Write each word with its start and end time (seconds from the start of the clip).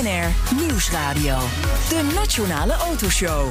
BNR 0.00 0.56
Nieuwsradio. 0.56 1.38
De 1.88 2.10
Nationale 2.14 2.72
Autoshow. 2.72 3.50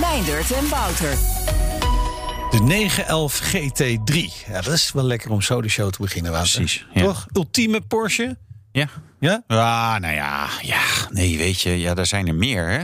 Meindert 0.00 0.50
en 0.52 0.68
Wouter. 0.68 1.16
De 2.50 2.60
911 2.64 3.54
GT3. 3.54 4.16
Ja, 4.48 4.60
dat 4.60 4.72
is 4.72 4.92
wel 4.92 5.04
lekker 5.04 5.30
om 5.30 5.42
zo 5.42 5.62
de 5.62 5.68
show 5.68 5.90
te 5.90 6.00
beginnen, 6.00 6.32
Wouter. 6.32 6.56
Precies, 6.56 6.86
ja. 6.92 7.02
Toch? 7.02 7.26
Ultieme 7.32 7.80
Porsche? 7.80 8.36
Ja. 8.72 8.88
Ja? 9.24 9.42
Ah, 9.46 10.00
nou 10.00 10.14
ja, 10.14 10.48
ja, 10.62 10.80
nee, 11.10 11.38
weet 11.38 11.60
je, 11.60 11.78
ja, 11.80 11.94
daar 11.94 12.06
zijn 12.06 12.26
er 12.28 12.34
meer, 12.34 12.68
hè. 12.68 12.78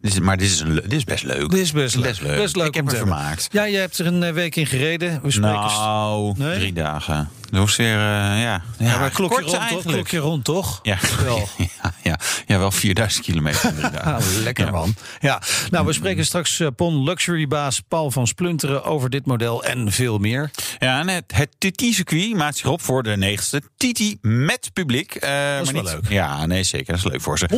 Dit 0.00 0.12
is, 0.12 0.18
maar 0.20 0.36
dit 0.36 0.50
is, 0.50 0.60
een, 0.60 0.74
dit 0.74 0.92
is 0.92 1.04
best 1.04 1.24
leuk. 1.24 1.50
Dit 1.50 1.60
is 1.60 1.72
best 1.72 1.94
leuk. 1.94 2.04
Best 2.04 2.20
leuk. 2.22 2.36
Best 2.36 2.56
leuk 2.56 2.66
Ik 2.66 2.74
heb 2.74 2.86
hebben. 2.86 3.06
vermaakt. 3.08 3.48
Ja, 3.52 3.64
je 3.64 3.76
hebt 3.76 3.98
er 3.98 4.06
een 4.06 4.22
eh, 4.22 4.32
week 4.32 4.56
in 4.56 4.66
gereden. 4.66 5.20
We 5.22 5.38
Nou, 5.38 6.34
Nee? 6.36 6.58
drie 6.58 6.72
dagen. 6.72 7.28
Dat 7.50 7.60
was 7.62 7.76
weer, 7.76 7.94
eh, 7.94 8.00
ja. 8.00 8.36
Ja, 8.42 8.62
ja, 8.78 8.98
maar 8.98 9.10
klokje 9.10 9.36
rond, 9.36 9.48
toch? 9.50 9.60
eigenlijk. 9.60 9.88
Klokje 9.88 10.18
rond, 10.18 10.44
toch? 10.44 10.78
Ja, 10.82 10.98
Wel. 11.24 11.48
ja, 11.82 11.92
ja, 12.02 12.18
ja, 12.46 12.58
wel 12.58 12.70
4000 12.70 13.24
kilometer 13.24 13.68
in 13.68 13.74
drie 13.76 13.90
dagen. 13.90 14.02
Ah, 14.14 14.42
lekker 14.42 14.64
Ja. 14.64 14.70
man. 14.70 14.94
Ja, 15.20 15.42
nou, 15.70 15.86
we 15.86 15.92
spreken 15.92 16.24
straks 16.26 16.60
eh, 16.60 16.68
PON 16.76 17.02
Luxury 17.04 17.46
baas 17.46 17.80
Paul 17.88 18.10
van 18.10 18.26
Splunteren 18.26 18.84
over 18.84 19.10
dit 19.10 19.26
model 19.26 19.64
en 19.64 19.92
veel 19.92 20.18
meer. 20.18 20.50
Ja, 20.78 21.00
en 21.00 21.08
het, 21.08 21.24
het 21.34 21.50
TT-circuit 21.58 22.34
maakt 22.36 22.56
zich 22.56 22.66
op 22.66 22.82
voor 22.82 23.02
de 23.02 23.16
negenste 23.16 23.62
TT 23.76 24.16
met 24.20 24.70
publiek. 24.72 25.16
Maar 25.20 25.73
wel 25.74 25.82
niet- 25.82 25.92
leuk. 25.92 26.12
Ja, 26.12 26.46
nee, 26.46 26.62
zeker. 26.62 26.86
Dat 26.86 26.96
is 27.04 27.10
leuk 27.10 27.20
voor 27.20 27.38
ze. 27.38 27.48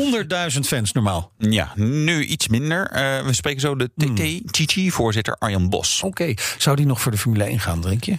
100.000 0.55 0.61
fans 0.67 0.93
normaal. 0.93 1.33
Ja, 1.39 1.73
nu 1.75 2.25
iets 2.25 2.49
minder. 2.49 2.87
Eh, 2.91 3.25
we 3.27 3.33
spreken 3.33 3.61
zo 3.61 3.77
de 3.77 3.91
Hmm. 3.97 4.15
TT-voorzitter 4.51 5.37
Arjan 5.39 5.69
Bos. 5.69 6.03
Oké, 6.03 6.35
zou 6.59 6.77
die 6.77 6.87
nog 6.87 7.01
voor 7.01 7.13
de 7.13 7.19
Formule 7.19 7.45
1 7.49 7.61
gaan, 7.61 7.81
denk 7.81 8.05
je? 8.05 8.17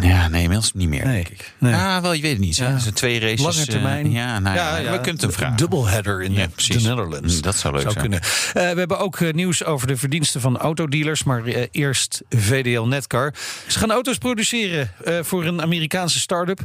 Ja, 0.00 0.28
nee, 0.28 0.42
inmiddels 0.42 0.72
niet 0.72 0.88
meer, 0.88 1.04
Nee, 1.04 1.14
denk 1.14 1.28
ik. 1.28 1.54
nee. 1.58 1.72
Ja, 1.72 2.00
wel, 2.02 2.12
je 2.12 2.22
weet 2.22 2.30
het 2.30 2.40
niet. 2.40 2.56
Ja. 2.56 2.78
Zijn 2.78 2.94
twee 2.94 3.20
races. 3.20 3.40
Lange 3.40 3.60
eh, 3.60 3.62
termijn. 3.66 4.10
ja, 4.10 4.38
nou 4.38 4.56
ja, 4.56 4.90
we 4.92 5.00
kunnen 5.00 5.20
hem 5.22 5.32
vragen. 5.32 5.56
Doubleheader 5.56 6.22
in 6.22 6.34
de, 6.34 6.48
de 6.56 6.74
Netherlands. 6.74 7.34
Mm, 7.34 7.40
dat 7.42 7.56
zou 7.56 7.74
leuk 7.74 7.82
zijn. 7.90 7.94
kunnen. 7.94 8.20
Eh, 8.20 8.52
we 8.52 8.78
hebben 8.78 8.98
ook 8.98 9.32
nieuws 9.32 9.64
over 9.64 9.86
de 9.86 9.96
verdiensten 9.96 10.40
van 10.40 10.56
autodealers. 10.58 11.24
Maar 11.24 11.44
eerst 11.70 12.22
VDL 12.30 12.80
Netcar. 12.82 13.34
Ze 13.66 13.78
gaan 13.78 13.90
auto's 13.90 14.18
produceren 14.18 14.90
voor 15.22 15.44
een 15.44 15.62
Amerikaanse 15.62 16.18
start-up. 16.18 16.60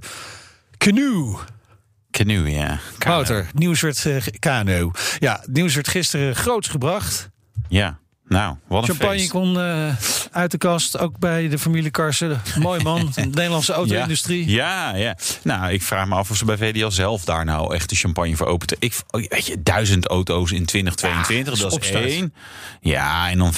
Canoe. 0.78 1.38
Canoe, 2.12 2.50
ja. 2.52 2.80
Wouter, 2.98 3.48
nieuws 3.54 3.82
werd, 3.82 4.06
eh, 4.06 4.16
Kano. 4.40 4.92
Ja, 5.20 5.44
nieuws 5.52 5.76
werd 5.76 5.88
gisteren 5.88 6.36
groots 6.36 6.68
gebracht. 6.68 7.30
Ja, 7.68 8.00
nou, 8.32 8.56
wat 8.68 8.82
een 8.82 8.88
Champagne 8.90 9.18
feest. 9.18 9.30
kon 9.32 9.60
eh, 9.60 9.96
uit 10.32 10.52
de 10.52 10.58
kast, 10.58 10.98
ook 11.00 11.20
bij 11.20 11.48
de 11.50 11.60
familie 11.60 11.92
Karsen. 11.92 12.42
Mooi 12.60 12.84
man, 12.84 13.12
de 13.16 13.22
Nederlandse 13.22 13.74
auto-industrie. 13.74 14.50
Ja, 14.50 14.96
ja. 14.96 15.18
Nou, 15.44 15.72
ik 15.72 15.82
vraag 15.84 16.08
me 16.08 16.16
af 16.16 16.30
of 16.32 16.38
ze 16.38 16.46
bij 16.46 16.58
VDL 16.58 16.90
zelf 16.90 17.24
daar 17.24 17.46
nou 17.46 17.74
echt 17.76 17.90
de 17.90 17.96
champagne 17.96 18.36
voor 18.36 18.48
openen. 18.48 18.76
Ik, 18.80 18.94
oh, 19.10 19.24
weet 19.30 19.46
je, 19.46 19.62
duizend 19.64 20.08
auto's 20.08 20.52
in 20.52 20.66
2022, 20.66 21.54
Ja, 21.54 21.60
dat 21.62 21.72
is 21.72 21.78
opstart. 21.78 22.06
één. 22.06 22.34
Ja, 22.82 23.30
en 23.30 23.38
dan 23.38 23.54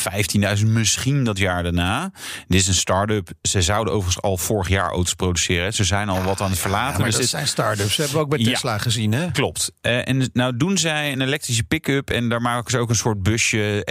15.000 0.57 0.65
misschien 0.67 1.23
dat 1.23 1.37
jaar 1.37 1.63
daarna. 1.63 2.11
Dit 2.47 2.59
is 2.61 2.67
een 2.67 2.73
start-up. 2.73 3.29
Ze 3.41 3.61
zouden 3.61 3.93
overigens 3.93 4.23
al 4.23 4.37
vorig 4.37 4.67
jaar 4.69 4.89
auto's 4.91 5.13
produceren. 5.13 5.73
Ze 5.73 5.83
zijn 5.83 6.09
al 6.09 6.23
wat 6.23 6.41
aan 6.41 6.49
het 6.49 6.59
verlaten. 6.59 6.93
Maar 6.95 7.03
Dus 7.05 7.11
dat 7.11 7.21
dit- 7.21 7.29
zijn 7.29 7.47
start-ups. 7.47 7.97
hebben 7.97 8.15
we 8.15 8.21
ook 8.21 8.29
bij. 8.29 8.43
Tesla 8.43 8.77
gezien, 8.77 9.11
hè? 9.11 9.31
Klopt. 9.31 9.71
Eh, 9.81 10.07
en 10.07 10.29
nou 10.33 10.57
doen 10.57 10.77
zij 10.77 11.11
een 11.11 11.21
elektrische 11.21 11.63
pick-up 11.63 12.09
en 12.09 12.29
daar 12.29 12.41
maken 12.41 12.71
ze 12.71 12.77
ook 12.77 12.89
een 12.89 12.95
soort 12.95 13.23
busje, 13.23 13.81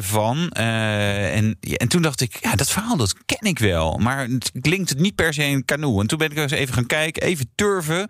Van. 0.00 0.48
Eh, 0.48 1.36
en, 1.36 1.58
en 1.60 1.88
toen 1.88 2.02
dacht 2.02 2.20
ik, 2.20 2.38
ja, 2.40 2.54
dat 2.54 2.70
verhaal 2.70 2.96
dat 2.96 3.14
ken 3.26 3.48
ik 3.48 3.58
wel, 3.58 3.98
maar 3.98 4.28
het 4.28 4.52
klinkt 4.60 4.88
het 4.88 4.98
niet 4.98 5.14
per 5.14 5.34
se 5.34 5.44
in 5.44 5.64
canoe. 5.64 6.00
En 6.00 6.06
toen 6.06 6.18
ben 6.18 6.30
ik 6.30 6.36
eens 6.36 6.52
even 6.52 6.74
gaan 6.74 6.86
kijken, 6.86 7.22
even 7.22 7.50
turven, 7.54 8.08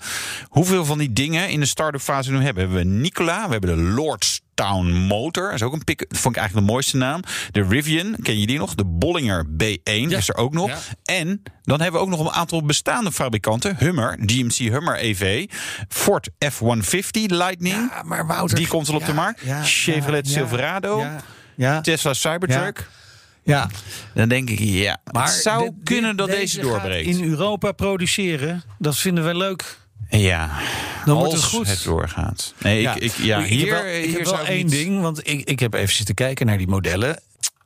hoeveel 0.49 0.85
van 0.85 0.99
die 0.99 1.13
dingen 1.13 1.49
in 1.49 1.61
de 1.61 1.67
start-up 1.67 2.01
fase 2.01 2.31
nu 2.31 2.43
hebben. 2.43 2.71
We 2.71 2.77
hebben 2.77 3.01
Nicola, 3.01 3.47
we 3.47 3.53
hebben 3.53 3.77
de 3.77 3.83
Lordstown 3.83 4.87
Motor, 4.87 5.45
dat 5.45 5.55
is 5.55 5.63
ook 5.63 5.73
een 5.73 5.85
pick 5.85 5.99
dat 6.09 6.19
vond 6.19 6.35
ik 6.35 6.41
eigenlijk 6.41 6.67
de 6.67 6.73
mooiste 6.73 6.97
naam. 6.97 7.21
De 7.51 7.63
Rivian, 7.63 8.17
ken 8.23 8.41
je 8.41 8.47
die 8.47 8.59
nog? 8.59 8.75
De 8.75 8.85
Bollinger 8.85 9.47
B1 9.47 10.09
is 10.09 10.29
er 10.29 10.37
ook 10.37 10.53
nog. 10.53 10.69
Ja. 10.69 10.79
En 11.05 11.43
dan 11.63 11.81
hebben 11.81 12.01
we 12.01 12.07
ook 12.07 12.13
nog 12.13 12.21
een 12.21 12.33
aantal 12.33 12.63
bestaande 12.63 13.13
fabrikanten. 13.13 13.77
Hummer, 13.79 14.19
GMC 14.27 14.55
Hummer 14.55 14.99
EV. 14.99 15.47
Ford 15.89 16.31
F-150 16.39 17.11
Lightning. 17.27 17.91
Ja, 17.91 18.03
maar 18.03 18.27
Wouter... 18.27 18.57
die 18.57 18.69
komt 18.69 18.89
al 18.89 18.95
op 18.95 19.07
de 19.07 19.15
markt. 19.15 19.43
Chevrolet 19.63 20.29
Silverado. 20.29 21.07
Ja, 21.61 21.81
Tesla 21.81 22.15
Cybertruck. 22.15 22.89
ja. 23.43 23.69
Dan 24.15 24.29
denk 24.29 24.51
ik, 24.51 24.59
ja, 24.59 25.01
Maar 25.13 25.25
het 25.25 25.33
zou 25.43 25.71
kunnen 25.85 26.17
dat 26.17 26.29
deze, 26.29 26.55
gaat 26.61 26.65
doorbreekt. 26.71 27.07
in 27.09 27.25
Europa 27.25 27.73
produceren, 27.73 28.63
dat 28.79 28.97
vinden 28.99 29.25
we 29.27 29.35
leuk. 29.37 29.79
Ja, 30.11 30.51
Dan 31.05 31.17
wordt 31.17 31.33
het 31.33 31.43
goed. 31.43 31.67
het 31.69 31.83
doorgaat. 31.85 32.55
Nee, 32.59 32.83
ik, 32.83 32.95
ik, 32.95 33.13
ja, 33.13 33.39
ik 33.39 33.47
hier, 33.51 33.75
heb 33.75 33.83
wel, 33.83 33.93
ik 33.95 34.05
hier 34.05 34.17
heb 34.17 34.25
wel 34.27 34.45
één 34.47 34.65
niet- 34.65 34.71
ding, 34.71 35.01
want 35.01 35.29
ik, 35.29 35.49
ik 35.49 35.61
heb 35.61 35.75
even 35.75 35.95
zitten 35.95 36.15
kijken 36.15 36.47
naar 36.47 36.59
die 36.59 36.69
modellen. 36.69 37.19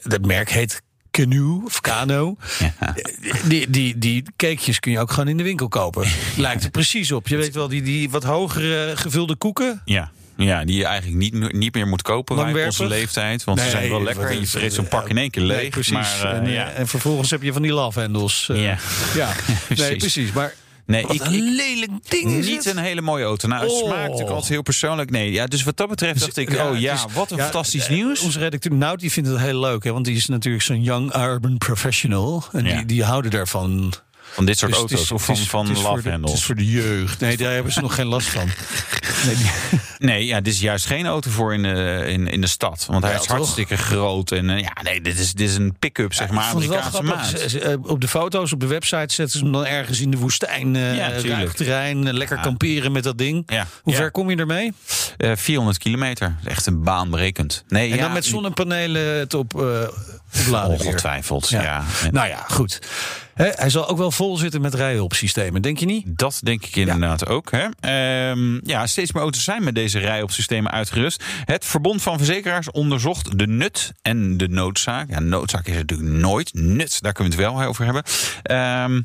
Dat 0.02 0.26
merk 0.26 0.50
heet 0.50 0.82
Canoe 1.10 1.64
of 1.64 1.80
Kano. 1.80 2.36
Ja. 2.58 2.94
Die, 3.44 3.70
die, 3.70 3.98
die 3.98 4.22
cakejes 4.36 4.80
kun 4.80 4.92
je 4.92 4.98
ook 5.00 5.10
gewoon 5.10 5.28
in 5.28 5.36
de 5.36 5.42
winkel 5.42 5.68
kopen. 5.68 6.06
Lijkt 6.36 6.64
er 6.64 6.70
precies 6.70 7.12
op. 7.12 7.28
Je 7.28 7.36
weet 7.36 7.54
wel, 7.54 7.68
die, 7.68 7.82
die 7.82 8.10
wat 8.10 8.24
hogere 8.24 8.92
gevulde 8.96 9.36
koeken. 9.36 9.82
Ja. 9.84 10.10
Ja, 10.36 10.64
die 10.64 10.76
je 10.76 10.84
eigenlijk 10.84 11.18
niet, 11.18 11.32
meer- 11.34 11.54
niet 11.54 11.74
meer 11.74 11.86
moet 11.86 12.02
kopen 12.02 12.52
bij 12.52 12.64
onze 12.64 12.86
leeftijd. 12.86 13.44
Want 13.44 13.60
ze 13.60 13.68
zijn 13.70 13.88
wel 13.90 14.02
lekker. 14.02 14.26
En 14.30 14.40
je 14.40 14.46
vreet 14.46 14.74
zo'n 14.74 14.88
pak 14.88 15.08
in 15.08 15.18
één 15.18 15.30
keer 15.30 15.42
leeg. 15.42 15.60
Nee, 15.60 15.68
precies. 15.70 15.92
Maar, 15.92 16.24
eh, 16.24 16.36
en, 16.38 16.46
eh, 16.46 16.52
ja. 16.52 16.70
en 16.70 16.88
vervolgens 16.88 17.30
heb 17.30 17.42
je 17.42 17.52
van 17.52 17.62
die 17.62 17.72
lavendels. 17.72 18.48
eh, 18.50 18.62
Ja. 18.64 18.78
ja. 19.14 19.28
Nee, 19.48 19.56
Precies. 19.76 19.96
precies. 19.96 20.32
Maar 20.32 20.54
Nee, 20.86 21.02
wat 21.06 21.14
ik, 21.14 21.20
een 21.24 21.54
lelijk 21.54 21.90
ding 22.08 22.30
is 22.30 22.46
niet 22.46 22.64
het. 22.64 22.76
een 22.76 22.82
hele 22.82 23.00
mooie 23.00 23.24
auto. 23.24 23.48
Nou, 23.48 23.62
het 23.62 23.70
Oh. 23.72 23.78
smaakt 23.78 24.00
natuurlijk 24.02 24.30
altijd 24.30 24.48
heel 24.48 24.62
persoonlijk. 24.62 25.10
Nee, 25.10 25.32
ja, 25.32 25.46
dus 25.46 25.62
wat 25.62 25.76
dat 25.76 25.88
betreft 25.88 26.20
dacht 26.20 26.36
ik, 26.36 26.50
oh 26.60 26.78
ja, 26.78 26.92
is- 26.94 27.04
wat 27.14 27.30
een 27.30 27.36
ja, 27.36 27.42
fantastisch 27.42 27.88
nieuws. 27.88 28.20
Onze 28.20 28.38
redacteur 28.38 28.72
Nout 28.74 29.00
die 29.00 29.12
vindt 29.12 29.28
het 29.28 29.38
heel 29.38 29.60
leuk, 29.60 29.84
hè, 29.84 29.92
want 29.92 30.04
die 30.04 30.16
is 30.16 30.26
natuurlijk 30.26 30.64
zo'n 30.64 30.82
young 30.82 31.14
urban 31.16 31.58
professional. 31.58 32.44
En 32.52 32.64
die, 32.64 32.84
die 32.86 33.04
houden 33.04 33.30
daarvan. 33.30 33.94
Van 34.34 34.44
dit 34.46 34.58
soort 34.58 34.72
Dus 34.72 34.80
is- 34.82 34.88
auto's 34.90 35.10
of 35.10 35.24
van, 35.24 35.34
is- 35.34 35.48
van 35.48 35.66
het 35.68 35.76
is 35.76 35.82
voor 35.82 36.02
de- 36.02 36.10
Love 36.10 36.26
Het 36.26 36.36
is 36.38 36.44
voor 36.44 36.54
de 36.54 36.66
jeugd. 36.70 37.20
Nee, 37.20 37.36
daar 37.36 37.52
hebben 37.52 37.72
ze 37.72 37.80
nog 37.80 37.94
geen 37.94 38.06
last 38.06 38.28
van. 38.28 38.48
Nee, 39.26 39.36
die- 39.36 39.50
Nee, 39.98 40.26
ja, 40.26 40.40
dit 40.40 40.52
is 40.54 40.60
juist 40.60 40.86
geen 40.86 41.06
auto 41.06 41.30
voor 41.30 41.54
in 41.54 41.62
de, 41.62 42.04
in, 42.08 42.28
in 42.28 42.40
de 42.40 42.46
stad. 42.46 42.86
Want 42.90 43.02
hij 43.04 43.12
Ja, 43.12 43.18
is 43.20 43.26
toch? 43.26 43.36
hartstikke 43.36 43.76
groot. 43.76 44.30
En 44.32 44.50
eh, 44.50 44.60
ja, 44.60 44.72
nee, 44.82 45.00
dit 45.00 45.18
is, 45.18 45.32
dit 45.32 45.48
is 45.48 45.56
een 45.56 45.76
pick-up, 45.78 46.14
zeg 46.14 46.30
maar, 46.30 46.44
Amerikaanse 46.44 47.02
maat. 47.02 47.32
Eh, 47.32 47.72
Op 47.82 48.00
de 48.00 48.08
foto's 48.08 48.52
op 48.52 48.60
de 48.60 48.66
website 48.66 49.14
zetten 49.14 49.38
ze 49.38 49.44
hem 49.44 49.52
dan 49.52 49.66
ergens 49.66 50.00
in 50.00 50.10
de 50.10 50.16
woestijn. 50.16 50.76
eh 50.76 50.96
Ja, 50.96 51.10
terrein, 51.54 52.06
eh, 52.06 52.12
lekker 52.12 52.38
kamperen 52.40 52.92
met 52.92 53.02
dat 53.04 53.18
ding. 53.18 53.42
Ja. 53.46 53.66
Hoe 53.82 53.92
Ja. 53.92 53.98
ver 53.98 54.10
kom 54.10 54.30
je 54.30 54.36
ermee? 54.36 54.72
Eh, 55.16 55.32
400 55.36 55.78
kilometer. 55.78 56.36
Echt 56.44 56.66
een 56.66 56.82
baan 56.82 57.10
berekend. 57.10 57.64
Nee, 57.68 57.90
En 57.90 57.96
ja, 57.96 58.02
dan 58.02 58.12
met 58.12 58.24
zonnepanelen 58.24 59.18
het 59.18 59.34
op, 59.34 59.60
eh 59.60 59.88
opladen 60.46 60.70
weer. 60.78 60.86
Ongetwijfeld, 60.86 61.48
ja. 61.48 61.84
En 62.04 62.12
Nou 62.12 62.28
ja, 62.28 62.44
goed. 62.48 62.78
Hè, 63.34 63.48
hij 63.54 63.70
zal 63.70 63.88
ook 63.88 63.98
wel 63.98 64.10
vol 64.10 64.36
zitten 64.36 64.60
met 64.60 64.74
rijhulpsystemen, 64.74 65.62
denk 65.62 65.78
je 65.78 65.86
niet? 65.86 66.04
Dat 66.06 66.40
denk 66.42 66.64
ik 66.64 66.76
inderdaad 66.76 67.26
ook. 67.26 67.50
Hè? 67.50 67.66
Ehm, 67.80 68.60
ja, 68.68 68.86
steeds 68.86 69.12
meer 69.12 69.22
auto's 69.22 69.44
zijn 69.44 69.64
met 69.64 69.74
deze 69.74 69.98
rij 69.98 70.22
op 70.22 70.30
systemen 70.30 70.70
uitgerust. 70.72 71.24
Het 71.44 71.64
Verbond 71.64 72.02
van 72.02 72.16
Verzekeraars 72.16 72.70
onderzocht 72.70 73.38
de 73.38 73.46
nut 73.46 73.92
en 74.02 74.36
de 74.36 74.48
noodzaak. 74.48 75.10
Ja, 75.10 75.20
noodzaak 75.20 75.66
is 75.66 75.76
het 75.76 75.90
natuurlijk 75.90 76.18
nooit. 76.20 76.54
Nut, 76.54 77.02
daar 77.02 77.12
kunnen 77.12 77.36
we 77.36 77.42
het 77.42 77.52
wel 77.52 77.62
over 77.62 77.84
hebben. 77.84 78.02
Ehm 78.42 79.00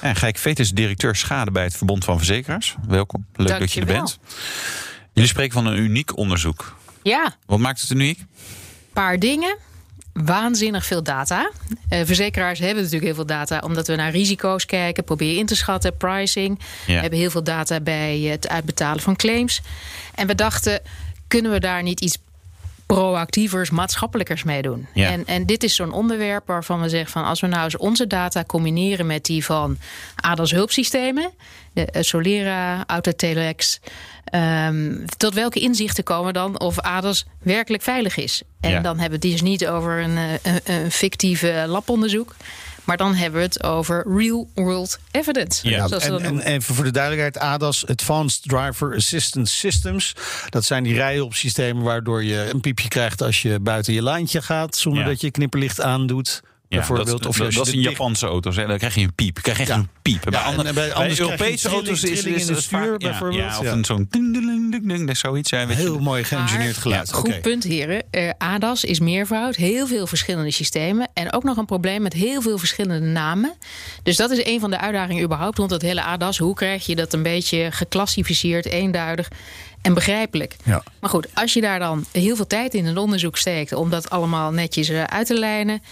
en 0.00 0.16
Gijk 0.16 0.38
Veet 0.38 0.58
is 0.58 0.70
directeur 0.70 1.16
schade 1.16 1.50
bij 1.50 1.62
het 1.64 1.76
Verbond 1.76 2.04
van 2.04 2.16
Verzekeraars. 2.16 2.74
Welkom, 2.88 3.26
leuk 3.34 3.58
dat 3.58 3.72
je 3.72 3.80
er 3.80 3.86
bent. 3.86 4.18
Jullie 5.12 5.30
spreken 5.30 5.52
van 5.52 5.66
een 5.66 5.78
uniek 5.78 6.16
onderzoek. 6.16 6.76
Ja, 7.02 7.36
Wat 7.46 7.58
maakt 7.58 7.80
het 7.80 7.90
uniek? 7.90 8.24
paar 8.92 9.18
dingen. 9.18 9.56
Waanzinnig 10.24 10.86
veel 10.86 11.02
data. 11.02 11.50
Eh, 11.88 12.00
verzekeraars 12.04 12.58
hebben 12.58 12.76
natuurlijk 12.76 13.04
heel 13.04 13.14
veel 13.14 13.26
data, 13.26 13.60
omdat 13.64 13.86
we 13.86 13.94
naar 13.94 14.10
risico's 14.10 14.66
kijken, 14.66 15.04
proberen 15.04 15.38
in 15.38 15.46
te 15.46 15.56
schatten, 15.56 15.96
pricing. 15.96 16.58
Ja. 16.58 16.94
We 16.94 17.00
hebben 17.00 17.18
heel 17.18 17.30
veel 17.30 17.42
data 17.42 17.80
bij 17.80 18.20
het 18.20 18.48
uitbetalen 18.48 19.02
van 19.02 19.16
claims. 19.16 19.60
En 20.14 20.26
we 20.26 20.34
dachten, 20.34 20.80
kunnen 21.28 21.52
we 21.52 21.60
daar 21.60 21.82
niet 21.82 22.00
iets 22.00 22.18
proactievers, 22.86 23.70
maatschappelijkers 23.70 24.42
meedoen. 24.42 24.86
Ja. 24.94 25.10
En, 25.10 25.26
en 25.26 25.46
dit 25.46 25.62
is 25.62 25.74
zo'n 25.74 25.92
onderwerp 25.92 26.46
waarvan 26.46 26.80
we 26.80 26.88
zeggen 26.88 27.10
van 27.10 27.24
als 27.24 27.40
we 27.40 27.46
nou 27.46 27.64
eens 27.64 27.76
onze 27.76 28.06
data 28.06 28.44
combineren 28.44 29.06
met 29.06 29.24
die 29.24 29.44
van 29.44 29.78
ADAS 30.16 30.50
hulpsystemen, 30.50 31.30
de 31.72 31.84
eh, 31.86 32.02
Solera, 32.02 32.84
Autotelex, 32.86 33.80
ehm, 34.24 35.06
tot 35.16 35.34
welke 35.34 35.60
inzichten 35.60 36.04
komen 36.04 36.32
dan 36.32 36.60
of 36.60 36.80
ADAS 36.80 37.26
werkelijk 37.42 37.82
veilig 37.82 38.16
is? 38.16 38.42
En 38.60 38.70
Ja. 38.70 38.80
dan 38.80 38.98
hebben 38.98 39.20
we 39.20 39.26
het 39.26 39.36
dus 39.38 39.48
niet 39.50 39.66
over 39.66 40.02
een, 40.02 40.16
eh, 40.16 40.32
een, 40.42 40.60
een 40.64 40.90
fictieve 40.90 41.64
labonderzoek. 41.66 42.34
Maar 42.86 42.96
dan 42.96 43.14
hebben 43.14 43.40
we 43.40 43.46
het 43.46 43.62
over 43.62 44.04
real 44.16 44.48
world 44.54 44.98
evidence. 45.10 45.68
Ja, 45.68 45.88
zoals 45.88 46.04
en, 46.04 46.10
dat 46.10 46.42
en 46.42 46.62
voor 46.62 46.84
de 46.84 46.90
duidelijkheid, 46.90 47.38
ADAS, 47.38 47.86
Advanced 47.86 48.42
Driver 48.42 48.94
Assistance 48.94 49.56
Systems. 49.56 50.14
Dat 50.48 50.64
zijn 50.64 50.82
die 50.82 50.94
rijhulpsystemen 50.94 51.82
waardoor 51.82 52.24
je 52.24 52.50
een 52.52 52.60
piepje 52.60 52.88
krijgt 52.88 53.22
als 53.22 53.42
je 53.42 53.60
buiten 53.60 53.92
je 53.92 54.02
lijntje 54.02 54.42
gaat, 54.42 54.76
zonder 54.76 55.02
Ja. 55.02 55.08
dat 55.08 55.20
je 55.20 55.30
knipperlicht 55.30 55.80
aandoet. 55.80 56.42
Ja, 56.68 56.76
bijvoorbeeld. 56.76 57.08
dat, 57.08 57.26
of 57.26 57.36
dat, 57.36 57.46
als 57.46 57.54
je 57.54 57.58
dat 57.58 57.66
is 57.66 57.72
de 57.72 57.78
in 57.78 57.90
Japanse 57.90 58.26
auto's. 58.26 58.56
Hè. 58.56 58.66
Dan 58.66 58.78
krijg 58.78 58.94
je 58.94 59.00
een 59.00 59.14
piep. 59.14 59.38
Krijg 59.42 59.56
je 59.56 59.62
echt 59.62 59.72
Ja. 59.72 59.78
een 59.78 59.88
piep. 60.02 60.24
En 60.24 60.30
bij, 60.30 60.40
Ja, 60.40 60.46
andere, 60.46 60.68
en 60.68 60.74
bij- 60.74 60.92
bij 60.96 61.18
Europese 61.18 61.68
auto's 61.68 62.02
is, 62.02 62.10
is, 62.10 62.24
in 62.24 62.32
het 62.34 62.48
het 62.48 62.62
stuur, 62.62 62.90
ja, 62.92 62.96
bijvoorbeeld. 62.96 63.40
Ja, 63.42 63.58
of 63.58 63.64
Ja. 63.64 63.72
een 63.72 63.84
zo'n 63.84 64.06
ding, 64.10 64.32
ding, 64.32 64.46
ding, 64.46 64.70
ding, 64.88 65.06
ding, 65.06 65.16
zoiets. 65.16 65.50
Weet 65.50 65.68
je. 65.68 65.74
Heel 65.74 65.98
mooi 65.98 66.24
geëngineerd 66.24 66.76
geluid. 66.76 67.12
Goed 67.12 67.40
punt, 67.40 67.64
heren. 67.64 68.02
Eh, 68.10 68.30
ADAS 68.38 68.84
is 68.84 69.00
meervoud, 69.00 69.56
heel 69.56 69.86
veel 69.86 70.06
verschillende 70.06 70.50
systemen. 70.50 71.08
En 71.14 71.32
ook 71.32 71.42
nog 71.44 71.56
een 71.56 71.64
probleem 71.66 72.02
met 72.02 72.12
heel 72.12 72.42
veel 72.42 72.58
verschillende 72.58 73.06
namen. 73.06 73.54
Dus 74.02 74.16
dat 74.16 74.30
is 74.30 74.44
een 74.44 74.60
van 74.60 74.70
de 74.70 74.78
uitdagingen 74.78 75.24
überhaupt 75.24 75.58
rond 75.58 75.70
het 75.70 75.82
hele 75.82 76.02
ADAS. 76.02 76.38
Hoe 76.38 76.54
krijg 76.54 76.86
je 76.86 76.96
dat 76.96 77.12
een 77.12 77.22
beetje 77.22 77.68
geclassificeerd, 77.70 78.66
eenduidig 78.66 79.28
en 79.82 79.94
begrijpelijk? 79.94 80.56
Ja. 80.64 80.82
Maar 81.00 81.10
goed, 81.10 81.26
als 81.34 81.52
je 81.52 81.60
daar 81.60 81.78
dan 81.78 82.04
heel 82.12 82.36
veel 82.36 82.46
tijd 82.46 82.74
in 82.74 82.86
een 82.86 82.98
onderzoek 82.98 83.36
steekt... 83.36 83.72
om 83.72 83.90
dat 83.90 84.10
allemaal 84.10 84.50
netjes 84.52 84.88
eh, 84.88 85.02
uit 85.04 85.26
te 85.26 85.34
lijnen... 85.38 85.82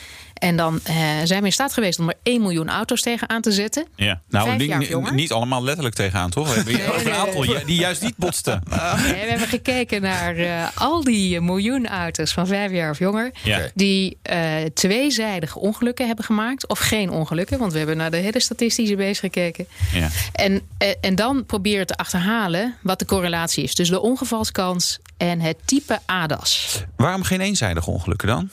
en 0.45 0.57
dan 0.57 0.81
eh, 0.85 0.97
zijn 1.25 1.41
we 1.41 1.47
in 1.47 1.53
staat 1.53 1.73
geweest 1.73 1.99
om 1.99 2.09
er 2.09 2.15
1 2.23 2.41
miljoen 2.41 2.69
auto's 2.69 3.01
tegen 3.01 3.29
aan 3.29 3.41
te 3.41 3.53
zetten... 3.53 3.87
Ja. 3.97 4.21
Nou, 4.29 4.47
Vijf 4.47 4.59
niet, 4.59 4.69
jaar 4.69 4.79
niet- 4.79 4.89
jonger. 4.89 5.15
niet 5.15 5.33
allemaal 5.33 5.65
letterlijk 5.65 5.95
tegenaan, 5.95 6.31
toch? 6.31 6.49
We 6.49 6.55
hebben 6.55 7.07
een 7.07 7.13
aantal 7.13 7.43
nee. 7.43 7.65
die 7.65 7.79
juist 7.79 8.03
niet 8.03 8.17
botsten. 8.17 8.63
Nee, 9.05 9.23
we 9.23 9.31
hebben 9.31 9.49
gekeken 9.49 10.03
naar 10.03 10.37
eh, 10.37 10.69
al 10.75 11.05
die 11.05 11.41
miljoen 11.41 11.87
auto's 11.87 12.33
van 12.33 12.47
vijf 12.47 12.71
jaar 12.71 12.91
of 12.91 12.99
jonger. 12.99 13.31
Ja. 13.43 13.61
Die 13.75 14.19
eh, 14.23 14.39
tweezijdige 14.75 15.59
ongelukken 15.59 16.07
hebben 16.07 16.25
gemaakt. 16.25 16.69
Of 16.69 16.79
geen 16.79 17.11
ongelukken, 17.11 17.59
want 17.59 17.73
we 17.73 17.79
hebben 17.79 17.97
naar 17.97 18.11
de 18.11 18.17
hele 18.17 18.41
statistische 18.41 18.97
base 18.97 19.21
gekeken. 19.21 19.67
Ja. 19.93 20.09
En, 20.33 20.61
en 21.01 21.15
dan 21.15 21.47
proberen 21.47 21.87
te 21.87 21.97
achterhalen 21.97 22.75
wat 22.83 22.99
de 22.99 23.05
correlatie 23.05 23.65
is. 23.65 23.75
Dus 23.75 23.89
de 23.89 24.01
ongevalskans 24.01 24.99
en 25.17 25.41
het 25.41 25.57
type 25.65 25.99
ADAS. 26.07 26.83
Waarom 26.97 27.23
geen 27.23 27.41
eenzijdige 27.41 27.91
ongelukken 27.91 28.29
dan? 28.29 28.51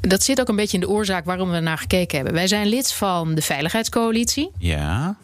Dat 0.00 0.22
zit 0.22 0.40
ook 0.40 0.48
een 0.48 0.56
beetje 0.56 0.78
in 0.78 0.82
de 0.82 0.88
oorzaak 0.88 1.24
waarom 1.24 1.50
we 1.50 1.60
naar 1.60 1.78
gekeken 1.78 2.16
hebben. 2.16 2.34
Wij 2.34 2.46
zijn 2.46 2.66
lid 2.66 2.92
van 2.92 3.34
de 3.34 3.42
Veiligheidscoalitie. 3.42 4.50
Ja. 4.58 5.16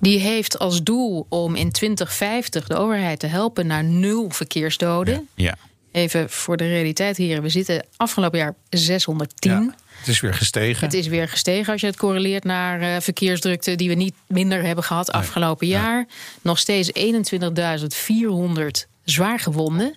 Die 0.00 0.18
heeft 0.18 0.58
als 0.58 0.82
doel 0.82 1.26
om 1.28 1.54
in 1.54 1.70
2050 1.70 2.66
de 2.66 2.76
overheid 2.76 3.18
te 3.18 3.26
helpen 3.26 3.66
naar 3.66 3.84
nul 3.84 4.30
verkeersdoden. 4.30 5.28
Ja. 5.34 5.54
Even 5.92 6.30
voor 6.30 6.56
de 6.56 6.66
realiteit 6.68 7.16
hier. 7.16 7.42
We 7.42 7.48
zitten 7.48 7.84
afgelopen 7.96 8.38
jaar 8.38 8.54
610. 8.70 9.50
Ja, 9.50 9.74
het 9.98 10.08
is 10.08 10.20
weer 10.20 10.34
gestegen. 10.34 10.84
Het 10.84 10.94
is 10.94 11.06
weer 11.06 11.28
gestegen 11.28 11.72
als 11.72 11.80
je 11.80 11.86
het 11.86 11.96
correleert 11.96 12.44
naar 12.44 12.80
eh, 12.80 13.00
verkeersdrukte 13.00 13.74
die 13.74 13.88
we 13.88 13.94
niet 13.94 14.14
minder 14.26 14.62
hebben 14.62 14.84
gehad 14.84 15.12
afgelopen 15.12 15.66
jaar. 15.66 16.06
Nog 16.42 16.58
steeds 16.58 16.90
21.400 16.98 18.62
zwaar 19.04 19.38
gewonden. 19.38 19.96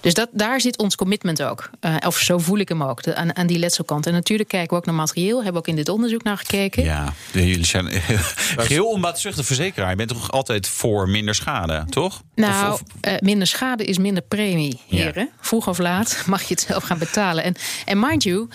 Dus 0.00 0.14
dat, 0.14 0.28
daar 0.32 0.60
zit 0.60 0.78
ons 0.78 0.94
commitment 0.96 1.42
ook. 1.42 1.70
Eh, 1.80 1.96
of 2.06 2.18
zo 2.18 2.38
voel 2.38 2.58
ik 2.58 2.68
hem 2.68 2.82
ook, 2.82 3.02
de- 3.02 3.14
aan, 3.14 3.36
aan 3.36 3.46
die 3.46 3.58
letselkant. 3.58 4.06
En 4.06 4.12
natuurlijk 4.12 4.48
kijken 4.48 4.70
we 4.70 4.76
ook 4.76 4.86
naar 4.86 4.94
materieel. 4.94 5.34
Hebben 5.36 5.52
we 5.52 5.58
ook 5.58 5.66
in 5.68 5.76
dit 5.76 5.88
onderzoek 5.88 6.22
naar 6.22 6.36
gekeken. 6.38 6.84
Ja, 6.84 7.12
jullie 7.32 7.66
zijn 7.66 7.88
geheel 8.66 8.86
onbaatzuchtig 8.86 9.46
verzekeraar. 9.46 9.90
Je 9.90 9.96
bent 9.96 10.08
toch 10.08 10.30
altijd 10.32 10.68
voor 10.68 11.08
minder 11.08 11.34
schade, 11.34 11.84
toch? 11.90 12.22
Nou, 12.34 12.72
Of- 12.72 12.80
of- 12.80 12.88
eh, 13.00 13.14
minder 13.18 13.46
schade 13.46 13.84
is 13.84 13.98
minder 13.98 14.22
premie, 14.22 14.80
Ja. 14.86 14.96
heren. 14.96 15.30
Vroeg 15.40 15.68
of 15.68 15.78
laat 15.78 16.22
mag 16.26 16.42
je 16.42 16.54
het 16.54 16.60
zelf 16.68 16.82
gaan 16.82 16.98
betalen. 16.98 17.44
En, 17.44 17.54
en 17.84 17.98
mind 18.00 18.22
you, 18.22 18.48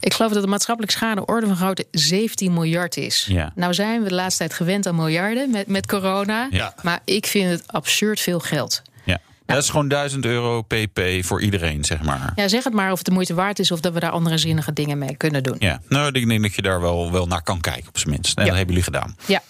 ik 0.00 0.14
geloof 0.14 0.32
dat 0.32 0.42
de 0.42 0.48
maatschappelijke 0.48 0.96
schade 0.96 1.24
orde 1.26 1.46
van 1.46 1.56
grootte 1.56 1.86
17 1.90 2.52
miljard 2.52 2.96
is. 2.96 3.26
Ja. 3.28 3.52
Nou 3.54 3.74
zijn 3.74 4.02
we 4.02 4.08
de 4.08 4.14
laatste 4.14 4.38
tijd 4.38 4.54
gewend 4.54 4.86
aan 4.86 4.94
miljarden 4.96 5.50
met, 5.50 5.66
met 5.66 5.86
corona. 5.86 6.48
Ja. 6.50 6.74
Maar 6.82 7.00
ik 7.04 7.26
vind 7.26 7.50
het 7.50 7.62
absurd 7.66 8.20
veel 8.20 8.40
geld. 8.40 8.82
Ja. 9.52 9.58
Dat 9.58 9.62
is 9.64 9.70
gewoon 9.70 9.88
1000 9.88 10.24
euro 10.24 10.62
pp 10.62 11.00
voor 11.20 11.42
iedereen, 11.42 11.84
zeg 11.84 12.02
maar. 12.02 12.32
Ja, 12.36 12.48
zeg 12.48 12.64
het 12.64 12.72
maar 12.72 12.90
of 12.92 12.96
het 12.98 13.06
de 13.06 13.12
moeite 13.12 13.34
waard 13.34 13.58
is 13.58 13.70
of 13.70 13.80
dat 13.80 13.92
we 13.92 14.00
daar 14.00 14.10
andere 14.10 14.38
zinnige 14.38 14.72
dingen 14.72 14.98
mee 14.98 15.16
kunnen 15.16 15.42
doen. 15.42 15.56
Ja, 15.58 15.80
nou, 15.88 16.12
ik 16.12 16.28
denk 16.28 16.42
dat 16.42 16.54
je 16.54 16.62
daar 16.62 16.80
wel, 16.80 17.12
wel 17.12 17.26
naar 17.26 17.42
kan 17.42 17.60
kijken, 17.60 17.88
op 17.88 17.98
zijn 17.98 18.10
minst. 18.10 18.36
En 18.36 18.42
Ja. 18.44 18.48
dat 18.48 18.56
hebben 18.56 18.74
jullie 18.74 18.90
gedaan. 18.92 19.16
Ja, 19.26 19.42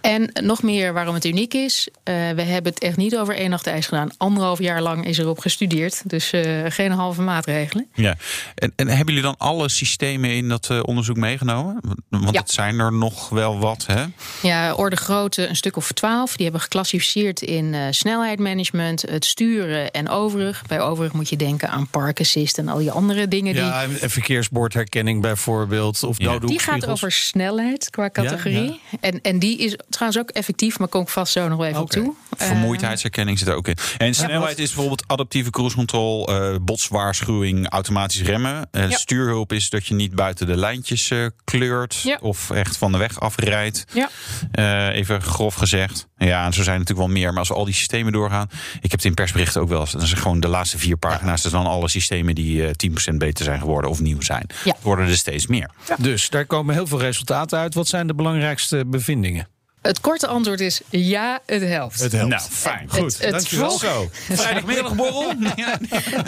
en 0.00 0.30
nog 0.42 0.62
meer 0.62 0.92
waarom 0.92 1.14
het 1.14 1.24
uniek 1.24 1.54
is. 1.54 1.88
eh, 2.02 2.14
we 2.14 2.42
hebben 2.42 2.72
het 2.72 2.82
echt 2.82 2.96
niet 2.96 3.16
over 3.16 3.36
één 3.36 3.50
nacht 3.50 3.66
ijs 3.66 3.86
gedaan. 3.86 4.10
Anderhalf 4.16 4.58
jaar 4.58 4.82
lang 4.82 5.06
is 5.06 5.18
erop 5.18 5.38
gestudeerd. 5.38 6.02
Dus 6.10 6.30
eh, 6.32 6.64
geen 6.68 6.92
halve 6.92 7.22
maatregelen. 7.22 7.86
Ja. 7.94 8.16
En, 8.54 8.72
en 8.76 8.88
hebben 8.88 9.06
jullie 9.06 9.22
dan 9.22 9.34
alle 9.38 9.68
systemen 9.68 10.30
in 10.30 10.48
dat 10.48 10.70
eh, 10.70 10.80
onderzoek 10.82 11.16
meegenomen? 11.16 11.80
Want 12.08 12.30
Ja. 12.34 12.40
het 12.40 12.50
zijn 12.50 12.78
er 12.78 12.92
nog 12.92 13.28
wel 13.28 13.58
wat, 13.58 13.84
hè? 13.86 14.04
Ja, 14.42 14.72
orde 14.74 14.96
grootte 14.96 15.48
een 15.48 15.56
stuk 15.56 15.76
of 15.76 15.92
twaalf. 15.92 16.32
Die 16.34 16.42
hebben 16.44 16.62
geclassificeerd 16.62 17.40
in 17.42 17.76
snelheidmanagement, 17.90 19.02
het 19.02 19.24
sturen 19.48 19.90
en 19.90 20.08
overig. 20.08 20.62
Bij 20.66 20.80
overig 20.80 21.12
moet 21.12 21.28
je 21.28 21.36
denken 21.36 21.68
aan 21.70 21.86
park 21.88 22.20
assist 22.20 22.58
en 22.58 22.68
al 22.68 22.78
die 22.78 22.90
andere 22.90 23.28
dingen. 23.28 23.52
Die, 23.54 23.62
Ja, 23.62 23.82
en 24.00 24.10
verkeersbordherkenning 24.10 25.20
bijvoorbeeld. 25.22 26.02
Of 26.02 26.18
Ja. 26.18 26.38
die 26.38 26.58
gaat 26.58 26.86
over 26.86 27.12
snelheid 27.12 27.90
qua 27.90 28.10
categorie. 28.10 28.80
En, 29.00 29.20
en 29.22 29.38
die 29.38 29.58
is 29.58 29.76
trouwens 29.88 30.20
ook 30.22 30.30
effectief, 30.30 30.78
maar 30.78 30.88
kom 30.88 31.02
ik 31.02 31.08
vast 31.08 31.32
zo 31.32 31.48
nog 31.48 31.58
wel 31.58 31.66
even 31.66 31.80
op 31.80 31.90
toe. 31.90 32.14
Eh, 32.38 32.46
Vermoeidheidsherkenning 32.46 33.38
zit 33.38 33.48
er 33.48 33.54
ook 33.54 33.68
in. 33.68 33.76
En 33.98 34.14
snelheid 34.14 34.58
is 34.58 34.66
bijvoorbeeld 34.72 35.04
adaptieve 35.06 35.50
cruise 35.50 35.76
control, 35.76 36.28
eh, 36.28 36.54
botswaarschuwing, 36.62 37.68
automatisch 37.68 38.22
remmen. 38.22 38.68
Eh, 38.70 38.88
Ja. 38.90 38.96
Stuurhulp 38.96 39.52
is 39.52 39.70
dat 39.70 39.86
je 39.86 39.94
niet 39.94 40.14
buiten 40.14 40.46
de 40.46 40.56
lijntjes 40.56 41.10
eh, 41.10 41.26
kleurt 41.44 42.00
Ja. 42.02 42.18
of 42.20 42.50
echt 42.50 42.76
van 42.76 42.92
de 42.92 42.98
weg 42.98 43.20
afrijdt. 43.20 43.84
ja. 43.92 44.08
Eh, 44.52 44.96
even 44.96 45.22
grof 45.22 45.54
gezegd. 45.54 46.06
Ja, 46.16 46.44
en 46.44 46.52
zo 46.52 46.62
zijn 46.62 46.74
er 46.74 46.80
natuurlijk 46.80 47.06
wel 47.08 47.16
meer. 47.16 47.28
Maar 47.30 47.38
als 47.38 47.48
we 47.48 47.54
al 47.54 47.64
die 47.64 47.74
systemen 47.74 48.12
doorgaan. 48.12 48.48
Ik 48.74 48.90
heb 48.90 48.90
het 48.90 49.04
in 49.04 49.14
persberichten 49.24 49.60
ook 49.62 49.68
wel 49.68 49.80
eens. 49.80 49.92
Dat 49.92 50.02
zijn 50.06 50.20
gewoon 50.20 50.40
de 50.40 50.48
laatste 50.48 50.78
vier 50.78 50.96
pagina's. 50.96 51.42
Dat 51.42 51.50
zijn 51.50 51.64
dan 51.64 51.72
alle 51.72 51.88
systemen 51.88 52.34
die 52.34 52.66
eh 52.66 52.70
10% 53.12 53.14
beter 53.16 53.44
zijn 53.44 53.60
geworden 53.60 53.90
of 53.90 54.00
nieuw 54.00 54.20
zijn. 54.20 54.46
Ja. 54.64 54.72
Er 54.72 54.78
worden 54.82 55.06
er 55.08 55.16
steeds 55.16 55.46
meer. 55.46 55.70
Dus 55.98 56.28
daar 56.30 56.44
komen 56.46 56.74
heel 56.74 56.86
veel 56.86 57.00
resultaten 57.00 57.58
uit. 57.58 57.74
Wat 57.74 57.88
zijn 57.88 58.06
de 58.06 58.14
belangrijkste 58.14 58.84
bevindingen? 58.86 59.48
Het 59.82 60.00
korte 60.00 60.26
antwoord 60.26 60.60
is 60.60 60.80
ja, 60.90 61.38
het 61.46 61.62
helpt. 61.62 62.00
Het 62.00 62.12
helpt. 62.12 62.28
Nou, 62.30 62.42
fijn. 62.50 62.78
Het- 62.90 62.90
Goed, 63.00 63.18
het 63.18 63.30
dankjewel. 63.30 63.68
volg- 63.68 63.80
Zo. 63.80 64.08
Vrijdagmiddagborrel. 64.12 65.32
ja. 65.56 65.78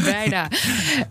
Bijna. 0.04 0.48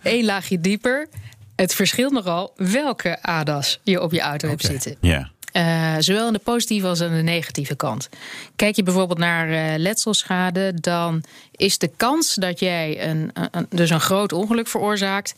Eén 0.03 0.25
laagje 0.25 0.61
dieper. 0.61 1.07
Het 1.55 1.73
verschilt 1.75 2.11
nogal 2.11 2.53
welke 2.55 3.21
ADAS 3.21 3.79
je 3.83 4.01
op 4.01 4.11
je 4.11 4.21
auto 4.21 4.47
hebt 4.47 4.61
zitten. 4.65 4.95
ja. 5.01 5.29
Eh, 5.55 5.95
zowel 5.99 6.27
aan 6.27 6.33
de 6.33 6.39
positieve 6.39 6.87
als 6.87 7.01
aan 7.01 7.15
de 7.15 7.21
negatieve 7.21 7.75
kant. 7.75 8.09
Kijk 8.55 8.75
je 8.75 8.83
bijvoorbeeld 8.83 9.19
naar 9.19 9.49
eh, 9.49 9.79
letselschade, 9.79 10.73
dan 10.81 11.23
is 11.51 11.77
de 11.77 11.91
kans 11.97 12.35
dat 12.35 12.59
jij 12.59 13.09
een, 13.09 13.31
een- 13.51 13.65
dus 13.69 13.89
een 13.89 13.99
groot 13.99 14.31
ongeluk 14.33 14.67
veroorzaakt 14.67 15.35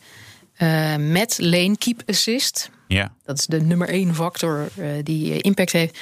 eh, 0.56 0.96
met 0.96 1.36
lane 1.40 1.76
keep 1.76 2.02
assist, 2.06 2.70
Ja. 2.88 3.12
dat 3.24 3.38
is 3.38 3.46
de 3.46 3.60
nummer 3.60 3.88
één 3.88 4.14
factor 4.14 4.68
eh, 4.76 4.86
die 5.02 5.40
impact 5.40 5.72
heeft, 5.72 5.98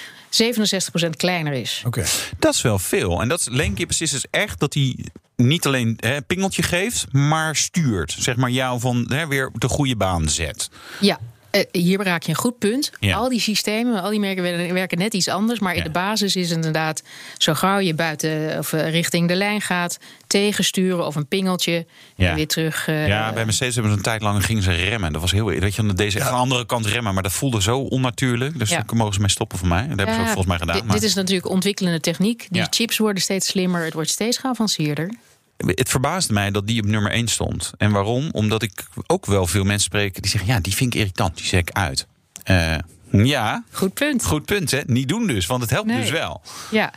67% 1.06 1.16
kleiner 1.16 1.52
is. 1.52 1.82
Oké. 1.86 2.04
Dat 2.38 2.54
is 2.54 2.62
wel 2.62 2.78
veel. 2.78 3.20
En 3.20 3.28
dat 3.28 3.40
is 3.40 3.48
lane 3.50 3.72
keep 3.74 3.88
assist 3.90 4.14
is 4.14 4.24
echt 4.30 4.60
dat 4.60 4.74
hij 4.74 4.96
niet 5.36 5.66
alleen 5.66 5.94
hè, 6.00 6.16
een 6.16 6.24
pingeltje 6.26 6.62
geeft, 6.62 7.06
maar 7.12 7.56
stuurt. 7.56 8.16
Zeg 8.18 8.36
maar 8.36 8.50
jou 8.50 8.80
van 8.80 9.04
hè, 9.08 9.26
weer 9.26 9.50
de 9.54 9.68
goede 9.68 9.96
baan 9.96 10.28
zet. 10.28 10.70
Ja. 11.00 11.18
Eh, 11.60 11.82
hier 11.82 12.02
raak 12.02 12.22
je 12.22 12.28
een 12.28 12.36
goed 12.38 12.58
punt. 12.58 12.90
Ja. 13.00 13.16
Al 13.16 13.28
die 13.28 13.40
systemen, 13.40 14.02
al 14.02 14.10
die 14.10 14.20
merken 14.20 14.42
werken- 14.72 14.98
net 14.98 15.14
iets 15.14 15.28
anders. 15.28 15.58
Maar 15.58 15.72
in 15.72 15.78
Ja. 15.78 15.84
de 15.84 15.90
basis 15.90 16.36
is 16.36 16.46
het 16.48 16.56
inderdaad 16.56 17.02
zo 17.38 17.54
gauw 17.54 17.78
je 17.78 17.94
buiten 17.94 18.58
of 18.58 18.72
eh, 18.72 18.90
richting 18.90 19.28
de 19.28 19.34
lijn 19.34 19.60
gaat, 19.60 19.98
tegensturen 20.26 21.06
of 21.06 21.14
een 21.14 21.26
pingeltje 21.26 21.86
Ja. 22.16 22.28
en 22.28 22.34
weer 22.34 22.46
terug. 22.46 22.88
eh, 22.88 23.08
Ja, 23.08 23.32
bij 23.32 23.44
Mercedes 23.44 23.74
hebben 23.74 23.92
ze 23.92 23.98
een 23.98 24.04
tijd 24.04 24.22
lang 24.22 24.44
gingen 24.44 24.62
ze 24.62 24.72
remmen. 24.72 25.12
Dat 25.12 25.20
was 25.20 25.32
heel 25.32 25.44
weet 25.46 25.74
je, 25.74 25.92
deze 25.94 26.22
aan 26.22 26.32
de 26.32 26.38
andere 26.38 26.66
kant 26.66 26.86
remmen, 26.86 27.14
maar 27.14 27.22
dat 27.22 27.32
voelde 27.32 27.62
zo 27.62 27.78
onnatuurlijk. 27.78 28.58
Dus 28.58 28.70
daar 28.70 28.84
mogen 28.94 29.14
ze 29.14 29.20
mee 29.20 29.28
stoppen 29.30 29.58
voor 29.58 29.68
mij. 29.68 29.80
Dat 29.88 29.96
hebben 29.96 30.14
ze 30.14 30.20
ook 30.20 30.26
volgens 30.26 30.46
mij 30.46 30.58
gedaan. 30.58 30.76
Dit, 30.76 30.84
maar 30.84 30.94
dit 30.94 31.04
is 31.04 31.14
natuurlijk 31.14 31.48
ontwikkelende 31.48 32.00
techniek. 32.00 32.46
Die 32.50 32.66
chips 32.70 32.98
worden 32.98 33.22
steeds 33.22 33.46
slimmer, 33.46 33.84
het 33.84 33.94
wordt 33.94 34.10
steeds 34.10 34.38
geavanceerder. 34.38 35.10
Het 35.56 35.88
verbaasde 35.88 36.32
mij 36.32 36.50
dat 36.50 36.66
die 36.66 36.80
op 36.82 36.86
nummer 36.88 37.12
1 37.12 37.28
stond. 37.28 37.72
En 37.78 37.90
waarom? 37.92 38.28
Omdat 38.32 38.62
ik 38.62 38.72
ook 39.06 39.26
wel 39.26 39.46
veel 39.46 39.64
mensen 39.64 39.84
spreek 39.84 40.22
die 40.22 40.30
zeggen: 40.30 40.50
ja, 40.52 40.60
die 40.60 40.74
vind 40.74 40.94
ik 40.94 41.00
irritant, 41.00 41.36
die 41.36 41.46
zet 41.46 41.60
ik 41.60 41.70
uit. 41.70 42.06
Eh, 42.42 42.74
Ja, 43.10 43.64
Goed 43.70 43.94
punt. 43.94 44.24
goed 44.24 44.44
punt 44.44 44.70
hè. 44.70 44.80
Niet 44.86 45.08
doen 45.08 45.26
dus, 45.26 45.46
want 45.46 45.62
het 45.62 45.70
helpt 45.70 45.86
Nee. 45.88 46.00
dus 46.00 46.10
wel. 46.10 46.42
Ja, 46.70 46.92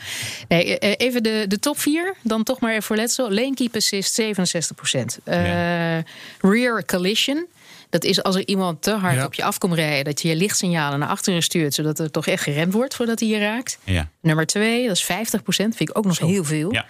nee, 0.47 0.79
eh, 0.79 0.93
even 1.07 1.23
de, 1.23 1.45
de 1.47 1.59
top 1.59 1.79
4. 1.79 2.15
Dan 2.23 2.43
toch 2.43 2.59
maar 2.59 2.71
even 2.71 2.83
voor 2.83 2.95
letsel. 2.95 3.31
Lane 3.33 3.53
keep 3.53 3.75
assist 3.75 4.13
67%. 4.13 5.19
Eh, 5.23 5.97
Rear 6.41 6.85
collision. 6.85 7.45
Dat 7.89 8.03
is 8.03 8.23
als 8.23 8.35
er 8.35 8.47
iemand 8.47 8.81
te 8.81 8.91
hard 8.91 9.15
Ja. 9.15 9.25
op 9.25 9.33
je 9.33 9.43
af 9.43 9.57
komt 9.57 9.73
rijden... 9.73 10.03
dat 10.03 10.21
je 10.21 10.27
je 10.27 10.35
lichtsignalen 10.35 10.99
naar 10.99 11.09
achteren 11.09 11.43
stuurt... 11.43 11.73
zodat 11.73 11.99
er 11.99 12.11
toch 12.11 12.27
echt 12.27 12.43
geremd 12.43 12.73
wordt 12.73 12.95
voordat 12.95 13.19
hij 13.19 13.29
je 13.29 13.37
raakt. 13.39 13.77
Ja. 13.83 14.09
Nummer 14.21 14.45
2, 14.45 14.87
dat 14.87 14.95
is 14.95 15.03
50%. 15.03 15.07
Vind 15.45 15.79
ik 15.79 15.97
ook 15.97 16.05
nog 16.05 16.19
heel 16.19 16.43
veel. 16.43 16.73
Ja. 16.73 16.85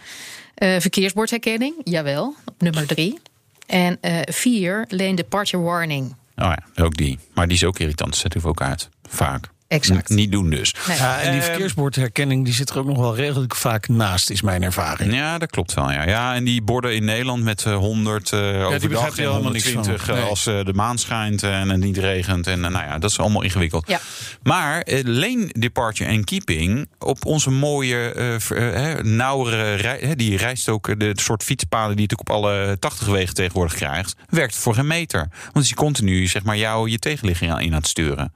Eh, 0.60 0.80
verkeersbordherkenning, 0.80 1.76
jawel, 1.84 2.36
op 2.46 2.62
nummer 2.62 2.88
3. 2.88 3.20
En 3.66 3.98
4, 4.30 4.86
lane 4.88 5.16
departure 5.16 5.64
warning. 5.64 6.16
Oh 6.36 6.54
ja, 6.76 6.84
ook 6.84 6.98
die. 6.98 7.20
Maar 7.34 7.48
die 7.48 7.56
is 7.56 7.64
ook 7.64 7.80
irritant. 7.80 8.16
Zet 8.16 8.36
u 8.36 8.40
ook 8.44 8.62
uit. 8.62 8.90
Vaak. 9.10 9.50
Exact. 9.70 10.10
Niet 10.10 10.32
doen 10.32 10.50
dus. 10.50 10.76
Nee. 10.88 10.98
Ja, 10.98 11.20
en 11.20 11.32
die 11.32 11.40
Ehm, 11.42 11.50
verkeersbordherkenning 11.50 12.46
die 12.46 12.54
zit 12.54 12.70
er 12.70 12.80
ook 12.80 12.86
nog 12.86 12.98
wel 12.98 13.16
redelijk 13.16 13.56
vaak 13.56 13.88
naast, 13.88 14.30
is 14.30 14.42
mijn 14.42 14.64
ervaring. 14.64 15.14
Ja, 15.14 15.38
dat 15.38 15.50
klopt 15.52 15.74
wel. 15.74 15.92
Ja, 15.92 16.08
ja 16.08 16.36
en 16.36 16.44
die 16.44 16.62
borden 16.62 16.96
in 16.96 17.06
Nederland 17.06 17.44
met 17.44 17.66
eh, 17.66 17.76
100 17.76 18.32
eh 18.34 18.40
overdag 18.40 18.90
begrijp 18.90 19.16
je 19.16 19.22
en 19.24 19.30
helemaal 19.30 19.52
niks 19.52 19.64
van. 19.70 19.74
120 19.74 20.10
eh, 20.10 20.16
Nee. 20.16 20.24
als 20.30 20.46
eh, 20.48 20.66
de 20.66 20.74
maan 20.74 20.98
schijnt 20.98 21.44
en 21.44 21.70
het 21.70 21.80
niet 21.80 21.98
regent. 21.98 22.48
En 22.48 22.66
eh, 22.66 22.72
nou 22.72 22.86
ja, 22.86 22.98
dat 23.00 23.10
is 23.12 23.20
allemaal 23.20 23.42
ingewikkeld. 23.42 23.88
Ja. 23.88 24.00
Maar 24.44 24.82
eh, 24.82 25.04
lane 25.04 25.50
departure 25.60 26.10
en 26.10 26.24
keeping 26.24 26.88
op 27.00 27.26
onze 27.26 27.50
mooie, 27.50 28.12
eh, 28.50 28.96
eh, 28.96 29.04
nauwere, 29.04 29.74
rij, 29.76 29.98
hè, 30.02 30.16
die 30.16 30.38
rijst 30.38 30.70
ook 30.70 30.88
eh, 30.88 30.96
de, 30.98 31.12
soort 31.16 31.44
fietspaden 31.44 31.96
die 31.96 32.02
je 32.08 32.16
natuurlijk 32.16 32.30
op 32.30 32.36
alle 32.36 32.78
80 32.80 33.08
wegen 33.08 33.34
tegenwoordig 33.34 33.74
krijgt, 33.76 34.16
werkt 34.30 34.56
voor 34.56 34.74
geen 34.74 34.88
meter. 34.88 35.28
Want 35.52 35.64
is 35.66 35.70
je 35.70 35.76
continu 35.76 36.28
zeg 36.28 36.44
maar 36.44 36.58
jou 36.58 36.90
je 36.90 37.00
tegenligging 37.00 37.52
aan- 37.52 37.60
in 37.62 37.72
aan 37.72 37.78
het 37.78 37.88
sturen. 37.88 38.34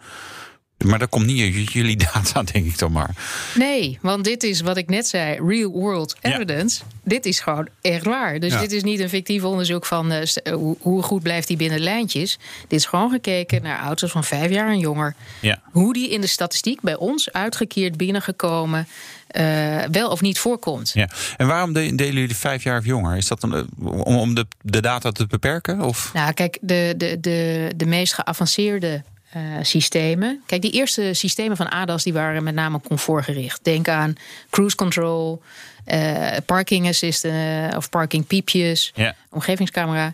Maar 0.83 0.99
dat 0.99 1.09
komt 1.09 1.25
niet 1.25 1.71
jullie 1.71 1.97
data, 2.13 2.43
denk 2.43 2.65
ik 2.65 2.77
dan 2.77 2.91
maar. 2.91 3.09
Nee, 3.55 3.97
want 4.01 4.23
dit 4.23 4.43
is 4.43 4.61
wat 4.61 4.77
ik 4.77 4.89
net 4.89 5.07
zei, 5.07 5.39
real 5.47 5.71
world 5.71 6.15
Ja. 6.21 6.33
evidence. 6.33 6.81
Dit 7.03 7.25
is 7.25 7.39
gewoon 7.39 7.67
echt 7.81 8.05
waar. 8.05 8.39
Dus 8.39 8.53
Ja. 8.53 8.59
dit 8.59 8.71
is 8.71 8.83
niet 8.83 8.99
een 8.99 9.09
fictief 9.09 9.43
onderzoek 9.43 9.85
van 9.85 10.11
eh, 10.11 10.21
eh, 10.43 10.53
hoe, 10.79 11.03
goed 11.03 11.23
blijft 11.23 11.47
die 11.47 11.57
binnen 11.57 11.79
lijntjes. 11.79 12.37
Dit 12.67 12.79
is 12.79 12.85
gewoon 12.85 13.09
gekeken 13.11 13.61
naar 13.61 13.79
auto's 13.79 14.11
van 14.11 14.23
vijf 14.23 14.51
jaar 14.51 14.69
en 14.69 14.79
jonger. 14.79 15.15
Ja. 15.41 15.61
Hoe 15.71 15.93
die 15.93 16.09
in 16.09 16.21
de 16.21 16.27
statistiek 16.27 16.81
bij 16.81 16.95
ons 16.95 17.31
uitgekeerd 17.31 17.97
binnengekomen 17.97 18.87
eh, 19.27 19.77
wel 19.91 20.09
of 20.09 20.21
niet 20.21 20.39
voorkomt. 20.39 20.91
Ja. 20.93 21.09
En 21.37 21.47
waarom 21.47 21.73
de- 21.73 21.95
delen 21.95 22.13
jullie 22.19 22.35
vijf 22.35 22.63
jaar 22.63 22.79
of 22.79 22.85
jonger? 22.85 23.17
Is 23.17 23.27
dat 23.27 23.43
om, 23.43 23.67
om 24.03 24.33
de, 24.35 24.45
de 24.61 24.81
data 24.81 25.11
te 25.11 25.25
beperken? 25.27 25.81
Of? 25.81 26.09
Nou, 26.13 26.33
kijk, 26.33 26.57
de, 26.61 26.93
de, 26.97 27.17
de, 27.19 27.71
de 27.75 27.85
meest 27.85 28.13
geavanceerde 28.13 29.03
eh, 29.33 29.41
systemen. 29.61 30.41
Kijk, 30.45 30.61
die 30.61 30.71
eerste 30.71 31.13
systemen 31.13 31.57
van 31.57 31.69
ADAS 31.69 32.03
die 32.03 32.13
waren 32.13 32.43
met 32.43 32.53
name 32.53 32.81
comfortgericht. 32.81 33.63
Denk 33.63 33.87
aan 33.87 34.15
cruise 34.49 34.75
control, 34.75 35.41
eh, 35.85 36.37
parking 36.45 36.87
assist 36.87 37.25
eh, 37.25 37.67
of 37.75 37.89
parking 37.89 38.27
piepjes, 38.27 38.93
omgevingscamera. 39.29 40.13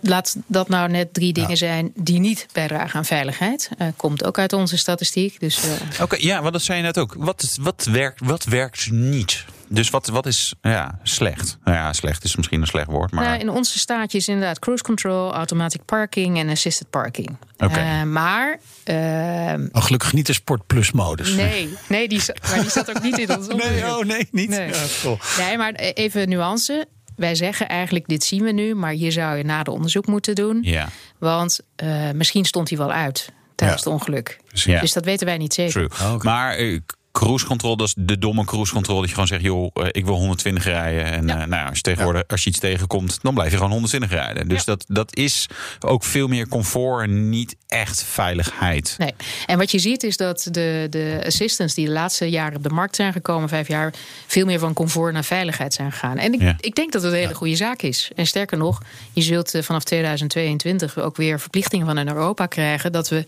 Laat 0.00 0.36
dat 0.46 0.68
nou 0.68 0.90
net 0.90 1.14
drie 1.14 1.32
dingen 1.32 1.56
zijn 1.56 1.92
die 1.94 2.18
niet 2.20 2.46
bijdragen 2.52 2.94
aan 2.98 3.04
veiligheid. 3.04 3.70
Eh, 3.78 3.86
komt 3.96 4.24
ook 4.24 4.38
uit 4.38 4.52
onze 4.52 4.76
statistiek. 4.78 5.40
Dus 5.40 5.60
eh, 5.64 6.02
Oké, 6.02 6.16
ja, 6.20 6.40
want 6.40 6.52
dat 6.52 6.62
zei 6.62 6.78
je 6.78 6.84
net 6.84 6.98
ook. 6.98 7.14
Wat, 7.18 7.42
is- 7.42 7.56
wat, 7.60 7.84
werkt, 7.90 8.20
wat 8.24 8.44
werkt 8.44 8.90
niet? 8.90 9.44
Dus 9.70 9.90
wat, 9.90 10.06
wat 10.06 10.26
is 10.26 10.54
ja, 10.62 10.98
slecht? 11.02 11.58
Nou 11.64 11.76
ja, 11.76 11.92
slecht 11.92 12.24
is 12.24 12.36
misschien 12.36 12.60
een 12.60 12.66
slecht 12.66 12.86
woord, 12.86 13.12
maar... 13.12 13.24
Nou, 13.24 13.38
in 13.40 13.48
onze 13.50 13.78
staatjes 13.78 14.28
inderdaad 14.28 14.58
cruise 14.58 14.82
control, 14.84 15.32
automatic 15.32 15.84
parking 15.84 16.38
en 16.38 16.48
assisted 16.48 16.90
parking. 16.90 17.36
Oké. 17.58 17.78
Eh, 17.78 18.02
maar 18.02 18.58
ehm, 18.84 19.68
Oh, 19.72 19.82
gelukkig 19.82 20.12
niet 20.12 20.26
de 20.26 20.32
Sport 20.32 20.66
Plus 20.66 20.92
modus. 20.92 21.34
Nee, 21.34 21.68
nee 21.88 22.08
die, 22.08 22.20
zat- 22.20 22.40
maar 22.50 22.60
die 22.60 22.70
zat 22.70 22.90
ook 22.96 23.02
niet 23.02 23.18
in 23.18 23.28
ons 23.36 23.48
onderzoek. 23.48 23.70
Nee, 23.80 23.84
oh 23.96 24.04
nee, 24.04 24.28
niet. 24.30 24.48
Nee. 24.48 24.68
Ja, 24.68 24.82
cool. 25.02 25.18
Nee, 25.38 25.56
maar 25.56 25.72
even 25.74 26.28
nuance. 26.28 26.86
Wij 27.18 27.34
zeggen 27.34 27.68
eigenlijk, 27.68 28.06
dit 28.08 28.24
zien 28.24 28.42
we 28.44 28.50
nu, 28.52 28.74
maar 28.74 28.92
hier 28.92 29.12
zou 29.12 29.36
je 29.36 29.44
nader 29.44 29.72
onderzoek 29.72 30.06
moeten 30.06 30.34
doen. 30.34 30.58
Ja, 30.62 30.88
Want 31.18 31.60
eh, 31.76 32.10
misschien 32.14 32.44
stond 32.44 32.68
hij 32.68 32.78
wel 32.78 32.92
uit 32.92 33.32
tijdens 33.54 33.82
Ja. 33.84 33.90
het 33.90 34.00
ongeluk. 34.00 34.38
Ja. 34.52 34.80
Dus 34.80 34.92
dat 34.92 35.04
weten 35.04 35.26
wij 35.26 35.36
niet 35.36 35.54
zeker. 35.54 35.72
true. 35.88 36.10
Oh. 36.14 36.22
Maar 36.22 36.54
eh, 36.54 36.78
cruise 37.12 37.46
control, 37.46 37.76
dat 37.76 37.86
is 37.86 37.94
de 37.98 38.18
domme 38.18 38.44
cruise 38.44 38.72
control. 38.72 38.96
Dat 38.98 39.06
je 39.08 39.12
gewoon 39.12 39.26
zegt, 39.28 39.42
joh, 39.42 39.70
eh, 39.74 39.86
ik 39.90 40.04
wil 40.04 40.14
120 40.14 40.64
rijden. 40.64 41.04
En 41.04 41.26
Ja. 41.26 41.32
eh, 41.40 41.46
nou, 41.46 41.62
ja, 41.62 41.68
als 41.68 41.76
je 41.76 41.82
tegenwoordig 41.82 42.22
als 42.26 42.44
je 42.44 42.50
iets 42.50 42.58
tegenkomt, 42.58 43.18
dan 43.22 43.34
blijf 43.34 43.50
je 43.50 43.56
gewoon 43.56 43.70
120 43.72 44.10
rijden. 44.10 44.48
Dus 44.48 44.58
Ja. 44.58 44.64
dat, 44.64 44.84
dat 44.88 45.16
is 45.16 45.46
ook 45.80 46.04
veel 46.04 46.28
meer 46.28 46.48
comfort 46.48 47.02
en 47.02 47.28
niet 47.28 47.56
echt 47.66 48.02
veiligheid. 48.04 48.94
Nee. 48.98 49.14
En 49.46 49.58
wat 49.58 49.70
je 49.70 49.78
ziet 49.78 50.02
is 50.02 50.16
dat 50.16 50.48
de, 50.50 50.86
de 50.90 51.22
assistants 51.26 51.74
die 51.74 51.86
de 51.86 51.92
laatste 51.92 52.30
jaren 52.30 52.56
op 52.56 52.62
de 52.62 52.68
markt 52.70 52.96
zijn 52.96 53.12
gekomen, 53.12 53.48
vijf 53.48 53.68
jaar, 53.68 53.94
veel 54.26 54.46
meer 54.46 54.58
van 54.58 54.72
comfort 54.72 55.12
naar 55.12 55.24
veiligheid 55.24 55.74
zijn 55.74 55.92
gegaan. 55.92 56.16
En 56.18 56.32
ik, 56.32 56.40
Ja. 56.40 56.56
ik 56.60 56.74
denk 56.74 56.92
dat 56.92 57.02
het 57.02 57.12
een 57.12 57.18
hele 57.18 57.34
goede 57.34 57.56
zaak 57.56 57.82
is. 57.82 58.10
En 58.14 58.26
sterker 58.26 58.58
nog, 58.58 58.82
je 59.12 59.22
zult 59.22 59.54
eh, 59.54 59.62
vanaf 59.62 59.84
2022 59.84 60.98
ook 60.98 61.16
weer 61.16 61.40
verplichtingen 61.40 61.86
van 61.86 61.98
in 61.98 62.08
Europa 62.08 62.46
krijgen 62.46 62.92
dat 62.92 63.08
we 63.08 63.26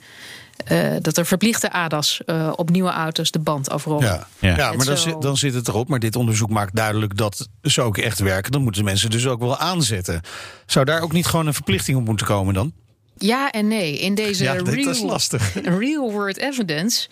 eh, 0.64 0.90
dat 1.00 1.16
er 1.16 1.26
verplichte 1.26 1.72
ADAS 1.72 2.20
eh, 2.26 2.52
op 2.56 2.70
nieuwe 2.70 2.90
auto's 2.90 3.30
de 3.30 3.38
band 3.38 3.70
afrollen. 3.70 4.04
Ja, 4.06 4.26
Ja. 4.38 4.56
ja. 4.56 4.72
maar 4.72 4.86
dan, 4.86 4.96
Zo- 4.96 5.08
zit, 5.10 5.22
dan 5.22 5.36
zit 5.36 5.54
het 5.54 5.68
erop. 5.68 5.88
Maar 5.88 5.98
dit 5.98 6.16
onderzoek 6.16 6.50
maakt 6.50 6.74
duidelijk 6.76 7.16
dat 7.16 7.48
ze 7.62 7.82
ook 7.82 7.98
echt 7.98 8.18
werken. 8.18 8.52
Dan 8.52 8.62
moeten 8.62 8.84
mensen 8.84 9.10
dus 9.10 9.26
ook 9.26 9.40
wel 9.40 9.56
aanzetten. 9.58 10.20
Zou 10.66 10.84
daar 10.84 11.00
ook 11.02 11.12
niet 11.12 11.26
gewoon 11.26 11.46
een 11.46 11.54
verplichting 11.54 11.98
op 11.98 12.04
moeten 12.04 12.26
komen 12.26 12.54
dan? 12.54 12.72
Ja 13.18 13.50
en 13.50 13.68
nee. 13.68 13.98
In 13.98 14.14
deze 14.14 14.42
Ja, 14.44 14.54
dit 14.54 14.76
is 14.76 14.98
real, 14.98 15.06
lastig. 15.06 15.52
real 15.78 16.12
world 16.12 16.36
evidence 16.36 17.08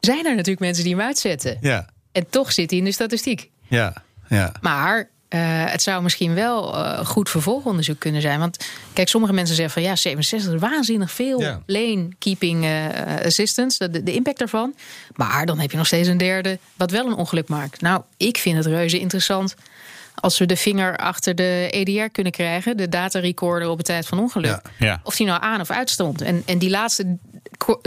zijn 0.00 0.24
er 0.24 0.30
natuurlijk 0.30 0.60
mensen 0.60 0.84
die 0.84 0.94
hem 0.96 1.02
uitzetten. 1.04 1.58
Ja, 1.60 1.88
En 2.12 2.26
toch 2.30 2.52
zit 2.52 2.70
hij 2.70 2.78
in 2.78 2.84
de 2.84 2.92
statistiek. 2.92 3.50
ja, 3.68 3.94
ja. 4.28 4.52
Maar 4.60 5.10
eh, 5.34 5.40
het 5.70 5.82
zou 5.82 6.02
misschien 6.02 6.34
wel 6.34 6.74
eh, 6.74 7.06
goed 7.06 7.30
vervolgonderzoek 7.30 7.98
kunnen 7.98 8.20
zijn. 8.20 8.38
Want 8.38 8.64
kijk, 8.92 9.08
sommige 9.08 9.32
mensen 9.32 9.54
zeggen 9.54 9.74
van 9.74 9.82
ja, 9.82 9.96
67 9.96 10.52
is 10.54 10.60
waanzinnig 10.60 11.10
veel 11.10 11.40
Ja. 11.40 11.62
lane 11.66 12.08
keeping 12.18 12.64
eh, 12.64 12.86
assistance, 13.24 13.90
de, 13.90 14.02
de 14.02 14.12
impact 14.12 14.38
daarvan. 14.38 14.74
Maar 15.14 15.46
dan 15.46 15.58
heb 15.58 15.70
je 15.70 15.76
nog 15.76 15.86
steeds 15.86 16.08
een 16.08 16.16
derde 16.16 16.58
wat 16.76 16.90
wel 16.90 17.06
een 17.06 17.14
ongeluk 17.14 17.48
maakt. 17.48 17.80
Nou, 17.80 18.02
ik 18.16 18.38
vind 18.38 18.56
het 18.56 18.66
reuze 18.66 18.98
interessant 19.00 19.54
als 20.14 20.38
we 20.38 20.46
de 20.46 20.56
vinger 20.56 20.96
achter 20.96 21.34
de 21.34 21.68
EDR 21.70 22.08
kunnen 22.12 22.32
krijgen, 22.32 22.76
de 22.76 22.88
data 22.88 23.18
recorder 23.18 23.68
op 23.68 23.76
het 23.76 23.86
tijd 23.86 24.06
van 24.06 24.18
ongeluk. 24.18 24.60
Ja. 24.78 24.86
Ja. 24.86 25.00
Of 25.02 25.16
die 25.16 25.26
nou 25.26 25.42
aan 25.42 25.60
of 25.60 25.70
uit 25.70 25.90
stond. 25.90 26.20
En, 26.22 26.42
en 26.46 26.58
die 26.58 26.70
laatste 26.70 27.16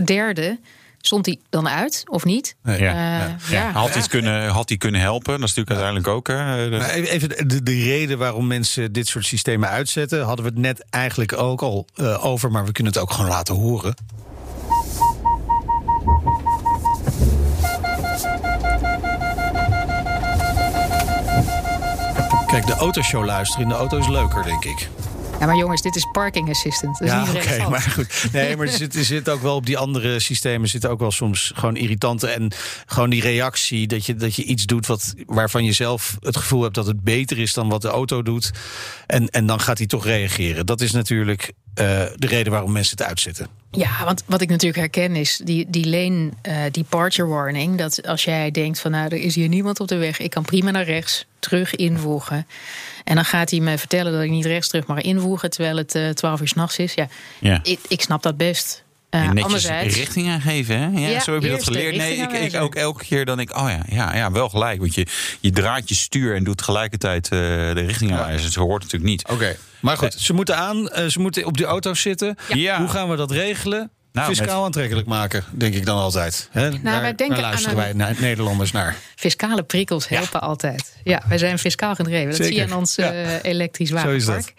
derde, 0.03 0.59
stond 1.01 1.25
die 1.25 1.41
dan 1.49 1.67
uit 1.69 2.03
of 2.05 2.23
niet? 2.25 2.55
Nee, 2.63 2.81
Ja. 2.81 2.91
Eh, 2.91 3.27
ja. 3.29 3.35
ja. 3.49 3.71
Had 3.71 3.93
hij 3.93 4.07
kunnen, 4.07 4.47
had 4.49 4.77
kunnen 4.77 5.01
helpen? 5.01 5.39
Dat 5.39 5.49
is 5.49 5.55
natuurlijk 5.55 5.69
uiteindelijk 5.69 6.07
ook. 6.07 6.27
Hè, 6.27 6.69
de- 6.69 6.77
Maar 6.77 6.89
even- 6.89 7.09
even 7.11 7.47
de, 7.47 7.63
de 7.63 7.83
reden 7.83 8.17
waarom 8.17 8.47
mensen 8.47 8.91
dit 8.91 9.07
soort 9.07 9.25
systemen 9.25 9.69
uitzetten, 9.69 10.23
hadden 10.25 10.45
we 10.45 10.51
het 10.51 10.59
net 10.59 10.85
eigenlijk 10.89 11.37
ook 11.37 11.61
al 11.61 11.85
eh, 11.95 12.25
over, 12.25 12.51
maar 12.51 12.65
we 12.65 12.71
kunnen 12.71 12.93
het 12.93 13.01
ook 13.01 13.11
gewoon 13.11 13.29
laten 13.29 13.55
horen. 13.55 13.95
Kijk, 22.47 22.65
de 22.65 22.73
autoshow 22.73 23.25
luisteren 23.25 23.63
in 23.63 23.69
de 23.69 23.75
auto 23.75 23.97
is 23.97 24.07
leuker, 24.07 24.43
denk 24.43 24.65
ik. 24.65 24.89
Ja, 25.39 25.45
maar 25.45 25.55
jongens, 25.55 25.81
dit 25.81 25.95
is 25.95 26.07
parking 26.11 26.49
assistant. 26.49 26.97
Dat 26.97 27.07
is 27.07 27.13
ja, 27.13 27.21
oké, 27.21 27.69
maar 27.69 27.81
goed. 27.81 28.27
Nee, 28.31 28.55
maar 28.57 28.65
er 28.67 28.73
zit, 28.73 28.95
er 28.95 29.03
zit 29.03 29.29
ook 29.29 29.41
wel 29.41 29.55
op 29.55 29.65
die 29.65 29.77
andere 29.77 30.19
systemen 30.19 30.69
zit 30.69 30.85
ook 30.85 30.99
wel 30.99 31.11
soms 31.11 31.51
gewoon 31.55 31.75
irritante 31.75 32.27
en 32.27 32.51
gewoon 32.85 33.09
die 33.09 33.21
reactie 33.21 33.87
dat 33.87 34.05
je, 34.05 34.15
dat 34.15 34.35
je 34.35 34.43
iets 34.43 34.65
doet 34.65 34.85
wat, 34.85 35.13
waarvan 35.25 35.65
je 35.65 35.71
zelf 35.71 36.17
het 36.19 36.37
gevoel 36.37 36.61
hebt 36.61 36.75
dat 36.75 36.87
het 36.87 37.01
beter 37.01 37.39
is 37.39 37.53
dan 37.53 37.69
wat 37.69 37.81
de 37.81 37.87
auto 37.87 38.21
doet. 38.21 38.51
En, 39.07 39.29
en 39.29 39.45
dan 39.45 39.59
gaat 39.59 39.77
hij 39.77 39.87
toch 39.87 40.05
reageren. 40.05 40.65
Dat 40.65 40.81
is 40.81 40.91
natuurlijk 40.91 41.53
eh, 41.73 41.85
de 42.15 42.27
reden 42.27 42.51
waarom 42.51 42.71
mensen 42.71 42.97
het 42.97 43.07
uitzetten. 43.07 43.47
Ja, 43.71 44.03
want 44.03 44.23
wat 44.25 44.41
ik 44.41 44.49
natuurlijk 44.49 44.79
herken 44.79 45.15
is 45.15 45.41
die, 45.43 45.65
die 45.69 45.89
lane 45.89 46.29
eh, 46.41 46.55
departure 46.71 47.27
warning. 47.27 47.77
Dat 47.77 48.07
als 48.07 48.23
jij 48.23 48.51
denkt 48.51 48.79
van 48.79 48.91
nou, 48.91 49.05
er 49.05 49.21
is 49.21 49.35
hier 49.35 49.47
niemand 49.47 49.79
op 49.79 49.87
de 49.87 49.97
weg. 49.97 50.19
Ik 50.19 50.29
kan 50.29 50.43
prima 50.43 50.71
naar 50.71 50.83
rechts 50.83 51.25
terug 51.39 51.75
invoegen. 51.75 52.47
En 53.07 53.15
dan 53.15 53.25
gaat 53.25 53.49
hij 53.51 53.59
me 53.59 53.77
vertellen 53.77 54.11
dat 54.13 54.21
ik 54.21 54.29
niet 54.29 54.45
rechts 54.45 54.67
terug 54.67 54.85
mag 54.87 55.01
invoegen. 55.01 55.49
Terwijl 55.49 55.77
het 55.77 55.95
eh 55.95 56.09
12 56.09 56.41
uur 56.41 56.47
s'nachts 56.47 56.77
is. 56.77 56.93
Ja, 56.93 57.07
Ja. 57.39 57.59
ik, 57.63 57.79
ik 57.87 58.01
snap 58.01 58.23
dat 58.23 58.37
best. 58.37 58.83
Eh, 59.09 59.19
En 59.19 59.25
netjes 59.27 59.43
anderzijds, 59.43 59.95
richting 59.95 60.29
aangeven, 60.29 60.79
hè? 60.79 60.99
Ja, 60.99 61.07
Ja, 61.07 61.19
zo 61.19 61.33
heb 61.33 61.43
je 61.43 61.49
dat 61.49 61.63
geleerd. 61.63 61.95
Nee, 61.95 62.15
ik, 62.17 62.31
ik 62.31 62.61
ook 62.61 62.75
elke 62.75 63.03
keer 63.05 63.25
dan 63.25 63.39
ik, 63.39 63.57
oh 63.57 63.69
ja, 63.69 63.83
ja, 63.89 64.15
ja, 64.15 64.31
wel 64.31 64.49
gelijk. 64.49 64.79
Want 64.79 64.95
je, 64.95 65.05
je 65.39 65.51
draait 65.51 65.89
je 65.89 65.95
stuur 65.95 66.35
en 66.35 66.43
doet 66.43 66.57
tegelijkertijd 66.57 67.23
eh, 67.25 67.29
de 67.39 67.71
richting 67.85 68.11
aanwijzen. 68.11 68.51
Ze 68.51 68.59
hoort 68.59 68.81
natuurlijk 68.83 69.11
niet. 69.11 69.27
Oké. 69.27 69.55
Maar 69.79 69.97
goed, 69.97 70.13
ze 70.13 70.33
moeten 70.33 70.57
aan, 70.57 70.89
eh, 70.89 71.05
ze 71.05 71.19
moeten 71.19 71.45
op 71.45 71.57
die 71.57 71.65
auto's 71.65 72.01
zitten. 72.01 72.35
Ja. 72.53 72.79
Hoe 72.79 72.87
gaan 72.89 73.09
we 73.09 73.15
dat 73.15 73.31
regelen? 73.31 73.91
Nou, 74.17 74.35
Fiscaal 74.35 74.63
aantrekkelijk 74.65 75.07
maken, 75.07 75.43
denk 75.51 75.73
ik 75.75 75.85
dan 75.85 75.97
altijd. 75.97 76.49
Hè? 76.51 76.69
daar, 76.71 76.79
Nou, 76.81 77.01
wij 77.01 77.15
denken 77.15 77.35
daar 77.35 77.45
luisteren 77.45 77.69
aan 77.77 77.81
wij 77.83 77.89
een- 77.89 77.97
naar, 77.97 78.15
Nederlanders 78.19 78.71
naar. 78.71 78.95
Fiscale 79.15 79.63
prikkels 79.63 80.07
helpen 80.07 80.41
altijd. 80.41 80.95
Ja, 81.03 81.21
wij 81.27 81.37
zijn 81.37 81.59
fiscaal 81.59 81.95
gedreven. 81.95 82.25
Dat 82.27 82.35
Zeker. 82.35 82.53
zie 82.53 82.61
je 82.65 82.71
aan 82.71 82.77
ons 82.79 82.95
Ja. 82.95 83.11
eh, 83.11 83.43
elektrisch 83.51 83.89
Zo 83.89 83.95
is 84.09 84.25
dat. 84.25 84.35
wagenpark. 84.35 84.55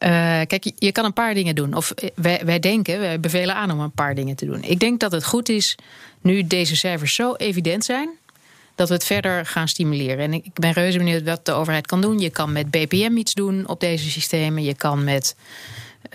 Uh, 0.00 0.08
kijk, 0.46 0.72
je 0.78 0.92
kan 0.92 1.04
een 1.04 1.12
paar 1.12 1.34
dingen 1.34 1.54
doen. 1.54 1.74
Of 1.74 1.92
wij, 2.14 2.40
wij 2.44 2.58
denken, 2.58 2.98
wij 3.00 3.20
bevelen 3.20 3.54
aan 3.54 3.70
om 3.70 3.80
een 3.80 3.92
paar 3.92 4.14
dingen 4.14 4.36
te 4.36 4.44
doen. 4.46 4.62
Ik 4.62 4.78
denk 4.78 5.00
dat 5.00 5.12
het 5.12 5.24
goed 5.24 5.48
is, 5.48 5.74
nu 6.20 6.46
deze 6.46 6.76
cijfers 6.76 7.14
zo 7.14 7.34
evident 7.34 7.84
zijn, 7.84 8.08
dat 8.74 8.88
we 8.88 8.94
het 8.94 9.04
verder 9.04 9.46
gaan 9.46 9.68
stimuleren. 9.68 10.18
En 10.18 10.32
ik 10.32 10.44
ben 10.54 10.72
reuze 10.72 10.98
benieuwd 10.98 11.22
wat 11.22 11.44
de 11.46 11.52
overheid 11.52 11.86
kan 11.86 12.00
doen. 12.00 12.18
Je 12.18 12.30
kan 12.30 12.52
met 12.52 12.70
BPM 12.70 13.16
iets 13.16 13.34
doen 13.34 13.68
op 13.68 13.80
deze 13.80 14.10
systemen. 14.10 14.62
Je 14.64 14.74
kan 14.74 15.04
met 15.04 15.34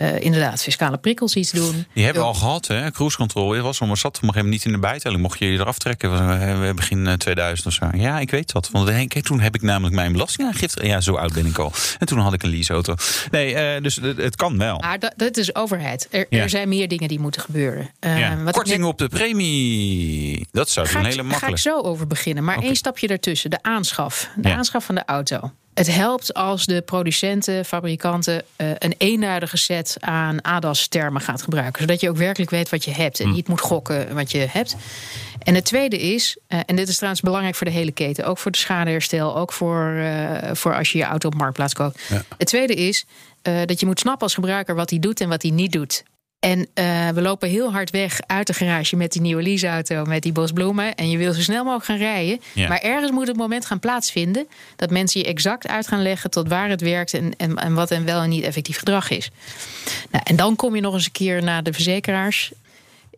uh, 0.01 0.19
inderdaad 0.19 0.61
fiscale 0.61 0.97
prikkels 0.97 1.35
iets 1.35 1.51
doen. 1.51 1.85
Die 1.93 2.03
hebben 2.03 2.21
we 2.21 2.27
al 2.27 2.33
gehad, 2.33 2.67
hè? 2.67 2.91
Cruise 2.91 3.17
control. 3.17 3.55
Je 3.55 3.61
was 3.61 3.79
maar 3.79 3.97
zat 3.97 4.19
op 4.23 4.35
een 4.35 4.49
niet 4.49 4.65
in 4.65 4.71
de 4.71 4.79
bijtelling. 4.79 5.21
Mocht 5.21 5.39
je 5.39 5.51
je 5.51 5.59
eraf 5.59 5.77
trekken 5.77 6.11
we 6.11 6.73
begin 6.75 7.17
2000 7.17 7.67
of 7.67 7.73
zo. 7.73 7.89
Ja, 7.93 8.19
ik 8.19 8.31
weet 8.31 8.51
dat. 8.51 8.69
Want 8.69 9.07
kijk, 9.07 9.25
toen 9.25 9.39
heb 9.39 9.55
ik 9.55 9.61
namelijk 9.61 9.95
mijn 9.95 10.11
belastingaangifte. 10.11 10.85
Ja, 10.85 11.01
zo 11.01 11.15
oud 11.15 11.33
ben 11.33 11.45
ik 11.45 11.57
al. 11.57 11.71
En 11.99 12.07
toen 12.07 12.19
had 12.19 12.33
ik 12.33 12.43
een 12.43 12.49
leaseauto. 12.49 12.95
Nee, 13.31 13.75
uh, 13.75 13.81
dus 13.81 13.95
het 13.95 14.35
kan 14.35 14.57
wel. 14.57 14.79
Maar 14.79 14.99
dat, 14.99 15.13
dat 15.15 15.37
is 15.37 15.55
overheid. 15.55 16.07
Er, 16.11 16.25
ja. 16.29 16.41
er, 16.41 16.49
zijn 16.49 16.69
meer 16.69 16.87
dingen 16.87 17.07
die 17.07 17.19
moeten 17.19 17.41
gebeuren. 17.41 17.89
Uh, 17.99 18.19
ja. 18.19 18.51
Korting 18.51 18.79
net... 18.79 18.87
op 18.87 18.97
de 18.97 19.07
premie. 19.07 20.47
Dat 20.51 20.69
zou 20.69 20.87
een 20.87 21.05
hele 21.05 21.23
makkelijk. 21.23 21.39
Ga 21.39 21.47
ik 21.47 21.57
zo 21.57 21.81
over 21.81 22.07
beginnen. 22.07 22.43
Maar 22.43 22.55
okay. 22.55 22.67
één 22.67 22.75
stapje 22.75 23.07
daartussen. 23.07 23.49
De 23.49 23.59
aanschaf. 23.61 24.29
De 24.35 24.49
ja. 24.49 24.55
aanschaf 24.55 24.85
van 24.85 24.95
de 24.95 25.03
auto. 25.05 25.51
Het 25.73 25.95
helpt 25.95 26.33
als 26.33 26.65
de 26.65 26.81
producenten, 26.81 27.65
fabrikanten 27.65 28.43
uh, 28.57 28.67
een 28.77 28.95
eenduidige 28.97 29.57
set 29.57 29.97
aan 29.99 30.41
ADAS-termen 30.41 31.21
gaat 31.21 31.41
gebruiken. 31.41 31.81
Zodat 31.81 31.99
je 31.99 32.09
ook 32.09 32.17
werkelijk 32.17 32.51
weet 32.51 32.69
wat 32.69 32.83
je 32.83 32.91
hebt 32.91 33.19
en 33.19 33.31
niet 33.31 33.47
moet 33.47 33.61
gokken 33.61 34.15
wat 34.15 34.31
je 34.31 34.47
hebt. 34.49 34.75
En 35.39 35.55
het 35.55 35.65
tweede 35.65 35.97
is, 35.99 36.37
uh, 36.47 36.59
en 36.65 36.75
dit 36.75 36.87
is 36.87 36.95
trouwens 36.95 37.21
belangrijk 37.21 37.55
voor 37.55 37.67
de 37.67 37.73
hele 37.73 37.91
keten, 37.91 38.25
ook 38.25 38.37
voor 38.37 38.51
de 38.51 38.57
schadeherstel, 38.57 39.37
ook 39.37 39.53
voor, 39.53 39.93
uh, 39.95 40.37
voor 40.53 40.75
als 40.75 40.91
je 40.91 40.97
je 40.97 41.03
auto 41.03 41.27
op 41.27 41.35
marktplaats 41.35 41.73
koopt. 41.73 41.99
Ja. 42.09 42.23
Het 42.37 42.47
tweede 42.47 42.75
is 42.75 43.05
dat 43.65 43.79
je 43.79 43.85
moet 43.85 43.99
snappen 43.99 44.23
als 44.23 44.33
gebruiker 44.33 44.75
wat 44.75 44.89
hij 44.89 44.99
doet 44.99 45.21
en 45.21 45.29
wat 45.29 45.41
hij 45.41 45.51
niet 45.51 45.71
doet. 45.71 46.03
En 46.43 46.59
uh, 46.59 47.09
we 47.09 47.21
lopen 47.21 47.49
heel 47.49 47.71
hard 47.71 47.89
weg 47.89 48.19
uit 48.27 48.47
de 48.47 48.53
garage 48.53 48.95
met 48.95 49.11
die 49.11 49.21
nieuwe 49.21 49.41
leaseauto, 49.41 50.05
met 50.05 50.21
die 50.21 50.31
bosbloemen. 50.31 50.95
En 50.95 51.09
je 51.09 51.17
wil 51.17 51.33
zo 51.33 51.41
snel 51.41 51.63
mogelijk 51.63 51.85
gaan 51.85 51.97
rijden. 51.97 52.41
Ja. 52.53 52.67
Maar 52.67 52.79
ergens 52.81 53.11
moet 53.11 53.27
het 53.27 53.37
moment 53.37 53.65
gaan 53.65 53.79
plaatsvinden 53.79 54.47
dat 54.75 54.89
mensen 54.89 55.21
je 55.21 55.27
exact 55.27 55.67
uit 55.67 55.87
gaan 55.87 56.01
leggen 56.01 56.29
tot 56.29 56.47
waar 56.47 56.69
het 56.69 56.81
werkt 56.81 57.13
en, 57.13 57.33
en, 57.37 57.55
en 57.55 57.73
wat 57.73 57.91
en 57.91 58.05
wel 58.05 58.21
en 58.21 58.29
niet 58.29 58.43
effectief 58.43 58.77
gedrag 58.77 59.09
is. 59.09 59.31
Nou, 60.11 60.23
en 60.27 60.35
dan 60.35 60.55
kom 60.55 60.75
je 60.75 60.81
nog 60.81 60.93
eens 60.93 61.05
een 61.05 61.11
keer 61.11 61.43
naar 61.43 61.63
de 61.63 61.73
verzekeraars. 61.73 62.51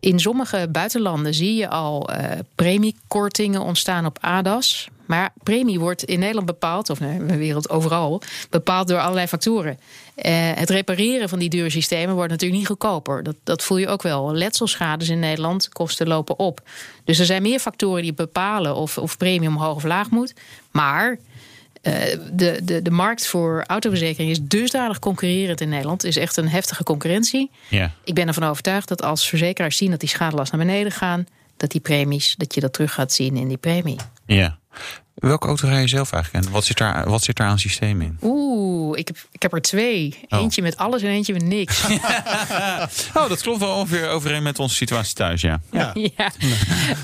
In 0.00 0.18
sommige 0.20 0.68
buitenlanden 0.72 1.34
zie 1.34 1.54
je 1.54 1.68
al 1.68 2.10
uh, 2.10 2.16
premiekortingen 2.54 3.60
ontstaan 3.60 4.06
op 4.06 4.18
ADAS. 4.20 4.88
Maar 5.06 5.32
premie 5.42 5.80
wordt 5.80 6.04
in 6.04 6.18
Nederland 6.18 6.46
bepaald, 6.46 6.90
of 6.90 7.00
in 7.00 7.26
de 7.26 7.36
wereld 7.36 7.70
overal, 7.70 8.22
bepaald 8.50 8.88
door 8.88 9.00
allerlei 9.00 9.26
factoren. 9.26 9.78
Uh, 10.16 10.24
het 10.54 10.70
repareren 10.70 11.28
van 11.28 11.38
die 11.38 11.48
dure 11.48 11.70
systemen 11.70 12.14
wordt 12.14 12.30
natuurlijk 12.30 12.58
niet 12.58 12.68
goedkoper. 12.68 13.22
Dat, 13.22 13.36
dat 13.44 13.62
voel 13.62 13.78
je 13.78 13.88
ook 13.88 14.02
wel. 14.02 14.34
Letselschades 14.34 15.08
in 15.08 15.18
Nederland, 15.18 15.68
kosten 15.68 16.08
lopen 16.08 16.38
op. 16.38 16.60
Dus 17.04 17.18
er 17.18 17.26
zijn 17.26 17.42
meer 17.42 17.58
factoren 17.58 18.02
die 18.02 18.14
bepalen 18.14 18.76
of, 18.76 18.98
of 18.98 19.16
premie 19.16 19.48
omhoog 19.48 19.76
of 19.76 19.84
laag 19.84 20.10
moet. 20.10 20.34
Maar 20.70 21.18
uh, 21.82 21.92
de, 22.32 22.60
de, 22.62 22.82
de 22.82 22.90
markt 22.90 23.26
voor 23.26 23.64
autoverzekering 23.66 24.30
is 24.30 24.38
dusdanig 24.42 24.98
concurrerend 24.98 25.60
in 25.60 25.68
Nederland. 25.68 26.04
is 26.04 26.16
echt 26.16 26.36
een 26.36 26.48
heftige 26.48 26.82
concurrentie. 26.82 27.50
Ja. 27.68 27.92
Ik 28.04 28.14
ben 28.14 28.28
ervan 28.28 28.48
overtuigd 28.48 28.88
dat 28.88 29.02
als 29.02 29.28
verzekeraars 29.28 29.76
zien 29.76 29.90
dat 29.90 30.00
die 30.00 30.08
schadelast 30.08 30.52
naar 30.52 30.64
beneden 30.64 30.92
gaan, 30.92 31.26
dat 31.56 31.70
die 31.70 31.80
premies, 31.80 32.34
dat 32.36 32.54
je 32.54 32.60
dat 32.60 32.72
terug 32.72 32.92
gaat 32.92 33.12
zien 33.12 33.36
in 33.36 33.48
die 33.48 33.56
premie. 33.56 33.96
Ja. 34.26 34.58
Welke 35.16 35.46
auto 35.46 35.68
rij 35.68 35.80
je 35.80 35.88
zelf 35.88 36.12
eigenlijk 36.12 36.44
en 36.44 36.52
wat 36.52 36.64
zit 36.64 36.78
daar, 36.78 37.08
wat 37.08 37.22
zit 37.22 37.36
daar 37.36 37.48
aan 37.48 37.58
systeem 37.58 38.00
in? 38.00 38.18
Oeh, 38.22 38.98
ik 38.98 39.06
heb, 39.06 39.16
ik 39.30 39.42
heb 39.42 39.52
er 39.52 39.60
twee. 39.60 40.18
Oh. 40.28 40.40
Eentje 40.40 40.62
met 40.62 40.76
alles 40.76 41.02
en 41.02 41.08
eentje 41.08 41.32
met 41.32 41.44
niks. 41.44 41.84
oh, 43.16 43.28
dat 43.28 43.42
klopt 43.42 43.58
wel 43.58 43.74
ongeveer 43.74 44.08
overeen 44.08 44.42
met 44.42 44.58
onze 44.58 44.74
situatie 44.74 45.14
thuis, 45.14 45.40
ja. 45.40 45.60
Ja, 45.72 45.90
ja. 46.16 46.30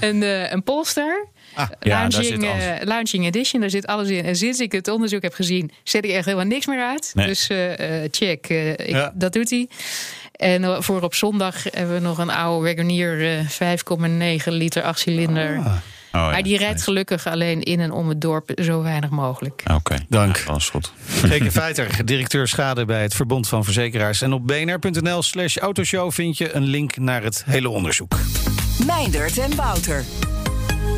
Een, 0.01 0.23
uh, 0.23 0.53
een 0.53 0.63
Polestar. 0.63 1.27
Ah, 1.55 1.69
ja, 1.81 1.99
launching, 1.99 2.45
uh, 2.45 2.51
launching 2.81 3.27
Edition, 3.27 3.61
daar 3.61 3.71
zit 3.71 3.87
alles 3.87 4.09
in. 4.09 4.25
En 4.25 4.37
sinds 4.37 4.61
ik 4.61 4.73
het 4.73 4.89
onderzoek 4.89 5.23
heb 5.23 5.35
gezien, 5.35 5.71
zet 5.83 6.05
ik 6.05 6.11
echt 6.11 6.25
helemaal 6.25 6.47
niks 6.47 6.67
meer 6.67 6.83
uit. 6.83 7.11
Nee. 7.15 7.27
Dus 7.27 7.51
uh, 7.51 7.73
check, 8.11 8.49
ik, 8.49 8.89
ja. 8.89 9.13
dat 9.15 9.33
doet 9.33 9.51
hij. 9.51 9.69
En 10.33 10.83
voor 10.83 11.03
op 11.03 11.15
zondag 11.15 11.63
hebben 11.71 11.95
we 11.95 12.01
nog 12.01 12.19
een 12.19 12.31
oude 12.31 12.75
Wagoneer 12.75 13.45
5,9 14.45 14.53
liter 14.53 14.83
8 14.83 14.99
cilinder. 14.99 15.59
Ah. 15.59 15.77
Oh, 16.13 16.21
ja. 16.21 16.31
Maar 16.31 16.43
die 16.43 16.59
rijdt 16.59 16.83
gelukkig 16.83 17.27
alleen 17.27 17.63
in 17.63 17.81
en 17.81 17.91
om 17.91 18.09
het 18.09 18.21
dorp 18.21 18.51
zo 18.63 18.83
weinig 18.83 19.11
mogelijk. 19.11 19.61
Oké, 19.65 19.75
okay. 19.75 20.07
dank. 20.09 20.37
Ja, 20.37 20.51
alles 20.51 20.71
goed. 20.71 20.93
Geke 21.07 21.51
Feiter, 21.51 22.05
directeur 22.05 22.49
schade 22.49 22.85
bij 22.85 23.03
het 23.03 23.15
Verbond 23.15 23.49
van 23.49 23.65
Verzekeraars. 23.65 24.23
En 24.23 24.33
op 24.33 24.47
bnr.nl 24.47 25.23
slash 25.23 25.57
autoshow 25.57 26.13
vind 26.13 26.39
je 26.39 26.55
een 26.55 26.65
link 26.65 26.97
naar 26.97 27.23
het 27.23 27.43
hele 27.47 27.69
onderzoek. 27.69 28.19
Meindert 28.87 29.39
en 29.39 29.57
Wouter. 29.57 30.05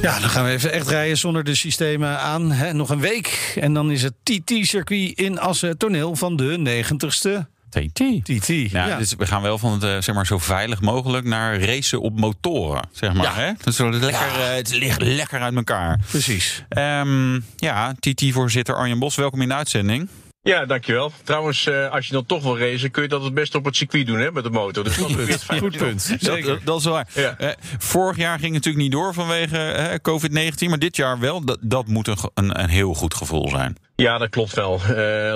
Ja, 0.03 0.21
dan 0.21 0.29
gaan 0.29 0.45
we 0.45 0.51
even 0.51 0.73
echt 0.73 0.89
rijden 0.89 1.17
zonder 1.17 1.45
de 1.45 1.55
systemen 1.55 2.19
aan. 2.19 2.53
He, 2.53 2.73
nog 2.73 2.91
een 2.91 3.01
week 3.01 3.57
en 3.61 3.75
dan 3.75 3.91
is 3.91 4.03
het 4.03 4.15
TT-circuit 4.23 5.19
in 5.19 5.39
Assen 5.39 5.79
toneel 5.79 6.17
van 6.17 6.37
de 6.37 6.83
90ste 6.85 7.54
TT. 7.75 8.25
TT. 8.25 8.49
Nou, 8.49 8.89
ja. 8.89 8.97
Dus 8.99 9.15
we 9.19 9.27
gaan 9.27 9.43
wel 9.43 9.59
van 9.59 9.73
het 9.73 9.83
uh, 9.83 9.91
zeg 10.01 10.15
maar, 10.15 10.27
zo 10.27 10.39
veilig 10.39 10.81
mogelijk 10.81 11.27
naar 11.27 11.61
racen 11.61 12.01
op 12.01 12.19
motoren. 12.21 12.89
Zeg 12.93 13.13
maar, 13.13 13.25
ja. 13.25 13.35
hè? 13.35 13.53
Dus 13.65 13.77
zo 13.77 13.91
lekker, 13.91 14.11
ja. 14.11 14.51
uh, 14.51 14.55
het 14.55 14.75
ligt 14.75 15.03
lekker 15.03 15.41
uit 15.41 15.55
elkaar. 15.55 16.01
Precies. 16.11 16.65
Um, 16.69 17.45
ja, 17.57 17.95
TT-voorzitter 18.01 18.75
Arjen 18.75 18.99
Bos, 18.99 19.15
welkom 19.15 19.43
in 19.43 19.49
de 19.49 19.55
uitzending. 19.55 20.09
Ja, 20.45 20.67
dankjewel. 20.67 21.13
Trouwens, 21.23 21.67
uh, 21.67 21.91
als 21.91 22.07
je 22.07 22.13
dan 22.13 22.27
toch 22.27 22.43
wil 22.43 22.59
racen, 22.59 22.91
kun 22.91 23.03
je 23.03 23.09
dat 23.09 23.25
het 23.25 23.35
best 23.35 23.55
op 23.55 23.65
het 23.65 23.77
circuit 23.77 24.07
doen 24.07 24.19
hè, 24.19 24.33
met 24.33 24.45
de 24.45 24.51
motor. 24.51 24.85
Dus 24.85 24.97
dat 24.97 25.11
is 25.11 25.17
goed, 25.45 25.59
goed 25.59 25.77
punt. 25.77 26.25
Dat, 26.25 26.59
dat, 26.65 26.79
is 26.79 26.85
waar. 26.85 27.09
Ja. 27.15 27.37
Uh, 27.41 27.49
vorig 27.79 28.17
jaar 28.17 28.39
ging 28.39 28.55
het 28.55 28.65
natuurlijk 28.65 28.83
niet 28.83 28.93
door 28.93 29.15
vanwege 29.15 29.99
uh, 30.07 30.51
COVID-19, 30.51 30.69
maar 30.69 30.79
dit 30.79 30.97
jaar 30.97 31.19
wel. 31.19 31.45
Dat, 31.45 31.59
dat 31.61 31.87
moet 31.87 32.09
een, 32.09 32.17
een, 32.35 32.61
een, 32.61 32.69
heel 32.69 32.95
goed 32.95 33.15
gevoel 33.15 33.49
zijn. 33.49 33.77
Ja, 33.97 34.19
dat 34.19 34.29
klopt 34.29 34.55
wel. 34.55 34.81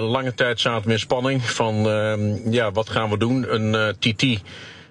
lange 0.00 0.34
tijd 0.34 0.60
zaten 0.60 0.86
we 0.86 0.92
in 0.92 0.98
spanning 0.98 1.42
van, 1.42 1.88
ehm, 1.88 2.50
ja, 2.52 2.72
wat 2.72 2.90
gaan 2.90 3.10
we 3.10 3.18
doen? 3.18 3.54
Een 3.54 3.96
TT 3.98 4.42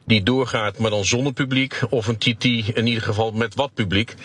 die 0.05 0.23
doorgaat, 0.23 0.77
maar 0.77 0.89
dan 0.89 1.05
zonder 1.05 1.33
publiek. 1.33 1.81
Of 1.89 2.07
een 2.07 2.17
TT 2.17 2.43
in 2.45 2.87
ieder 2.87 3.03
geval 3.03 3.31
met 3.31 3.55
wat 3.55 3.73
publiek. 3.73 4.15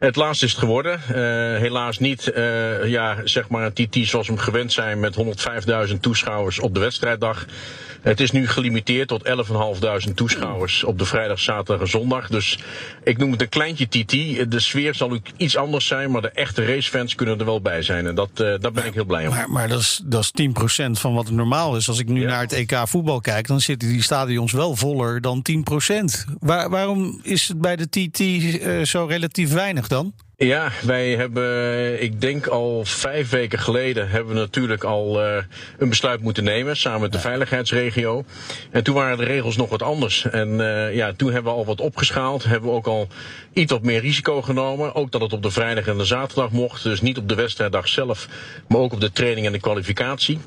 Het 0.00 0.16
laatste 0.16 0.44
is 0.44 0.50
het 0.50 0.60
geworden. 0.60 1.00
Uh, 1.08 1.16
helaas 1.58 1.98
niet 1.98 2.32
uh, 2.36 2.86
ja, 2.86 3.16
zeg 3.24 3.48
maar 3.48 3.64
een 3.64 3.72
TT 3.72 3.96
zoals 4.06 4.26
we 4.26 4.32
hem 4.32 4.42
gewend 4.42 4.72
zijn 4.72 5.00
met 5.00 5.16
105.000 5.88 6.00
toeschouwers 6.00 6.58
op 6.58 6.74
de 6.74 6.80
wedstrijddag. 6.80 7.46
Het 8.02 8.20
is 8.20 8.30
nu 8.30 8.48
gelimiteerd 8.48 9.08
tot 9.08 9.28
11.500 10.06 10.14
toeschouwers 10.14 10.84
op 10.84 10.98
de 10.98 11.04
vrijdag, 11.04 11.38
zaterdag 11.38 11.80
en 11.80 11.88
zondag. 11.88 12.28
Dus 12.28 12.58
ik 13.04 13.18
noem 13.18 13.30
het 13.32 13.40
een 13.40 13.48
kleintje 13.48 13.88
TT. 13.88 14.10
De 14.50 14.60
sfeer 14.60 14.94
zal 14.94 15.10
ook 15.10 15.26
iets 15.36 15.56
anders 15.56 15.86
zijn, 15.86 16.10
maar 16.10 16.22
de 16.22 16.30
echte 16.30 16.64
racefans 16.64 17.14
kunnen 17.14 17.38
er 17.38 17.44
wel 17.44 17.60
bij 17.60 17.82
zijn. 17.82 18.06
En 18.06 18.14
dat, 18.14 18.30
uh, 18.34 18.54
daar 18.60 18.72
ben 18.72 18.86
ik 18.86 18.94
heel 18.94 19.04
blij 19.04 19.26
om. 19.26 19.34
Maar, 19.34 19.50
maar 19.50 19.68
dat, 19.68 19.80
is, 19.80 20.00
dat 20.04 20.30
is 20.34 20.48
10% 20.86 20.90
van 20.90 21.14
wat 21.14 21.26
het 21.26 21.34
normaal 21.34 21.76
is. 21.76 21.88
Als 21.88 21.98
ik 21.98 22.08
nu 22.08 22.20
ja. 22.20 22.28
naar 22.28 22.40
het 22.40 22.52
EK 22.52 22.82
voetbal 22.84 23.20
kijk, 23.20 23.46
dan 23.46 23.60
zitten 23.60 23.88
die 23.88 24.02
stadions 24.02 24.52
wel 24.52 24.76
voller 24.76 25.20
dan 25.20 25.42
10%. 25.50 26.34
Waar, 26.38 26.70
waarom 26.70 27.20
is 27.22 27.48
het 27.48 27.60
bij 27.60 27.76
de 27.76 27.88
TT 27.88 28.88
zo 28.88 29.04
relatief 29.04 29.52
weinig 29.52 29.88
dan? 29.90 30.12
Ja, 30.36 30.70
wij 30.82 31.14
hebben, 31.14 32.02
ik 32.02 32.20
denk 32.20 32.46
al 32.46 32.84
vijf 32.84 33.30
weken 33.30 33.58
geleden, 33.58 34.08
hebben 34.08 34.34
we 34.34 34.40
natuurlijk 34.40 34.84
al 34.84 35.24
uh, 35.24 35.36
een 35.78 35.88
besluit 35.88 36.20
moeten 36.20 36.44
nemen 36.44 36.76
samen 36.76 37.00
met 37.00 37.12
de 37.12 37.18
veiligheidsregio. 37.18 38.24
En 38.70 38.84
toen 38.84 38.94
waren 38.94 39.18
de 39.18 39.24
regels 39.24 39.56
nog 39.56 39.68
wat 39.68 39.82
anders. 39.82 40.24
En 40.30 40.48
uh, 40.48 40.94
ja, 40.94 41.12
toen 41.12 41.32
hebben 41.32 41.52
we 41.52 41.58
al 41.58 41.64
wat 41.64 41.80
opgeschaald, 41.80 42.44
hebben 42.44 42.70
we 42.70 42.76
ook 42.76 42.86
al 42.86 43.08
iets 43.52 43.72
wat 43.72 43.82
meer 43.82 44.00
risico 44.00 44.42
genomen. 44.42 44.94
Ook 44.94 45.12
dat 45.12 45.20
het 45.20 45.32
op 45.32 45.42
de 45.42 45.50
vrijdag 45.50 45.86
en 45.86 45.98
de 45.98 46.04
zaterdag 46.04 46.50
mocht, 46.50 46.82
dus 46.82 47.00
niet 47.00 47.18
op 47.18 47.28
de 47.28 47.34
wedstrijddag 47.34 47.88
zelf, 47.88 48.28
maar 48.68 48.80
ook 48.80 48.92
op 48.92 49.00
de 49.00 49.12
training 49.12 49.46
en 49.46 49.52
de 49.52 49.60
kwalificatie. 49.60 50.38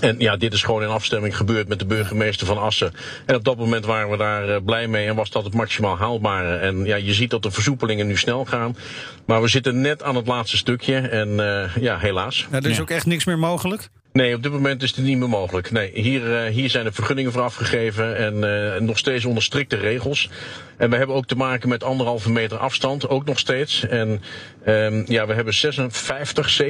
En 0.00 0.18
ja, 0.18 0.36
dit 0.36 0.52
is 0.52 0.62
gewoon 0.62 0.82
in 0.82 0.88
afstemming 0.88 1.36
gebeurd 1.36 1.68
met 1.68 1.78
de 1.78 1.86
burgemeester 1.86 2.46
van 2.46 2.58
Assen. 2.58 2.92
En 3.26 3.34
op 3.34 3.44
dat 3.44 3.56
moment 3.56 3.84
waren 3.84 4.10
we 4.10 4.16
daar 4.16 4.48
uh, 4.48 4.56
blij 4.64 4.88
mee 4.88 5.06
en 5.06 5.14
was 5.14 5.30
dat 5.30 5.44
het 5.44 5.54
maximaal 5.54 5.96
haalbare. 5.96 6.56
En 6.56 6.84
ja, 6.84 6.96
je 6.96 7.14
ziet 7.14 7.30
dat 7.30 7.42
de 7.42 7.50
versoepelingen 7.50 8.06
nu 8.06 8.16
snel 8.16 8.44
gaan. 8.44 8.76
Maar 9.26 9.42
we 9.42 9.48
zitten 9.48 9.80
net 9.80 10.02
aan 10.02 10.16
het 10.16 10.26
laatste 10.26 10.56
stukje 10.56 10.96
en 10.96 11.28
uh, 11.28 11.76
ja, 11.76 11.98
helaas. 11.98 12.46
Ja, 12.50 12.56
er 12.56 12.70
is 12.70 12.76
ja. 12.76 12.82
ook 12.82 12.90
echt 12.90 13.06
niks 13.06 13.24
meer 13.24 13.38
mogelijk? 13.38 13.88
Nee, 14.12 14.34
op 14.34 14.42
dit 14.42 14.52
moment 14.52 14.82
is 14.82 14.90
het 14.96 15.04
niet 15.04 15.18
meer 15.18 15.28
mogelijk. 15.28 15.70
Nee, 15.70 15.90
hier, 15.94 16.46
uh, 16.46 16.52
hier 16.52 16.70
zijn 16.70 16.84
de 16.84 16.92
vergunningen 16.92 17.32
voor 17.32 17.42
afgegeven 17.42 18.16
en 18.16 18.34
uh, 18.34 18.80
nog 18.80 18.98
steeds 18.98 19.24
onder 19.24 19.42
strikte 19.42 19.76
regels. 19.76 20.30
En 20.76 20.90
we 20.90 20.96
hebben 20.96 21.16
ook 21.16 21.26
te 21.26 21.36
maken 21.36 21.68
met 21.68 21.84
anderhalve 21.84 22.30
meter 22.30 22.58
afstand, 22.58 23.08
ook 23.08 23.24
nog 23.24 23.38
steeds. 23.38 23.86
En 23.88 24.22
um, 24.66 25.04
ja, 25.06 25.26
we 25.26 25.34
hebben 25.34 25.54
56, 25.54 26.62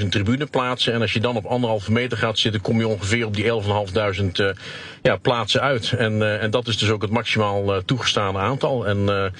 57.000 0.00 0.08
tribuneplaatsen. 0.08 0.92
En 0.92 1.00
als 1.00 1.12
je 1.12 1.20
dan 1.20 1.36
op 1.36 1.44
anderhalve 1.44 1.92
meter 1.92 2.18
gaat 2.18 2.38
zitten, 2.38 2.60
kom 2.60 2.78
je 2.78 2.88
ongeveer 2.88 3.26
op 3.26 3.34
die 3.34 3.44
11.500 4.20 4.24
uh, 4.40 4.48
ja, 5.02 5.16
plaatsen 5.16 5.60
uit. 5.60 5.92
En, 5.92 6.40
en 6.40 6.50
dat 6.50 6.66
is 6.66 6.78
dus 6.78 6.90
ook 6.90 7.02
het 7.02 7.10
maximaal 7.10 7.82
toegestane 7.84 8.38
aantal. 8.38 8.86
En 8.86 9.32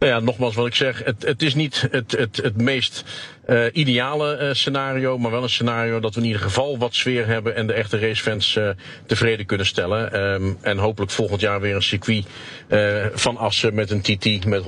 Nou 0.00 0.12
ja, 0.12 0.20
nogmaals 0.20 0.54
wat 0.54 0.66
ik 0.66 0.74
zeg, 0.74 1.04
het, 1.04 1.22
het 1.22 1.42
is 1.42 1.54
niet 1.54 1.88
het, 1.90 2.12
het, 2.12 2.36
het 2.36 2.56
meest 2.56 3.04
uh, 3.48 3.64
ideale 3.72 4.38
uh, 4.40 4.54
scenario, 4.54 5.18
maar 5.18 5.30
wel 5.30 5.42
een 5.42 5.50
scenario 5.50 6.00
dat 6.00 6.14
we 6.14 6.20
in 6.20 6.26
ieder 6.26 6.42
geval 6.42 6.78
wat 6.78 6.94
sfeer 6.94 7.26
hebben 7.26 7.56
en 7.56 7.66
de 7.66 7.72
echte 7.72 7.98
racefans 7.98 8.56
uh, 8.56 8.68
tevreden 9.06 9.46
kunnen 9.46 9.66
stellen. 9.66 10.20
Um, 10.20 10.58
en 10.60 10.78
hopelijk 10.78 11.12
volgend 11.12 11.40
jaar 11.40 11.60
weer 11.60 11.74
een 11.74 11.82
circuit 11.82 12.24
van 13.14 13.36
Assen 13.36 13.74
met 13.74 13.90
een 13.90 14.00
TT 14.00 14.44
met 14.44 14.64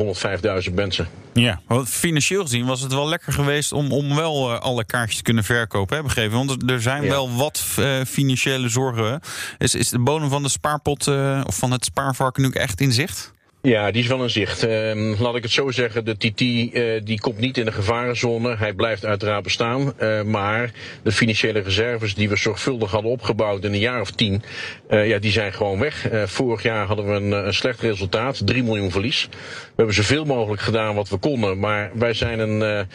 105.000 0.69 0.75
mensen. 0.75 1.09
Ja, 1.33 1.61
financieel 1.87 2.43
gezien 2.43 2.67
was 2.67 2.81
het 2.81 2.93
wel 2.93 3.09
lekker 3.09 3.33
geweest 3.33 3.73
om, 3.73 3.93
om 3.93 4.17
wel 4.17 4.53
alle 4.53 4.85
kaartjes 4.85 5.17
te 5.17 5.23
kunnen 5.23 5.45
verkopen, 5.45 5.97
hè, 5.97 6.03
begrepen? 6.03 6.37
Want 6.37 6.71
er 6.71 6.83
zijn 6.83 7.03
ja. 7.03 7.09
wel 7.09 7.37
wat 7.37 7.59
financiële 8.07 8.69
zorgen. 8.69 9.21
Is, 9.59 9.75
is 9.75 9.89
de 9.89 9.99
bodem 9.99 10.29
van 10.29 10.43
de 10.43 10.49
spaarpot 10.49 11.09
of 11.47 11.57
van 11.57 11.71
het 11.71 11.85
spaarvarken 11.85 12.43
nu 12.43 12.51
echt 12.51 12.81
in 12.81 12.93
zicht? 12.93 13.33
Ja, 13.63 13.91
die 13.91 14.03
is 14.03 14.09
wel 14.09 14.23
een 14.23 14.31
zicht. 14.31 14.65
Uh, 14.65 15.21
laat 15.21 15.37
ik 15.37 15.43
het 15.43 15.53
zo 15.53 15.71
zeggen, 15.71 16.05
de 16.05 16.17
TT 16.17 16.41
uh, 16.41 17.01
die 17.05 17.21
komt 17.21 17.39
niet 17.39 17.59
in 17.59 17.65
de 17.65 17.73
gevarenzone. 17.73 18.57
Hij 18.57 18.73
blijft 18.73 19.05
uiteraard 19.05 19.43
bestaan. 19.43 19.93
Uh, 20.01 20.23
maar 20.23 20.73
de 21.03 21.13
financiële 21.13 21.61
reserves 21.61 22.15
die 22.15 22.29
we 22.29 22.37
zorgvuldig 22.37 22.91
hadden 22.91 23.11
opgebouwd 23.11 23.65
in 23.65 23.73
een 23.73 23.79
jaar 23.79 24.01
of 24.01 24.11
tien, 24.11 24.43
ja, 24.91 25.19
die 25.19 25.33
zijn 25.33 25.53
gewoon 25.53 25.79
weg. 25.79 26.09
vorig 26.25 26.63
jaar 26.63 26.87
hadden 26.87 27.07
we 27.07 27.13
een, 27.13 27.33
een, 27.33 27.55
slecht 27.55 27.81
resultaat, 27.81 28.47
3 28.47 28.63
miljoen 28.63 28.91
verlies. 28.91 29.29
We 29.31 29.73
hebben 29.77 29.95
zoveel 29.95 30.25
mogelijk 30.25 30.63
gedaan 30.63 30.95
wat 30.95 31.09
we 31.09 31.17
konden. 31.17 31.59
Maar 31.59 31.91
wij 31.95 32.15
zijn 32.15 32.39
een, 32.39 32.87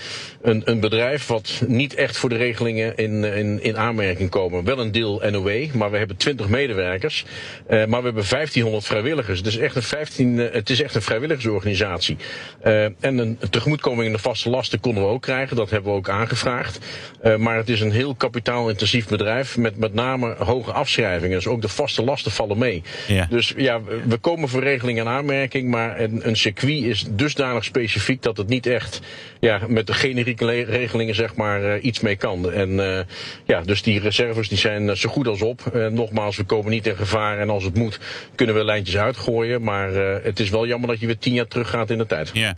een, 0.42 0.62
een 0.66 0.80
bedrijf 0.80 1.28
wat 1.28 1.62
niet 1.68 1.96
echt 1.96 2.18
voor 2.18 2.30
de 2.30 2.38
regelingen 2.38 2.96
in, 2.96 3.24
in, 3.24 3.64
in 3.64 3.78
aanmerking 3.78 4.30
komen. 4.30 4.64
Wel 4.64 4.80
een 4.80 4.92
deel 4.92 5.22
NOW, 5.32 5.74
maar 5.74 5.92
we 5.92 5.98
hebben 5.98 6.18
20 6.18 6.48
medewerkers. 6.48 7.26
maar 7.68 7.88
we 7.88 8.06
hebben 8.06 8.26
1500 8.30 8.86
vrijwilligers. 8.86 9.44
Dus 9.44 9.58
echt 9.58 9.76
een 9.76 9.84
15 9.84 10.56
het 10.58 10.70
is 10.70 10.82
echt 10.82 10.96
een 10.96 11.02
vrijwilligersorganisatie. 11.02 12.18
Uh, 12.66 12.84
en 12.84 13.18
een 13.18 13.38
tegemoetkoming 13.50 14.06
in 14.06 14.12
de 14.12 14.20
vaste 14.20 14.50
lasten 14.50 14.80
konden 14.80 15.04
we 15.04 15.10
ook 15.10 15.22
krijgen. 15.22 15.56
Dat 15.56 15.70
hebben 15.70 15.92
we 15.92 15.98
ook 15.98 16.10
aangevraagd. 16.10 16.80
Uh, 17.24 17.36
maar 17.36 17.56
het 17.58 17.70
is 17.70 17.82
een 17.82 17.92
heel 17.92 18.16
kapitaalintensief 18.16 19.08
bedrijf 19.08 19.58
met 19.58 19.78
met 19.78 19.94
name 19.94 20.36
hoge 20.38 20.72
afschrijvingen. 20.72 21.36
Dus 21.36 21.48
ook 21.48 21.62
de 21.62 21.68
vaste 21.68 22.04
lasten 22.04 22.32
vallen 22.32 22.58
mee. 22.58 22.84
Ja. 23.08 23.28
Dus 23.30 23.54
ja, 23.58 23.82
we 24.08 24.18
komen 24.18 24.50
voor 24.50 24.64
regeling 24.64 25.00
en 25.00 25.08
aanmerking. 25.08 25.70
Maar 25.70 26.00
een, 26.00 26.28
een 26.28 26.36
circuit 26.36 26.84
is 26.84 27.06
dusdanig 27.10 27.64
specifiek 27.64 28.22
dat 28.22 28.38
het 28.38 28.48
niet 28.48 28.66
echt 28.66 29.02
ja, 29.40 29.62
met 29.68 29.88
de 29.88 29.94
generieke 29.94 30.64
regelingen 30.64 31.16
zeg 31.16 31.36
maar 31.36 31.64
uh, 31.64 31.84
iets 31.84 32.00
mee 32.00 32.16
kan. 32.16 32.52
En 32.52 33.06
ja, 33.46 33.62
dus 33.62 33.82
die 33.82 34.00
reserves 34.00 34.50
die 34.50 34.58
zijn 34.58 34.98
zo 34.98 35.10
goed 35.10 35.28
als 35.28 35.42
op. 35.42 35.90
nogmaals, 35.92 36.38
we 36.38 36.44
komen 36.44 36.72
niet 36.72 36.88
in 36.88 36.96
gevaar. 36.96 37.40
En 37.40 37.50
als 37.50 37.64
het 37.64 37.76
moet, 37.76 38.00
kunnen 38.36 38.56
we 38.56 38.64
lijntjes 38.64 38.98
uitgooien. 38.98 39.64
Maar 39.64 39.94
het 40.24 40.40
is 40.40 40.47
is 40.48 40.54
wel 40.54 40.68
jammer 40.68 40.90
dat 40.90 41.00
je 41.00 41.06
weer 41.06 41.18
tien 41.18 41.34
jaar 41.34 41.48
terug 41.48 41.70
gaat 41.70 41.90
in 41.90 41.98
de 41.98 42.06
tijd. 42.06 42.30
Ja. 42.34 42.56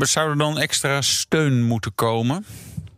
Zou 0.00 0.30
er 0.30 0.38
dan 0.38 0.58
extra 0.58 1.00
steun 1.02 1.62
moeten 1.62 1.94
komen? 1.94 2.44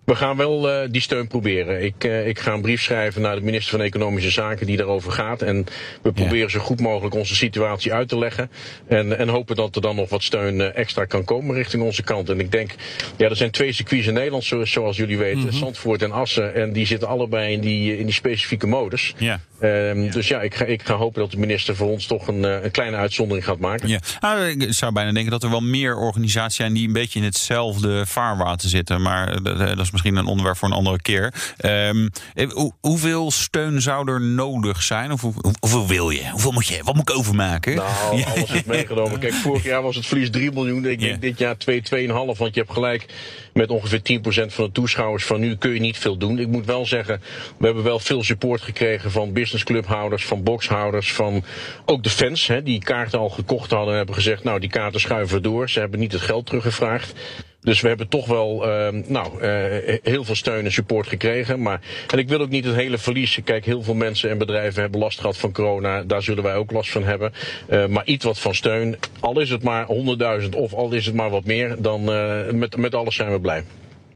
We 0.04 0.16
gaan 0.16 0.36
wel 0.36 0.82
uh, 0.82 0.88
die 0.90 1.00
steun 1.00 1.26
proberen. 1.26 1.84
Ik, 1.84 2.04
uh, 2.04 2.26
ik 2.26 2.38
ga 2.38 2.52
een 2.52 2.60
brief 2.60 2.82
schrijven 2.82 3.22
naar 3.22 3.34
de 3.34 3.42
minister 3.42 3.70
van 3.70 3.86
Economische 3.86 4.30
Zaken 4.30 4.66
die 4.66 4.76
daarover 4.76 5.12
gaat. 5.12 5.42
En 5.42 5.66
we 6.02 6.12
proberen 6.12 6.38
ja. 6.38 6.48
zo 6.48 6.60
goed 6.60 6.80
mogelijk 6.80 7.14
onze 7.14 7.34
situatie 7.34 7.92
uit 7.92 8.08
te 8.08 8.18
leggen. 8.18 8.50
En, 8.88 9.18
en 9.18 9.28
hopen 9.28 9.56
dat 9.56 9.76
er 9.76 9.82
dan 9.82 9.96
nog 9.96 10.08
wat 10.08 10.22
steun 10.22 10.54
uh, 10.54 10.76
extra 10.76 11.04
kan 11.04 11.24
komen 11.24 11.54
richting 11.54 11.82
onze 11.82 12.02
kant. 12.02 12.28
En 12.28 12.40
ik 12.40 12.52
denk, 12.52 12.74
ja, 13.16 13.28
er 13.28 13.36
zijn 13.36 13.50
twee 13.50 13.72
circuits 13.72 14.06
in 14.06 14.14
Nederland, 14.14 14.44
zoals 14.44 14.96
jullie 14.96 15.18
weten. 15.18 15.38
Mm 15.38 15.48
-hmm. 15.48 15.58
Zandvoort 15.58 16.02
en 16.02 16.12
Assen. 16.12 16.54
En 16.54 16.72
die 16.72 16.86
zitten 16.86 17.08
allebei 17.08 17.52
in 17.52 17.60
die, 17.60 17.98
in 17.98 18.04
die 18.04 18.14
specifieke 18.14 18.66
modus. 18.66 19.14
Ja. 19.18 19.40
Um, 19.62 20.02
ja. 20.02 20.10
Dus 20.10 20.28
ja, 20.28 20.40
ik 20.40 20.54
ga, 20.54 20.64
ik 20.64 20.82
ga 20.82 20.94
hopen 20.94 21.20
dat 21.20 21.30
de 21.30 21.38
minister 21.38 21.76
voor 21.76 21.88
ons 21.88 22.06
toch 22.06 22.28
een, 22.28 22.42
een 22.42 22.70
kleine 22.70 22.96
uitzondering 22.96 23.44
gaat 23.44 23.58
maken. 23.58 23.88
Ja. 23.88 23.98
Nou, 24.20 24.46
ik 24.46 24.72
zou 24.72 24.92
bijna 24.92 25.12
denken 25.12 25.30
dat 25.30 25.42
er 25.42 25.50
wel 25.50 25.60
meer 25.60 25.96
organisaties 25.96 26.56
zijn 26.56 26.72
die 26.72 26.86
een 26.86 26.92
beetje 26.92 27.18
in 27.18 27.24
hetzelfde 27.24 28.06
vaarwater 28.06 28.68
zitten. 28.68 29.02
Maar 29.02 29.42
dat 29.42 29.78
is 29.78 29.90
misschien 29.90 30.16
een 30.16 30.26
onderwerp 30.26 30.56
voor 30.56 30.68
een 30.68 30.74
andere 30.74 31.02
keer. 31.02 31.34
Um, 31.64 32.10
hoe, 32.48 32.72
hoeveel 32.80 33.30
steun 33.30 33.82
zou 33.82 34.12
er 34.12 34.20
nodig 34.20 34.82
zijn? 34.82 35.12
Of 35.12 35.20
hoe, 35.20 35.34
hoeveel 35.60 35.86
wil 35.86 36.10
je? 36.10 36.30
Hoeveel 36.30 36.52
moet 36.52 36.66
je? 36.66 36.82
Wat 36.84 36.94
moet 36.94 37.10
ik 37.10 37.16
overmaken? 37.16 37.74
Nou, 37.74 38.16
ja. 38.18 38.26
alles 38.26 38.50
is 38.50 38.64
meegenomen. 38.64 39.18
Kijk, 39.18 39.32
vorig 39.32 39.64
jaar 39.64 39.82
was 39.82 39.96
het 39.96 40.06
verlies 40.06 40.30
3 40.30 40.52
miljoen. 40.52 40.86
Ik 40.86 41.00
denk 41.00 41.20
dit 41.20 41.38
jaar 41.38 41.56
2, 41.56 41.82
2,5. 41.94 42.12
Want 42.14 42.54
je 42.54 42.60
hebt 42.60 42.72
gelijk 42.72 43.06
met 43.52 43.70
ongeveer 43.70 44.20
10% 44.48 44.52
van 44.52 44.64
de 44.64 44.72
toeschouwers 44.72 45.24
van 45.24 45.40
nu 45.40 45.56
kun 45.56 45.74
je 45.74 45.80
niet 45.80 45.98
veel 45.98 46.16
doen. 46.16 46.38
Ik 46.38 46.48
moet 46.48 46.66
wel 46.66 46.86
zeggen, 46.86 47.22
we 47.56 47.64
hebben 47.64 47.84
wel 47.84 47.98
veel 47.98 48.22
support 48.22 48.62
gekregen 48.62 49.10
van 49.10 49.32
businessclubhouders, 49.50 50.24
van 50.24 50.42
boxhouders, 50.42 51.12
van 51.12 51.44
ook 51.84 52.02
de 52.02 52.10
fans 52.10 52.46
hè, 52.46 52.62
die 52.62 52.78
kaarten 52.78 53.18
al 53.18 53.28
gekocht 53.28 53.70
hadden 53.70 53.90
en 53.90 53.96
hebben 53.96 54.14
gezegd, 54.14 54.44
nou 54.44 54.60
die 54.60 54.70
kaarten 54.70 55.00
schuiven 55.00 55.36
we 55.36 55.42
door. 55.42 55.70
Ze 55.70 55.80
hebben 55.80 56.00
niet 56.00 56.12
het 56.12 56.20
geld 56.20 56.46
teruggevraagd. 56.46 57.12
Dus 57.60 57.80
we 57.80 57.88
hebben 57.88 58.08
toch 58.08 58.26
wel 58.26 58.68
uh, 58.68 58.88
nou, 59.06 59.42
uh, 59.42 59.98
heel 60.02 60.24
veel 60.24 60.34
steun 60.34 60.64
en 60.64 60.72
support 60.72 61.06
gekregen. 61.06 61.62
Maar, 61.62 61.80
en 62.10 62.18
ik 62.18 62.28
wil 62.28 62.40
ook 62.40 62.48
niet 62.48 62.64
het 62.64 62.74
hele 62.74 62.98
verlies. 62.98 63.38
Kijk, 63.44 63.64
heel 63.64 63.82
veel 63.82 63.94
mensen 63.94 64.30
en 64.30 64.38
bedrijven 64.38 64.82
hebben 64.82 65.00
last 65.00 65.20
gehad 65.20 65.36
van 65.36 65.52
corona. 65.52 66.02
Daar 66.02 66.22
zullen 66.22 66.42
wij 66.42 66.54
ook 66.54 66.70
last 66.70 66.90
van 66.90 67.04
hebben. 67.04 67.32
Uh, 67.70 67.86
maar 67.86 68.06
iets 68.06 68.24
wat 68.24 68.38
van 68.38 68.54
steun. 68.54 68.98
Al 69.20 69.40
is 69.40 69.50
het 69.50 69.62
maar 69.62 69.86
100.000 70.42 70.48
of 70.56 70.74
al 70.74 70.92
is 70.92 71.06
het 71.06 71.14
maar 71.14 71.30
wat 71.30 71.44
meer. 71.44 71.76
Dan 71.78 72.04
met, 72.58 72.76
met 72.76 72.94
alles 72.94 73.14
zijn 73.14 73.32
we 73.32 73.40
blij. 73.40 73.64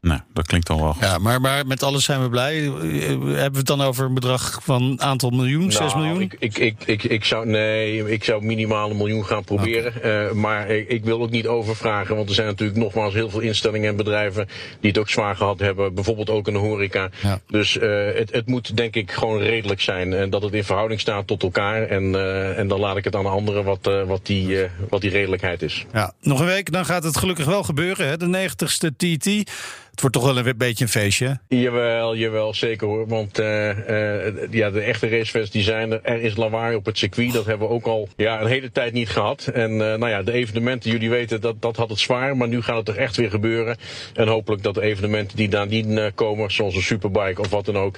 Nou, 0.05 0.19
dat 0.33 0.47
klinkt 0.47 0.67
dan 0.67 0.81
wel 0.81 0.93
goed. 0.93 1.03
Ja, 1.03 1.17
maar, 1.17 1.41
maar 1.41 1.67
met 1.67 1.83
alles 1.83 2.03
zijn 2.03 2.21
we 2.21 2.29
blij. 2.29 2.55
Hebben 2.61 3.51
we 3.51 3.57
het 3.57 3.65
dan 3.65 3.81
over 3.81 4.05
een 4.05 4.13
bedrag 4.13 4.59
van 4.63 4.81
een 4.83 5.01
aantal 5.01 5.29
miljoen, 5.29 5.59
nou, 5.59 5.71
6 5.71 5.95
miljoen? 5.95 6.21
Ik, 6.21 6.35
ik, 6.39 6.57
ik, 6.57 6.75
ik, 6.85 7.03
ik, 7.03 7.25
zou, 7.25 7.45
nee, 7.45 8.11
ik 8.11 8.23
zou 8.23 8.43
minimaal 8.43 8.89
een 8.89 8.97
miljoen 8.97 9.25
gaan 9.25 9.43
proberen. 9.43 9.93
Okay. 9.95 10.25
Uh, 10.25 10.31
maar 10.31 10.69
ik, 10.69 10.89
ik, 10.89 11.03
wil 11.03 11.21
ook 11.21 11.29
niet 11.29 11.47
overvragen. 11.47 12.15
Want 12.15 12.29
er 12.29 12.35
zijn 12.35 12.47
natuurlijk 12.47 12.79
nogmaals 12.79 13.13
heel 13.13 13.29
veel 13.29 13.39
instellingen 13.39 13.89
en 13.89 13.95
bedrijven 13.95 14.47
die 14.79 14.89
het 14.89 14.99
ook 14.99 15.09
zwaar 15.09 15.35
gehad 15.35 15.59
hebben. 15.59 15.93
Bijvoorbeeld 15.93 16.29
ook 16.29 16.47
in 16.47 16.53
de 16.53 16.59
horeca. 16.59 17.09
Ja. 17.21 17.39
Dus 17.47 17.77
uh, 17.77 18.05
het, 18.13 18.31
het 18.31 18.47
moet 18.47 18.77
denk 18.77 18.95
ik 18.95 19.11
gewoon 19.11 19.39
redelijk 19.39 19.81
zijn. 19.81 20.13
En 20.13 20.29
dat 20.29 20.41
het 20.41 20.53
in 20.53 20.63
verhouding 20.63 20.99
staat 20.99 21.27
tot 21.27 21.43
elkaar. 21.43 21.87
En, 21.87 22.03
uh, 22.03 22.59
en 22.59 22.67
dan 22.67 22.79
laat 22.79 22.97
ik 22.97 23.03
het 23.03 23.15
aan 23.15 23.23
de 23.23 23.29
anderen 23.29 23.63
wat, 23.63 23.89
wat, 24.05 24.25
die, 24.25 24.57
wat 24.89 25.01
die 25.01 25.11
redelijkheid 25.11 25.61
is. 25.61 25.85
Ja, 25.93 26.13
nog 26.21 26.39
een 26.39 26.45
week, 26.45 26.71
dan 26.71 26.85
gaat 26.85 27.03
het 27.03 27.17
gelukkig 27.17 27.45
wel 27.45 27.63
gebeuren. 27.63 28.07
Hè? 28.07 28.17
De 28.17 28.49
90ste 28.49 28.95
TT. 28.97 29.51
Het 29.95 30.03
wordt 30.03 30.19
toch 30.19 30.33
wel 30.33 30.45
een 30.45 30.57
beetje 30.57 30.83
een 30.83 30.89
feestje? 30.89 31.39
Jawel, 31.47 32.15
jawel, 32.15 32.53
zeker 32.53 32.87
hoor. 32.87 33.07
Want 33.07 33.39
uh, 33.39 33.67
uh, 33.67 34.51
ja, 34.51 34.69
de 34.69 34.81
echte 34.81 35.07
racefans 35.07 35.49
die 35.49 35.63
zijn 35.63 35.91
er. 35.91 35.99
Er 36.03 36.21
is 36.21 36.35
lawaai 36.35 36.75
op 36.75 36.85
het 36.85 36.97
circuit. 36.97 37.33
Dat 37.33 37.45
hebben 37.45 37.67
we 37.67 37.73
ook 37.73 37.85
al 37.85 38.09
ja, 38.15 38.41
een 38.41 38.47
hele 38.47 38.71
tijd 38.71 38.93
niet 38.93 39.09
gehad. 39.09 39.47
En 39.53 39.71
uh, 39.71 39.77
nou 39.77 40.09
ja, 40.09 40.23
de 40.23 40.31
evenementen, 40.31 40.91
jullie 40.91 41.09
weten, 41.09 41.41
dat, 41.41 41.61
dat 41.61 41.75
had 41.75 41.89
het 41.89 41.99
zwaar. 41.99 42.37
Maar 42.37 42.47
nu 42.47 42.61
gaat 42.61 42.77
het 42.77 42.87
er 42.87 42.97
echt 42.97 43.15
weer 43.15 43.29
gebeuren. 43.29 43.77
En 44.13 44.27
hopelijk 44.27 44.63
dat 44.63 44.73
de 44.73 44.81
evenementen 44.81 45.37
die 45.37 45.49
nadien 45.49 46.11
komen, 46.15 46.51
zoals 46.51 46.75
een 46.75 46.81
superbike 46.81 47.41
of 47.41 47.49
wat 47.49 47.65
dan 47.65 47.77
ook, 47.77 47.97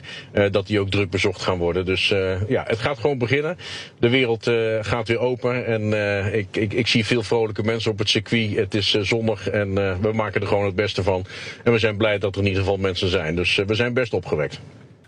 dat 0.52 0.68
die 0.68 0.80
ook 0.80 0.90
druk 0.90 1.10
bezocht 1.10 1.42
gaan 1.42 1.58
worden. 1.58 1.86
Dus 1.86 2.08
ja, 2.48 2.64
het 2.68 2.80
gaat 2.80 3.00
gewoon 3.00 3.18
beginnen. 3.18 3.58
De 4.00 4.10
wereld 4.10 4.52
gaat 4.82 5.08
weer 5.08 5.20
open. 5.20 5.66
En 5.66 5.94
ik, 6.34 6.48
ik, 6.52 6.74
ik 6.74 6.88
zie 6.88 7.06
veel 7.06 7.24
vrolijke 7.24 7.64
mensen 7.64 7.92
op 7.92 8.00
het 8.00 8.10
circuit. 8.10 8.56
Het 8.56 8.74
is 8.74 8.92
zonnig 8.92 9.50
en 9.50 9.74
we 10.02 10.12
maken 10.14 10.42
er 10.42 10.48
gewoon 10.48 10.66
het 10.66 10.76
beste 10.76 11.04
van. 11.04 11.26
En 11.64 11.72
we 11.72 11.80
zijn 11.80 11.87
zijn 11.88 12.00
blij 12.00 12.18
dat 12.18 12.36
er 12.36 12.42
in 12.42 12.48
ieder 12.48 12.64
geval 12.64 12.78
mensen 12.78 13.10
zijn. 13.10 13.36
Dus 13.36 13.56
we 13.56 13.76
zijn 13.76 13.94
best 13.94 14.14
opgewekt. 14.14 14.60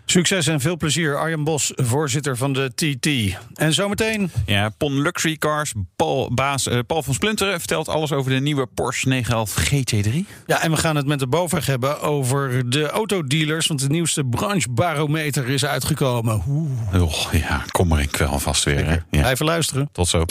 Succes 0.04 0.46
en 0.46 0.60
veel 0.60 0.76
plezier. 0.76 1.18
Arjen 1.18 1.44
Bos, 1.44 1.72
voorzitter 1.74 2.36
van 2.36 2.52
de 2.52 2.70
TT. 2.74 3.36
En 3.54 3.72
zometeen... 3.72 4.30
Ja, 4.46 4.68
Pon 4.68 5.02
Luxury 5.02 5.36
Cars, 5.36 5.72
Paul, 5.96 6.34
baas 6.34 6.66
uh, 6.66 6.78
Paul 6.86 7.02
van 7.02 7.14
Splinteren... 7.14 7.58
vertelt 7.58 7.88
alles 7.88 8.12
over 8.12 8.30
de 8.30 8.40
nieuwe 8.40 8.66
Porsche 8.66 9.08
911 9.08 9.70
GT3. 9.70 10.14
Ja, 10.46 10.62
en 10.62 10.70
we 10.70 10.76
gaan 10.76 10.96
het 10.96 11.06
met 11.06 11.18
de 11.18 11.26
BOVAG 11.26 11.66
hebben 11.66 12.00
over 12.00 12.70
de 12.70 12.88
autodealers... 12.88 13.66
want 13.66 13.80
de 13.80 13.88
nieuwste 13.88 14.24
branchebarometer 14.24 15.48
is 15.48 15.64
uitgekomen. 15.64 16.42
Oeh. 16.48 17.32
Ja, 17.32 17.64
kom 17.70 17.88
maar 17.88 18.00
in 18.00 18.10
kwel 18.10 18.38
vast 18.38 18.64
weer. 18.64 18.86
Hè? 18.86 18.92
Ja. 18.92 19.00
Blijven 19.10 19.46
luisteren. 19.46 19.88
Tot 19.92 20.08
zo. 20.08 20.24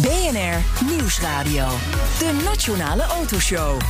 BNR 0.00 0.86
Nieuwsradio. 0.96 1.68
De 2.18 2.42
Nationale 2.44 3.02
Autoshow. 3.02 3.80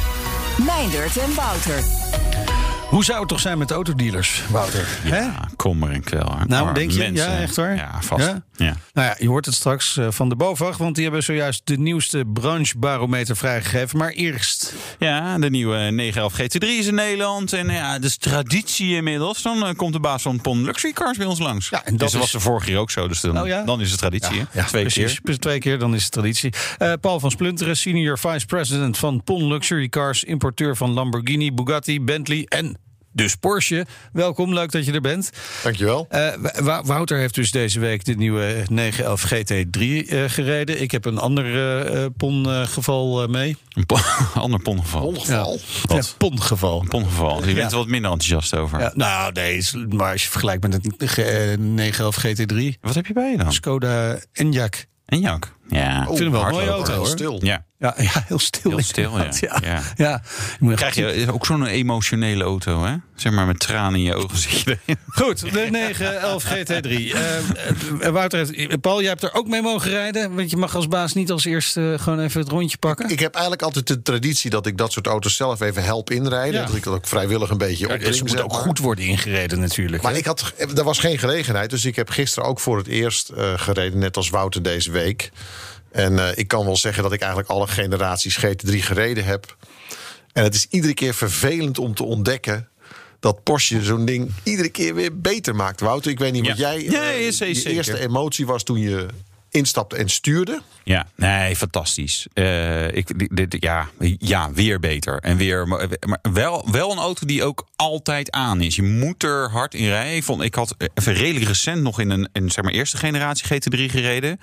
Meindert 0.58 1.16
en 1.16 1.34
Wouter. 1.34 2.55
Hoe 2.90 3.04
zou 3.04 3.18
het 3.18 3.28
toch 3.28 3.40
zijn 3.40 3.58
met 3.58 3.70
autodealers, 3.70 4.42
Wouter? 4.50 4.98
Ja, 5.04 5.48
kom 5.56 5.78
maar 5.78 5.92
in 5.92 6.02
kwel. 6.02 6.34
Nou, 6.46 6.74
denk 6.74 6.90
je? 6.90 6.98
Mensen. 6.98 7.30
Ja, 7.30 7.38
echt 7.38 7.56
waar? 7.56 7.76
Ja, 7.76 8.02
vast. 8.02 8.24
Ja? 8.24 8.42
Ja. 8.56 8.76
Nou 8.92 9.06
ja, 9.08 9.14
je 9.18 9.28
hoort 9.28 9.46
het 9.46 9.54
straks 9.54 9.96
uh, 9.96 10.06
van 10.10 10.28
de 10.28 10.36
BOVAG, 10.36 10.76
want 10.76 10.94
die 10.94 11.04
hebben 11.04 11.22
zojuist 11.22 11.60
de 11.64 11.78
nieuwste 11.78 12.24
branchebarometer 12.32 13.36
vrijgegeven. 13.36 13.98
Maar 13.98 14.10
eerst... 14.10 14.74
Ja, 14.98 15.38
de 15.38 15.50
nieuwe 15.50 15.76
911 15.76 16.32
GT3 16.40 16.68
is 16.68 16.86
in 16.86 16.94
Nederland. 16.94 17.52
En 17.52 17.68
ja, 17.68 17.98
dus 17.98 18.16
traditie 18.16 18.94
inmiddels. 18.94 19.42
Dan 19.42 19.56
uh, 19.56 19.74
komt 19.76 19.92
de 19.92 20.00
baas 20.00 20.22
van 20.22 20.40
Pon 20.40 20.64
Luxury 20.64 20.92
Cars 20.92 21.16
bij 21.16 21.26
ons 21.26 21.38
langs. 21.38 21.68
Ja, 21.68 21.84
en 21.84 21.96
dat 21.96 22.00
dus 22.00 22.14
is... 22.14 22.20
was 22.20 22.32
de 22.32 22.40
vorige 22.40 22.66
keer 22.66 22.78
ook 22.78 22.90
zo. 22.90 23.08
Dus 23.08 23.20
dan, 23.20 23.40
oh, 23.40 23.46
ja? 23.46 23.62
dan 23.64 23.80
is 23.80 23.90
het 23.90 23.98
traditie. 23.98 24.46
Ja, 24.52 24.64
twee 24.64 24.82
precies, 24.82 25.20
keer. 25.20 25.38
Twee 25.38 25.58
keer, 25.58 25.78
dan 25.78 25.94
is 25.94 26.02
het 26.02 26.12
traditie. 26.12 26.52
Uh, 26.78 26.92
Paul 27.00 27.20
van 27.20 27.30
Splunteren, 27.30 27.76
senior 27.76 28.18
vice 28.18 28.46
president 28.46 28.98
van 28.98 29.22
Pon 29.24 29.46
Luxury 29.46 29.88
Cars. 29.88 30.24
Importeur 30.24 30.76
van 30.76 30.90
Lamborghini, 30.90 31.52
Bugatti, 31.52 32.00
Bentley 32.00 32.44
en 32.48 32.76
dus 33.16 33.34
Porsche. 33.36 33.86
Welkom, 34.12 34.54
leuk 34.54 34.70
dat 34.70 34.84
je 34.84 34.92
er 34.92 35.00
bent. 35.00 35.30
Dankjewel. 35.62 36.08
Uh, 36.10 36.78
Wouter 36.84 37.18
heeft 37.18 37.34
dus 37.34 37.50
deze 37.50 37.80
week 37.80 38.04
de 38.04 38.14
nieuwe 38.14 38.64
911 38.68 39.32
GT3 39.34 40.08
eh, 40.08 40.22
gereden. 40.26 40.80
Ik 40.82 40.90
heb 40.90 41.04
een 41.04 41.18
ander 41.18 41.44
eh, 41.44 42.04
eh, 42.04 42.10
PON-geval 42.16 43.26
mee. 43.28 43.56
Een 43.72 43.86
po- 43.86 43.98
ander 44.34 44.60
pongeval. 44.62 45.06
Ongeval. 45.06 45.58
Ja, 45.88 46.00
PON-geval. 46.18 46.80
Een 46.80 46.88
pongeval. 46.88 47.44
Je 47.46 47.54
bent 47.54 47.70
er 47.72 47.78
wat 47.78 47.86
minder 47.86 48.10
enthousiast 48.10 48.54
over. 48.54 48.80
Ja, 48.80 48.92
nou, 48.94 49.32
nee, 49.32 49.62
maar 49.88 50.12
als 50.12 50.22
je 50.22 50.28
vergelijkt 50.30 50.62
met 50.68 50.96
eh, 51.16 51.58
911 51.58 52.26
GT3, 52.26 52.80
Wat 52.80 52.94
heb 52.94 53.06
je 53.06 53.12
bij 53.12 53.30
je 53.30 53.36
dan? 53.36 53.52
Skoda 53.52 54.18
Enyaq. 54.42 54.94
En 55.06 55.20
Jak. 55.20 55.54
Ja. 55.68 56.00
Ik 56.00 56.06
vind 56.06 56.18
hem 56.18 56.30
wel 56.30 56.44
een 56.46 56.50
mooie 56.50 56.68
auto, 56.68 56.90
Heel 56.90 56.96
hoor. 57.00 57.06
stil. 57.08 57.38
Ja. 57.42 57.64
Ja, 57.78 57.94
ja, 57.98 58.24
heel 58.26 58.38
stil. 58.38 58.70
Heel 58.70 58.82
stil, 58.82 59.18
ja. 59.18 59.28
ja. 59.40 59.58
Ja. 59.62 59.82
ja. 59.96 60.22
Je 60.24 60.56
moet 60.58 60.72
echt- 60.80 60.92
Krijg 60.94 61.16
je 61.24 61.32
ook 61.32 61.46
zo'n 61.46 61.66
emotionele 61.66 62.44
auto, 62.44 62.84
hè? 62.84 62.94
Zeg 63.16 63.32
maar 63.32 63.46
met 63.46 63.58
tranen 63.58 63.94
in 63.98 64.02
je 64.04 64.14
ogen 64.14 64.38
zit 64.38 64.60
je 64.60 64.78
erin. 64.86 64.98
Goed, 65.08 65.52
de 65.52 65.68
911 65.70 66.44
GT3. 66.44 66.88
Eh, 67.16 68.06
eh, 68.06 68.12
Wouter, 68.12 68.46
heeft- 68.46 68.80
Paul, 68.80 69.00
jij 69.00 69.08
hebt 69.08 69.22
er 69.22 69.34
ook 69.34 69.46
mee 69.48 69.62
mogen 69.62 69.90
rijden. 69.90 70.34
Want 70.34 70.50
je 70.50 70.56
mag 70.56 70.74
als 70.74 70.88
baas 70.88 71.14
niet 71.14 71.30
als 71.30 71.44
eerste 71.44 71.96
gewoon 72.00 72.20
even 72.20 72.40
het 72.40 72.48
rondje 72.50 72.78
pakken. 72.78 73.10
Ik 73.10 73.20
heb 73.20 73.32
eigenlijk 73.32 73.62
altijd 73.62 73.86
de 73.86 74.02
traditie 74.02 74.50
dat 74.50 74.66
ik 74.66 74.76
dat 74.78 74.92
soort 74.92 75.06
auto's 75.06 75.36
zelf 75.36 75.60
even 75.60 75.84
help 75.84 76.10
inrijden. 76.10 76.60
Ja. 76.60 76.66
Dat 76.66 76.76
ik 76.76 76.82
dat 76.82 76.94
ook 76.94 77.06
vrijwillig 77.06 77.50
een 77.50 77.58
beetje 77.58 77.86
Ja, 77.86 77.92
opdring. 77.92 78.04
dus 78.04 78.16
ze 78.16 78.22
moet 78.22 78.32
zeg 78.32 78.40
ook 78.42 78.52
maar. 78.52 78.60
goed 78.60 78.78
worden 78.78 79.04
ingereden 79.04 79.60
natuurlijk. 79.60 80.02
Maar 80.02 80.12
hè? 80.12 80.18
ik 80.18 80.24
had, 80.26 80.52
er 80.76 80.84
was 80.84 80.98
geen 80.98 81.18
gelegenheid, 81.18 81.70
dus 81.70 81.84
ik 81.84 81.96
heb 81.96 82.10
gisteren 82.10 82.48
ook 82.48 82.60
voor 82.60 82.76
het 82.76 82.86
eerst 82.86 83.28
eh, 83.28 83.52
gereden, 83.56 83.98
net 83.98 84.16
als 84.16 84.30
Wouter 84.30 84.62
deze 84.62 84.90
week. 84.90 85.30
En 85.96 86.18
eh, 86.18 86.28
ik 86.34 86.48
kan 86.48 86.64
wel 86.64 86.76
zeggen 86.76 87.02
dat 87.02 87.12
ik 87.12 87.20
eigenlijk 87.20 87.50
alle 87.50 87.66
generaties 87.66 88.38
GT3 88.44 88.70
gereden 88.70 89.24
heb. 89.24 89.56
En 90.32 90.42
het 90.42 90.54
is 90.54 90.66
iedere 90.70 90.94
keer 90.94 91.14
vervelend 91.14 91.78
om 91.78 91.94
te 91.94 92.04
ontdekken 92.04 92.68
dat 93.20 93.42
Porsche 93.42 93.82
zo'n 93.82 94.04
ding 94.04 94.32
iedere 94.42 94.68
keer 94.68 94.94
weer 94.94 95.20
beter 95.20 95.54
maakt. 95.54 95.80
Wouter, 95.80 96.10
ik 96.10 96.18
weet 96.18 96.32
niet 96.32 96.46
wat 96.46 96.58
jij. 96.58 96.82
Ja, 96.82 97.02
eh, 97.02 97.30
je 97.30 97.70
eerste 97.70 97.98
emotie 97.98 98.46
was 98.46 98.62
toen 98.62 98.78
je 98.78 99.06
instapte 99.56 99.96
en 99.96 100.08
stuurde. 100.08 100.60
Ja, 100.84 101.06
nee, 101.14 101.56
fantastisch. 101.56 102.26
Eh, 102.32 102.92
ik, 102.94 103.36
dit, 103.36 103.56
ja, 103.60 103.88
ja, 104.18 104.52
weer 104.52 104.80
beter. 104.80 105.18
En 105.18 105.36
weer, 105.36 105.68
maar 105.68 105.88
wel, 106.32 106.68
wel 106.70 106.90
een 106.92 106.98
auto 106.98 107.26
die 107.26 107.44
ook 107.44 107.66
altijd 107.76 108.30
aan 108.30 108.60
is. 108.60 108.76
Je 108.76 108.82
moet 108.82 109.22
er 109.22 109.50
hard 109.50 109.74
in 109.74 109.86
rijden. 109.88 110.16
Ik, 110.16 110.24
vond, 110.24 110.42
ik 110.42 110.54
had 110.54 110.74
even 110.94 111.12
redelijk 111.14 111.46
recent 111.46 111.82
nog 111.82 112.00
in 112.00 112.10
een, 112.10 112.28
een 112.32 112.50
zeg 112.50 112.64
maar, 112.64 112.72
eerste 112.72 112.96
generatie 112.96 113.46
GT3 113.46 113.78
gereden. 113.90 114.40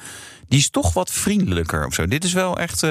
Die 0.48 0.60
is 0.60 0.70
toch 0.70 0.94
wat 0.94 1.12
vriendelijker 1.12 1.86
of 1.86 1.94
zo. 1.94 2.06
Dit 2.08 2.24
is 2.24 2.34
wel 2.34 2.58
echt. 2.60 2.84
eh, 2.84 2.90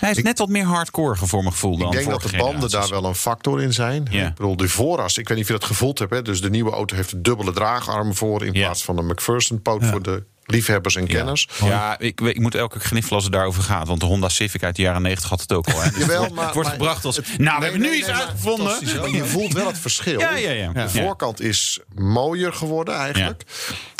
hij 0.00 0.10
is 0.10 0.16
Ik- 0.16 0.24
net 0.24 0.38
wat 0.38 0.48
meer 0.48 0.64
hardcore 0.64 1.16
voor 1.16 1.40
mijn 1.42 1.52
gevoel 1.52 1.76
dan 1.78 1.86
Ik 1.86 1.92
denk 1.92 2.10
dat 2.10 2.22
de 2.22 2.36
banden 2.36 2.70
daar 2.70 2.88
wel 2.88 3.04
een 3.04 3.14
factor 3.14 3.62
in 3.62 3.72
zijn. 3.72 4.06
Ja. 4.10 4.26
Ik 4.26 4.34
bedoel, 4.34 4.56
de 4.56 4.68
vooras, 4.68 5.18
ik 5.18 5.28
weet 5.28 5.36
niet 5.36 5.46
of 5.46 5.52
je 5.52 5.58
dat 5.58 5.68
gevoeld 5.68 5.98
hebt. 5.98 6.10
Hè? 6.14 6.22
Dus 6.22 6.40
de 6.40 6.50
nieuwe 6.50 6.70
auto 6.70 6.96
heeft 6.96 7.12
een 7.12 7.22
dubbele 7.22 7.52
draagarm 7.52 8.14
voor... 8.14 8.44
in 8.44 8.52
Ja. 8.52 8.60
plaats 8.64 8.84
van 8.84 8.98
een 8.98 9.06
McPherson-poot 9.06 9.84
voor 9.86 10.02
de 10.02 10.24
liefhebbers 10.50 10.96
en 10.96 11.06
kenners. 11.06 11.48
Ja, 11.64 11.98
ik, 11.98 12.20
ik 12.20 12.40
moet 12.40 12.54
elke 12.54 12.78
keer 12.78 12.86
gniffelen 12.86 13.14
als 13.14 13.24
het 13.24 13.32
daarover 13.32 13.62
gaat. 13.62 13.86
Want 13.88 14.00
de 14.00 14.06
Honda 14.06 14.28
Civic 14.28 14.62
uit 14.62 14.76
de 14.76 14.82
jaren 14.82 15.02
90 15.02 15.28
had 15.30 15.40
het 15.40 15.52
ook 15.52 15.68
al. 15.68 15.82
Hè. 15.82 15.90
Dus 15.90 15.98
Jawel, 16.06 16.08
het 16.08 16.18
wordt, 16.18 16.34
maar- 16.34 16.44
het 16.44 16.54
wordt 16.54 16.68
maar 16.68 16.78
gebracht 16.78 17.04
als... 17.04 17.16
het- 17.16 17.26
nou, 17.26 17.38
we 17.38 17.44
nee, 17.50 17.60
hebben 17.60 17.80
nu 17.80 17.88
nee, 17.88 17.98
iets 17.98 18.08
uitgevonden. 18.08 19.12
Je 19.12 19.24
voelt 19.24 19.52
wel 19.52 19.66
het 19.66 19.78
verschil. 19.78 20.18
Ja, 20.20 20.36
ja, 20.36 20.50
ja. 20.50 20.72
De 20.72 20.88
voorkant 20.88 21.40
is 21.40 21.78
mooier 21.94 22.52
geworden 22.52 22.94
eigenlijk. 22.94 23.42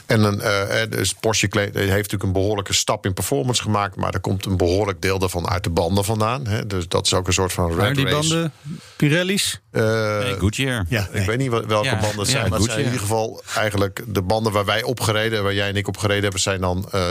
En 0.08 0.22
een, 0.22 0.40
eh, 0.40 0.82
eh, 0.82 0.90
dus 0.90 1.12
Porsche 1.14 1.48
heeft 1.52 1.74
natuurlijk 1.90 2.22
een 2.22 2.32
behoorlijke 2.32 2.72
stap 2.74 3.04
in 3.06 3.14
performance 3.14 3.62
gemaakt. 3.62 3.96
Maar 3.96 4.14
er 4.14 4.20
komt 4.20 4.46
een 4.46 4.56
behoorlijk 4.56 5.02
deel 5.02 5.18
daarvan 5.18 5.48
uit 5.48 5.64
de 5.64 5.70
banden 5.70 6.04
vandaan. 6.04 6.46
Hè? 6.46 6.66
Dus 6.66 6.88
dat 6.88 7.06
is 7.06 7.14
ook 7.14 7.26
een 7.26 7.32
soort 7.32 7.52
van 7.52 7.74
Maar 7.76 7.86
red 7.86 7.94
die 7.94 8.04
race. 8.04 8.16
banden, 8.28 8.52
Pirelli's. 8.96 9.60
Eh, 9.70 10.18
Nee, 10.18 10.38
Goodyear. 10.38 10.84
Ja, 10.88 11.08
Ik 11.12 11.26
weet 11.26 11.38
niet 11.38 11.50
wel- 11.50 11.66
welke 11.66 11.86
Ja, 11.86 12.00
banden 12.00 12.18
het 12.18 12.26
ja, 12.26 12.32
zijn. 12.38 12.50
maar 12.50 12.58
het 12.58 12.66
zijn 12.68 12.78
in 12.78 12.84
ieder 12.84 13.00
geval 13.00 13.42
eigenlijk 13.54 14.02
de 14.06 14.22
banden 14.22 14.52
waar 14.52 14.64
wij 14.64 14.82
opgereden, 14.82 15.42
waar 15.42 15.54
jij 15.54 15.68
en 15.68 15.76
ik 15.76 15.88
opgereden 15.88 16.22
hebben, 16.22 16.40
zijn 16.40 16.60
dan 16.60 16.88
eh, 16.92 17.06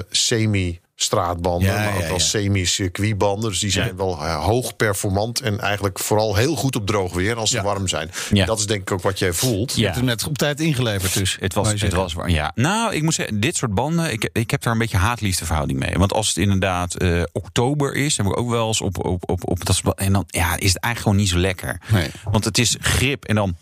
semi-straatbanden, 0.97 1.69
Ja, 1.69 1.75
maar 1.83 1.93
ook 1.93 2.01
ja, 2.01 2.07
wel 2.07 2.17
ja. 2.17 2.23
semi-circuitbanden. 2.23 3.49
Dus 3.49 3.59
die 3.59 3.71
zijn 3.71 3.97
wel 3.97 4.11
eh, 4.23 4.45
hoog 4.45 4.75
performant 4.75 5.41
en 5.41 5.59
eigenlijk 5.59 5.99
vooral 5.99 6.35
heel 6.35 6.55
goed 6.55 6.75
op 6.75 6.87
droog 6.87 7.13
weer 7.13 7.35
als 7.35 7.49
ze 7.49 7.55
Ja. 7.55 7.63
warm 7.63 7.87
zijn. 7.87 8.11
Ja. 8.31 8.45
Dat 8.45 8.59
is 8.59 8.65
denk 8.65 8.81
ik 8.81 8.91
ook 8.91 9.01
wat 9.01 9.19
jij 9.19 9.33
voelt. 9.33 9.75
Je 9.75 9.83
hebt 9.83 9.95
hem 9.95 10.05
net 10.05 10.27
op 10.27 10.37
tijd 10.37 10.59
ingeleverd 10.59 11.13
dus. 11.13 11.37
Het 11.39 11.53
was, 11.53 11.81
het 11.81 11.93
was 11.93 12.13
waar, 12.13 12.29
ja. 12.29 12.51
Nou, 12.55 12.93
ik 12.93 13.01
moet 13.03 13.13
zeggen, 13.13 13.39
dit 13.39 13.55
soort 13.55 13.73
banden, 13.73 14.11
ik, 14.11 14.29
ik 14.33 14.51
heb 14.51 14.61
daar 14.61 14.73
een 14.73 14.79
beetje 14.79 14.97
haat-liefde 14.97 15.45
verhouding 15.45 15.79
mee. 15.79 15.93
Want 15.97 16.13
als 16.13 16.27
het 16.27 16.37
inderdaad 16.37 16.95
eh, 16.95 17.23
oktober 17.31 17.95
is, 17.95 18.17
heb 18.17 18.25
ik 18.25 18.37
ook 18.37 18.49
wel 18.49 18.67
eens 18.67 18.81
op, 18.81 19.05
op, 19.05 19.29
op, 19.29 19.49
op 19.49 19.65
dat 19.65 19.81
En 19.95 20.13
dan 20.13 20.23
ja, 20.27 20.57
is 20.57 20.73
het 20.73 20.79
eigenlijk 20.83 20.97
gewoon 20.99 21.15
niet 21.17 21.29
zo 21.29 21.37
lekker. 21.37 21.81
Nee. 21.91 22.09
Want 22.31 22.45
het 22.45 22.57
is 22.57 22.75
grip 22.79 23.25
en 23.25 23.35
dan. 23.35 23.55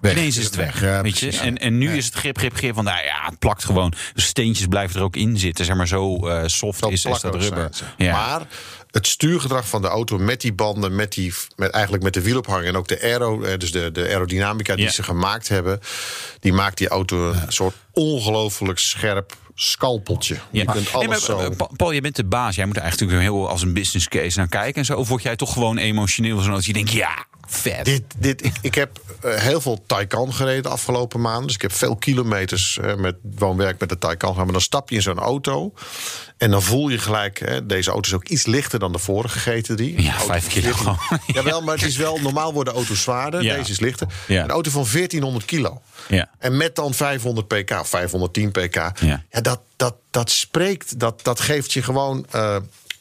Weg. 0.00 0.12
Ineens 0.12 0.36
is 0.36 0.44
het 0.44 0.54
weg. 0.54 0.80
Ja, 0.80 1.02
weet 1.02 1.18
je? 1.18 1.38
En, 1.38 1.58
en 1.58 1.78
nu 1.78 1.96
is 1.96 2.04
het 2.04 2.14
grip, 2.14 2.38
grip, 2.38 2.54
grip. 2.56 2.74
Van 2.74 2.84
nou 2.84 3.04
ja, 3.04 3.24
het 3.24 3.38
plakt 3.38 3.64
gewoon. 3.64 3.92
De 4.14 4.20
steentjes 4.20 4.66
blijven 4.66 4.96
er 4.98 5.02
ook 5.02 5.16
in 5.16 5.38
zitten. 5.38 5.64
Zeg 5.64 5.76
maar 5.76 5.88
zo 5.88 6.28
eh, 6.28 6.42
soft 6.46 6.78
Zo 6.78 6.88
is, 6.88 7.04
is 7.04 7.20
dat 7.20 7.34
rubber. 7.34 7.70
Ja. 7.96 8.12
Maar 8.12 8.46
het 8.90 9.06
stuurgedrag 9.06 9.68
van 9.68 9.82
de 9.82 9.88
auto 9.88 10.18
met 10.18 10.40
die 10.40 10.52
banden, 10.52 10.94
met 10.94 11.12
die, 11.12 11.34
met, 11.56 11.70
eigenlijk 11.70 12.02
met 12.04 12.14
de 12.14 12.22
wielophang 12.22 12.64
en 12.64 12.76
ook 12.76 12.88
de 12.88 13.02
aero, 13.02 13.42
eh, 13.42 13.58
dus 13.58 13.72
de, 13.72 13.92
de 13.92 14.00
aerodynamica 14.08 14.76
die 14.76 14.90
ze 14.90 15.02
gemaakt 15.02 15.48
hebben, 15.48 15.80
die 16.40 16.52
maakt 16.52 16.78
die 16.78 16.88
auto 16.88 17.30
een 17.30 17.52
soort 17.52 17.74
ongelooflijk 17.92 18.78
scherp 18.78 19.36
scalpeltje. 19.54 20.34
Je 20.50 20.62
Ja. 20.62 20.72
kunt 20.72 20.92
alles 20.92 21.06
maar, 21.08 21.20
zo. 21.20 21.38
eh, 21.38 21.56
Pa- 21.56 21.68
Paul, 21.76 21.90
je 21.90 22.00
bent 22.00 22.16
de 22.16 22.24
baas. 22.24 22.54
Jij 22.56 22.66
moet 22.66 22.76
er 22.76 22.82
eigenlijk 22.82 23.20
heel 23.20 23.48
als 23.48 23.62
een 23.62 23.72
business 23.72 24.08
case 24.08 24.38
naar 24.38 24.48
kijken 24.48 24.74
en 24.74 24.84
zo. 24.84 24.96
Of 24.96 25.08
word 25.08 25.22
jij 25.22 25.36
toch 25.36 25.52
gewoon 25.52 25.78
emotioneel 25.78 26.40
zodat 26.40 26.64
je 26.64 26.72
denkt, 26.72 26.92
ja, 26.92 27.26
vet. 27.48 27.84
Dit, 27.84 28.02
dit, 28.18 28.44
ik, 28.44 28.54
ik 28.60 28.74
heb 28.74 29.00
eh, 29.20 29.34
heel 29.34 29.60
veel 29.60 29.82
Taycan 29.86 30.34
gereden 30.34 30.62
de 30.62 30.68
afgelopen 30.68 31.20
maanden. 31.20 31.46
Dus 31.46 31.54
ik 31.54 31.62
heb 31.62 31.72
veel 31.72 31.96
kilometers 31.96 32.78
eh, 32.78 32.94
met 32.94 33.16
woonwerk 33.22 33.80
met 33.80 33.88
de 33.88 33.98
Taycan 33.98 34.28
gehad. 34.30 34.44
Maar 34.44 34.52
dan 34.52 34.62
stap 34.62 34.88
je 34.90 34.94
in 34.96 35.02
zo'n 35.02 35.18
auto. 35.18 35.72
En 36.36 36.50
dan 36.50 36.62
voel 36.62 36.88
je 36.88 36.98
gelijk, 36.98 37.38
hè, 37.38 37.66
deze 37.66 37.90
auto 37.90 38.08
is 38.08 38.14
ook 38.14 38.28
iets 38.28 38.46
lichter 38.46 38.78
dan 38.78 38.92
de 38.92 38.98
vorige 38.98 39.38
GT3. 39.62 39.76
Ja, 39.84 39.96
Een 39.96 40.08
auto 40.08 40.26
vijf 40.26 40.42
van 40.42 40.52
kilo 40.52 40.72
14 40.72 40.74
gewoon. 40.74 40.98
Jawel, 41.36 41.62
maar 41.62 41.74
het 41.74 41.84
is 41.84 41.96
wel, 41.96 42.18
normaal 42.18 42.52
worden 42.52 42.74
auto's 42.74 43.02
zwaarder. 43.02 43.42
Ja. 43.42 43.56
Deze 43.56 43.70
is 43.70 43.80
lichter. 43.80 44.06
Ja. 44.26 44.42
Een 44.44 44.50
auto 44.50 44.70
van 44.70 44.86
1400 44.92 45.44
kilo. 45.44 45.82
Ja. 46.08 46.30
En 46.38 46.56
met 46.56 46.74
dan 46.76 46.94
500 46.94 47.46
pk 47.48 47.70
of 47.70 47.88
510 47.88 48.50
pk. 48.50 48.74
Ja. 48.74 49.24
Ja, 49.30 49.40
dat, 49.40 49.60
dat, 49.76 49.94
dat 50.10 50.30
spreekt, 50.30 50.98
dat, 51.00 51.24
dat 51.24 51.40
geeft 51.40 51.72
je 51.72 51.82
gewoon... 51.82 52.26
eh, 52.30 52.56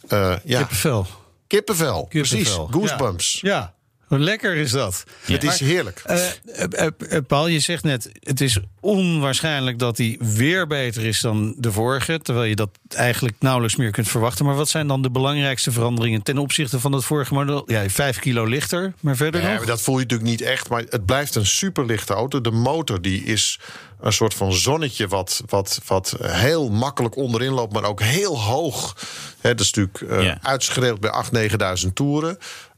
eh, 0.08 0.36
ja, 0.44 0.58
Kippenvel. 0.60 1.08
kippenvel. 1.48 2.06
Precies, 2.10 2.32
Kippenvel. 2.38 2.68
goosebumps. 2.72 3.40
Ja. 3.42 3.74
Lekker 4.08 4.56
is 4.56 4.72
dat? 4.72 5.04
Het 5.26 5.44
is 5.44 5.60
heerlijk. 5.60 6.02
Eh, 6.06 6.26
eh, 6.28 6.88
eh, 7.10 7.18
Paul, 7.28 7.48
je 7.48 7.60
zegt 7.60 7.84
net, 7.84 8.10
het 8.20 8.42
is 8.42 8.60
onwaarschijnlijk 8.80 9.80
dat 9.80 9.98
hij 9.98 10.18
weer 10.20 10.68
beter 10.68 11.06
is 11.06 11.22
dan 11.22 11.56
de 11.58 11.72
vorige. 11.72 12.20
Terwijl 12.20 12.46
je 12.46 12.56
dat 12.56 12.70
eigenlijk 12.90 13.36
nauwelijks 13.40 13.76
meer 13.76 13.92
kunt 13.92 14.08
verwachten. 14.08 14.46
Maar 14.46 14.56
wat 14.56 14.70
zijn 14.70 14.88
dan 14.88 15.02
de 15.02 15.12
belangrijkste 15.12 15.72
veranderingen 15.72 16.24
ten 16.24 16.38
opzichte 16.38 16.80
van 16.80 16.92
het 16.92 17.06
vorige 17.06 17.34
model? 17.34 17.64
Ja, 17.72 17.90
vijf 17.90 18.20
kilo 18.20 18.46
lichter, 18.46 18.94
maar 19.00 19.16
verder 19.16 19.42
Nee, 19.42 19.50
nog? 19.50 19.58
maar 19.60 19.68
dat 19.68 19.82
voel 19.82 19.96
je 19.96 20.02
natuurlijk 20.02 20.30
niet 20.30 20.42
echt. 20.42 20.70
Maar 20.70 20.84
het 20.90 21.06
blijft 21.06 21.36
een 21.36 21.46
superlichte 21.46 22.14
auto. 22.14 22.42
De 22.42 22.52
motor 22.52 23.02
die 23.02 23.24
is 23.24 23.60
een 24.02 24.14
soort 24.14 24.34
van 24.34 24.54
zonnetje... 24.54 25.08
wat, 25.08 25.44
wat, 25.46 25.82
wat 25.86 26.16
heel 26.22 26.70
makkelijk 26.70 27.16
onderin 27.16 27.52
loopt, 27.52 27.74
maar 27.74 27.84
ook 27.84 28.02
heel 28.02 28.40
hoog. 28.42 28.96
Hè, 29.42 29.56
dat 29.56 29.66
is 29.66 29.72
natuurlijk 29.74 30.24
Ja. 30.24 30.38
uitgeschreeuwd 30.42 31.00
bij 31.00 31.12
8.000, 31.48 31.52
9.000 31.88 31.94
toeren. 31.94 32.38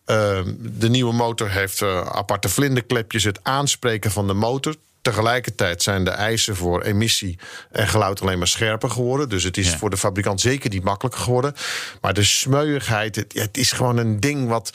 Eh, 0.10 0.40
de 0.60 0.90
nieuwe 0.90 1.14
motor 1.14 1.50
heeft 1.50 1.82
eh, 1.82 2.02
aparte 2.02 2.50
vlinderklepjes. 2.50 3.24
Het 3.24 3.40
aanspreken 3.44 4.12
van 4.12 4.28
de 4.28 4.34
motor... 4.34 4.76
Tegelijkertijd 5.02 5.84
zijn 5.84 6.04
de 6.04 6.10
eisen 6.10 6.56
voor 6.56 6.82
emissie 6.82 7.40
en 7.72 7.88
geluid 7.88 8.22
alleen 8.22 8.38
maar 8.38 8.48
scherper 8.48 8.90
geworden. 8.90 9.30
Dus 9.30 9.44
het 9.44 9.58
is 9.58 9.70
Ja. 9.72 9.78
voor 9.78 9.90
de 9.90 9.98
fabrikant 9.98 10.42
zeker 10.42 10.70
niet 10.70 10.84
makkelijker 10.84 11.22
geworden. 11.22 11.54
Maar 12.02 12.14
de 12.14 12.24
smeuigheid, 12.24 13.16
het, 13.16 13.58
is 13.58 13.72
gewoon 13.72 13.98
een 13.98 14.20
ding 14.20 14.48
wat. 14.48 14.74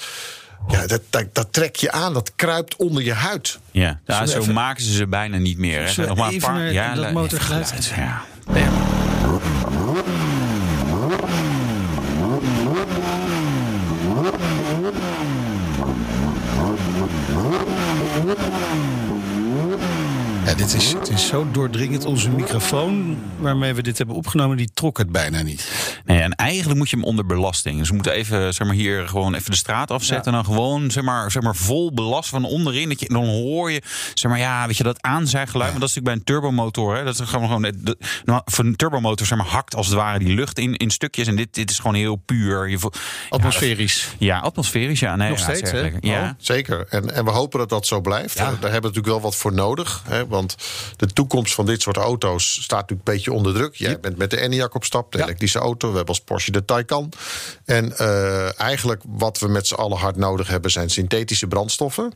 Ja, 0.69 0.87
dat, 0.87 1.01
dat, 1.11 1.35
dat 1.35 1.53
trek 1.53 1.77
je 1.77 1.93
aan, 1.93 2.13
dat 2.15 2.33
kruipt 2.37 2.77
onder 2.77 3.03
je 3.03 3.13
huid. 3.13 3.59
Ja, 3.71 4.01
zo 4.07 4.23
even- 4.23 4.55
maken 4.55 4.83
ze 4.85 4.93
ze 4.93 5.07
bijna 5.07 5.37
niet 5.37 5.59
meer. 5.59 5.95
Hè. 5.97 6.07
Nog 6.07 6.17
maar 6.17 6.33
een 6.33 6.39
paar. 6.41 6.73
ja, 6.73 6.95
dat 6.95 7.13
motorgeluid? 7.13 7.93
Ja. 7.97 8.25
Dit 20.65 20.83
is, 20.83 20.93
het 20.93 21.09
is 21.09 21.27
zo 21.27 21.51
doordringend. 21.51 22.05
Onze 22.05 22.31
microfoon 22.31 23.19
waarmee 23.39 23.75
we 23.75 23.83
dit 23.83 23.99
hebben 23.99 24.17
opgenomen, 24.17 24.57
die 24.57 24.71
trok 24.75 24.99
het 24.99 25.13
bijna 25.13 25.43
niet. 25.43 25.73
Nee, 26.05 26.21
en 26.21 26.35
eigenlijk 26.35 26.79
moet 26.79 26.91
je 26.91 26.97
hem 26.97 27.05
onder 27.05 27.27
belasting. 27.27 27.79
Dus 27.79 27.89
we 27.89 27.95
moeten 27.95 28.13
even, 28.13 28.55
zeg 28.55 28.67
maar, 28.67 28.77
hier 28.77 29.09
gewoon 29.09 29.35
even 29.35 29.51
de 29.51 29.57
straat 29.57 29.91
afzetten. 29.91 30.27
En 30.27 30.33
dan 30.33 30.45
gewoon, 30.55 30.91
zeg 30.91 31.05
maar, 31.05 31.31
zeg 31.31 31.43
maar, 31.43 31.57
vol 31.57 31.93
belast 31.93 32.29
van 32.29 32.45
onderin. 32.45 32.89
Dat 32.89 33.01
je, 33.01 33.09
dan 33.09 33.25
hoor 33.25 33.71
je, 33.71 33.83
zeg 34.15 34.31
maar, 34.31 34.41
ja, 34.41 34.67
weet 34.67 34.77
je, 34.77 34.83
dat 34.83 35.03
aanzuiggeluid. 35.03 35.71
Maar 35.71 35.81
dat 35.81 35.89
is 35.89 35.95
natuurlijk 35.95 36.25
bij 36.25 36.35
een 36.35 36.41
turbomotor. 36.43 36.97
Hè, 36.97 37.05
dat 37.05 37.21
is 37.21 37.29
gewoon, 37.29 37.47
gewoon 37.47 37.63
de, 37.63 37.97
nou, 38.25 38.43
voor 38.45 38.65
een 38.65 38.77
turbomotor, 38.77 39.27
zeg 39.27 39.39
maar, 39.39 39.47
hakt 39.47 39.75
als 39.75 39.87
het 39.87 39.97
ware 39.97 40.19
die 40.19 40.35
lucht 40.35 40.59
in, 40.59 40.77
in 40.77 40.91
stukjes. 40.91 41.27
En 41.27 41.37
dit, 41.37 41.55
dit 41.55 41.71
is 41.71 41.79
gewoon 41.79 41.95
heel 41.95 42.17
puur. 42.17 42.69
Je, 42.69 42.79
Atmosferisch. 43.29 44.09
ja, 44.19 44.39
atmosferisch, 44.39 45.01
ja. 45.01 45.17
Nee, 45.17 45.29
Nog 45.29 45.39
ja, 45.39 45.45
steeds, 45.45 45.71
hè? 45.71 45.81
lekker. 45.81 46.07
Ja. 46.07 46.37
Zeker. 46.39 46.87
En, 46.89 47.15
en 47.15 47.25
we 47.25 47.31
hopen 47.31 47.59
dat 47.59 47.69
dat 47.69 47.87
zo 47.87 48.01
blijft. 48.01 48.39
Ja. 48.39 48.45
Daar 48.45 48.53
hebben 48.53 48.71
we 48.71 48.73
natuurlijk 48.81 49.07
wel 49.07 49.21
wat 49.21 49.37
voor 49.37 49.53
nodig. 49.53 50.03
Hè, 50.09 50.27
want 50.27 50.54
de 50.97 51.07
toekomst 51.07 51.55
van 51.55 51.67
dit 51.67 51.83
soort 51.83 51.97
auto's 51.97 52.53
staat 52.53 52.81
natuurlijk 52.81 53.09
een 53.09 53.15
beetje 53.15 53.33
onder 53.33 53.55
druk. 53.55 53.75
Jij 53.75 54.01
bent 54.01 54.17
met 54.17 54.31
de 54.31 54.37
Enyaq 54.49 54.73
op 54.73 54.85
stap, 54.85 55.13
de 55.13 55.19
Ja. 55.19 55.25
elektrische 55.25 55.59
auto. 55.59 55.89
We 55.91 55.97
hebben 55.97 56.15
als 56.15 56.25
Porsche 56.25 56.51
de 56.51 56.65
Taycan. 56.65 57.13
En 57.65 57.97
eh, 57.99 58.61
eigenlijk 58.61 59.03
wat 59.07 59.39
we 59.39 59.49
met 59.49 59.67
z'n 59.67 59.75
allen 59.75 59.99
hard 59.99 60.17
nodig 60.17 60.49
hebben... 60.49 60.71
zijn 60.71 60.91
synthetische 60.91 61.47
brandstoffen. 61.47 62.13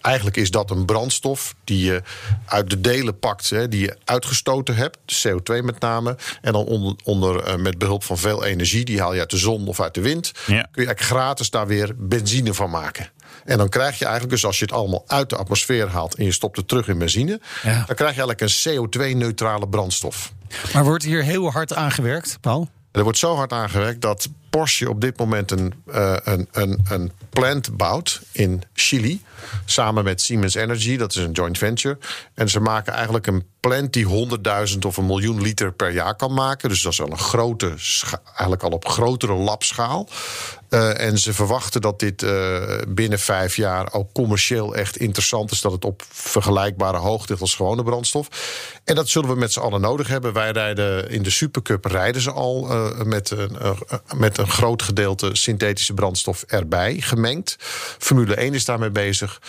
Eigenlijk 0.00 0.36
is 0.36 0.50
dat 0.50 0.70
een 0.70 0.84
brandstof 0.84 1.54
die 1.64 1.84
je 1.84 2.02
uit 2.46 2.70
de 2.70 2.80
delen 2.80 3.18
pakt, 3.18 3.50
hè, 3.50 3.68
die 3.68 3.80
je 3.80 3.96
uitgestoten 4.04 4.74
hebt, 4.76 4.98
de 5.04 5.28
CO2 5.28 5.62
met 5.64 5.80
name. 5.80 6.16
En 6.40 6.52
dan 6.52 6.64
onder, 6.64 6.94
onder, 7.04 7.42
eh, 7.44 7.56
met 7.56 7.78
behulp 7.78 8.04
van 8.04 8.18
veel 8.18 8.44
energie, 8.44 8.84
die 8.84 9.00
haal 9.00 9.14
je 9.14 9.20
uit 9.20 9.30
de 9.30 9.36
zon 9.36 9.66
of 9.68 9.80
uit 9.80 9.94
de 9.94 10.00
wind. 10.00 10.26
Ja. 10.26 10.42
Kun 10.46 10.54
je 10.54 10.60
eigenlijk 10.88 11.00
gratis 11.00 11.50
daar 11.50 11.66
weer 11.66 11.92
benzine 11.96 12.54
van 12.54 12.70
maken. 12.70 13.10
En 13.44 13.58
dan 13.58 13.68
krijg 13.68 13.98
je 13.98 14.04
eigenlijk, 14.04 14.34
dus 14.34 14.44
als 14.44 14.58
je 14.58 14.64
het 14.64 14.74
allemaal 14.74 15.04
uit 15.06 15.30
de 15.30 15.36
atmosfeer 15.36 15.88
haalt 15.88 16.14
en 16.14 16.24
je 16.24 16.32
stopt 16.32 16.56
het 16.56 16.68
terug 16.68 16.88
in 16.88 16.98
benzine, 16.98 17.40
Ja. 17.62 17.84
dan 17.86 17.96
krijg 17.96 18.14
je 18.14 18.22
eigenlijk 18.22 18.40
een 18.40 18.48
CO2-neutrale 18.88 19.68
brandstof. 19.68 20.32
Maar 20.72 20.84
wordt 20.84 21.04
hier 21.04 21.22
heel 21.22 21.50
hard 21.50 21.74
aangewerkt, 21.74 22.38
Paul? 22.40 22.68
Er 22.92 23.02
wordt 23.02 23.18
zo 23.18 23.34
hard 23.36 23.52
aangewerkt 23.52 24.00
dat 24.00 24.28
Porsche 24.50 24.88
op 24.88 25.00
dit 25.00 25.18
moment 25.18 25.50
een, 25.50 25.74
eh, 25.92 26.16
een, 26.22 26.48
een, 26.52 26.80
een 26.88 27.12
plant 27.30 27.76
bouwt 27.76 28.20
in 28.32 28.62
Chili. 28.74 29.22
Samen 29.64 30.04
met 30.04 30.20
Siemens 30.20 30.54
Energy, 30.54 30.96
dat 30.96 31.14
is 31.14 31.22
een 31.22 31.32
joint 31.32 31.58
venture. 31.58 31.98
En 32.34 32.48
ze 32.50 32.60
maken 32.60 32.92
eigenlijk 32.92 33.26
een 33.26 33.44
plant 33.60 33.92
die 33.92 34.04
100.000 34.72 34.78
of 34.86 34.96
een 34.96 35.06
miljoen 35.06 35.42
liter 35.42 35.72
per 35.72 35.90
jaar 35.92 36.14
kan 36.16 36.34
maken. 36.34 36.68
Dus 36.68 36.82
dat 36.82 36.92
is 36.92 37.00
al 37.00 37.10
een 37.10 37.18
grote, 37.18 37.74
eigenlijk 38.24 38.62
al 38.62 38.70
op 38.70 38.88
grotere 38.88 39.34
labschaal. 39.34 40.08
Eh, 40.72 41.00
en 41.00 41.18
ze 41.18 41.32
verwachten 41.32 41.80
dat 41.80 41.98
dit 41.98 42.22
eh, 42.22 42.78
binnen 42.88 43.18
vijf 43.18 43.56
jaar 43.56 43.92
ook 43.92 44.12
commercieel 44.12 44.74
echt 44.74 44.96
interessant 44.96 45.50
is. 45.50 45.60
Dat 45.60 45.72
het 45.72 45.84
op 45.84 46.02
vergelijkbare 46.10 46.96
hoogte 46.96 47.28
ligt 47.28 47.40
als 47.40 47.54
gewone 47.54 47.82
brandstof. 47.82 48.28
En 48.84 48.94
dat 48.94 49.08
zullen 49.08 49.28
we 49.28 49.34
met 49.34 49.52
z'n 49.52 49.60
allen 49.60 49.80
nodig 49.80 50.08
hebben. 50.08 50.32
Wij 50.32 50.50
rijden 50.50 51.10
in 51.10 51.22
de 51.22 51.30
Supercup 51.30 51.84
rijden 51.84 52.22
ze 52.22 52.30
al 52.30 52.70
eh, 52.70 53.02
met, 53.02 53.30
een, 53.30 53.56
met 54.16 54.38
een 54.38 54.48
groot 54.48 54.82
gedeelte 54.82 55.30
synthetische 55.32 55.94
brandstof 55.94 56.42
erbij 56.46 56.96
gemengd. 57.00 57.56
Formule 57.98 58.34
1 58.34 58.54
is 58.54 58.64
daarmee 58.64 58.90
bezig. 58.90 59.40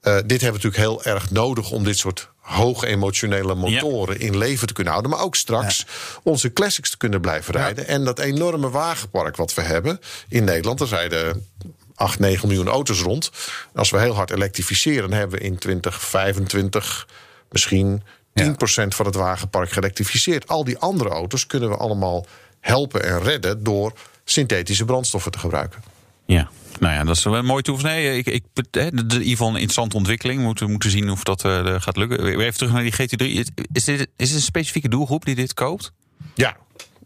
Dit 0.00 0.40
hebben 0.40 0.60
we 0.60 0.66
natuurlijk 0.66 0.76
heel 0.76 1.04
erg 1.04 1.30
nodig 1.30 1.70
om 1.70 1.84
dit 1.84 1.98
soort 1.98 2.30
hoog 2.46 2.84
emotionele 2.84 3.54
motoren 3.54 4.20
in 4.20 4.36
leven 4.36 4.66
te 4.66 4.72
kunnen 4.72 4.92
houden. 4.92 5.12
Maar 5.12 5.22
ook 5.22 5.36
straks 5.36 5.86
onze 6.22 6.52
classics 6.52 6.90
te 6.90 6.96
kunnen 6.96 7.20
blijven 7.20 7.54
rijden. 7.54 7.86
En 7.86 8.04
dat 8.04 8.18
enorme 8.18 8.70
wagenpark 8.70 9.36
wat 9.36 9.54
we 9.54 9.62
hebben 9.62 10.00
in 10.28 10.44
Nederland. 10.44 10.80
Er 10.80 10.88
rijden 10.88 11.46
8, 11.94 12.18
9 12.18 12.48
miljoen 12.48 12.68
auto's 12.68 13.00
rond. 13.00 13.30
Als 13.74 13.90
we 13.90 14.00
heel 14.00 14.14
hard 14.14 14.30
elektrificeren, 14.30 15.10
dan 15.10 15.18
hebben 15.18 15.38
we 15.38 15.44
in 15.44 15.58
2025 15.58 17.08
misschien 17.50 18.02
10% 18.42 18.52
van 18.88 19.06
het 19.06 19.14
wagenpark 19.14 19.70
geëlektrificeerd. 19.70 20.48
Al 20.48 20.64
die 20.64 20.78
andere 20.78 21.10
auto's 21.10 21.46
kunnen 21.46 21.68
we 21.68 21.76
allemaal 21.76 22.26
helpen 22.60 23.04
en 23.04 23.22
redden 23.22 23.64
door 23.64 23.92
synthetische 24.24 24.84
brandstoffen 24.84 25.32
te 25.32 25.38
gebruiken. 25.38 25.95
Ja, 26.26 26.50
nou 26.80 26.94
ja, 26.94 27.04
dat 27.04 27.16
is 27.16 27.24
wel 27.24 27.36
een 27.36 27.44
mooie 27.44 27.62
toekomst. 27.62 27.90
Nee, 27.90 28.16
ik, 28.18 28.26
ik, 28.26 28.44
de, 28.52 28.70
de, 28.70 28.88
in 28.90 29.12
ieder 29.12 29.26
geval 29.26 29.48
een 29.48 29.54
interessante 29.54 29.96
ontwikkeling. 29.96 30.38
We 30.38 30.44
moeten, 30.44 30.70
moeten 30.70 30.90
zien 30.90 31.10
of 31.10 31.22
dat 31.22 31.44
eh, 31.44 31.74
gaat 31.78 31.96
lukken. 31.96 32.26
Even 32.26 32.54
terug 32.54 32.72
naar 32.72 32.82
die 32.82 32.92
GT3. 32.92 33.26
Is 33.72 33.84
dit, 33.84 34.08
is 34.16 34.28
dit 34.28 34.34
een 34.34 34.40
specifieke 34.40 34.88
doelgroep 34.88 35.24
die 35.24 35.34
dit 35.34 35.54
koopt? 35.54 35.92
Ja. 36.34 36.56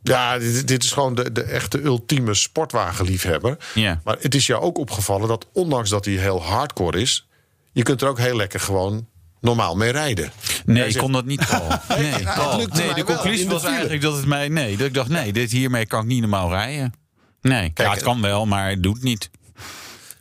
Ja, 0.03 0.39
dit, 0.39 0.69
dit 0.69 0.85
is 0.85 0.93
gewoon 0.93 1.15
de, 1.15 1.33
de 1.33 1.43
echte 1.43 1.83
ultieme 1.83 2.35
sportwagenliefhebber. 2.35 3.57
Ja. 3.75 4.01
Maar 4.05 4.17
het 4.21 4.35
is 4.35 4.47
jou 4.47 4.63
ook 4.63 4.79
opgevallen 4.79 5.29
dat 5.29 5.47
ondanks 5.53 5.91
dat 5.91 6.05
hij 6.05 6.15
heel 6.15 6.43
hardcore 6.43 7.01
is... 7.01 7.29
je 7.73 7.83
kunt 7.83 8.03
er 8.03 8.09
ook 8.09 8.19
heel 8.19 8.37
lekker 8.37 8.61
gewoon 8.61 9.07
normaal 9.41 9.77
mee 9.77 9.93
rijden. 9.93 10.33
Nee, 10.65 10.89
ik 10.89 10.97
kon 10.97 11.13
dat 11.13 11.25
niet, 11.25 11.47
Paul. 11.51 11.99
Nee, 11.99 12.23
Paul. 12.23 12.57
nee 12.57 12.95
de 12.95 13.05
conclusie 13.05 13.49
was 13.49 13.65
eigenlijk 13.65 14.03
dat 14.03 14.17
het 14.17 14.27
mij... 14.27 14.49
Nee, 14.49 14.77
dat 14.77 14.87
ik 14.87 14.95
dacht, 14.95 15.09
nee, 15.09 15.33
dit 15.33 15.51
hiermee 15.51 15.87
kan 15.87 16.01
ik 16.01 16.07
niet 16.07 16.21
normaal 16.21 16.51
rijden. 16.51 16.93
Nee, 17.43 17.71
Kijk, 17.75 17.89
ja, 17.89 17.95
het 17.95 18.03
kan 18.03 18.23
wel, 18.23 18.47
maar 18.47 18.71
het 18.71 18.83
doet 18.83 19.03
niet. 19.03 19.31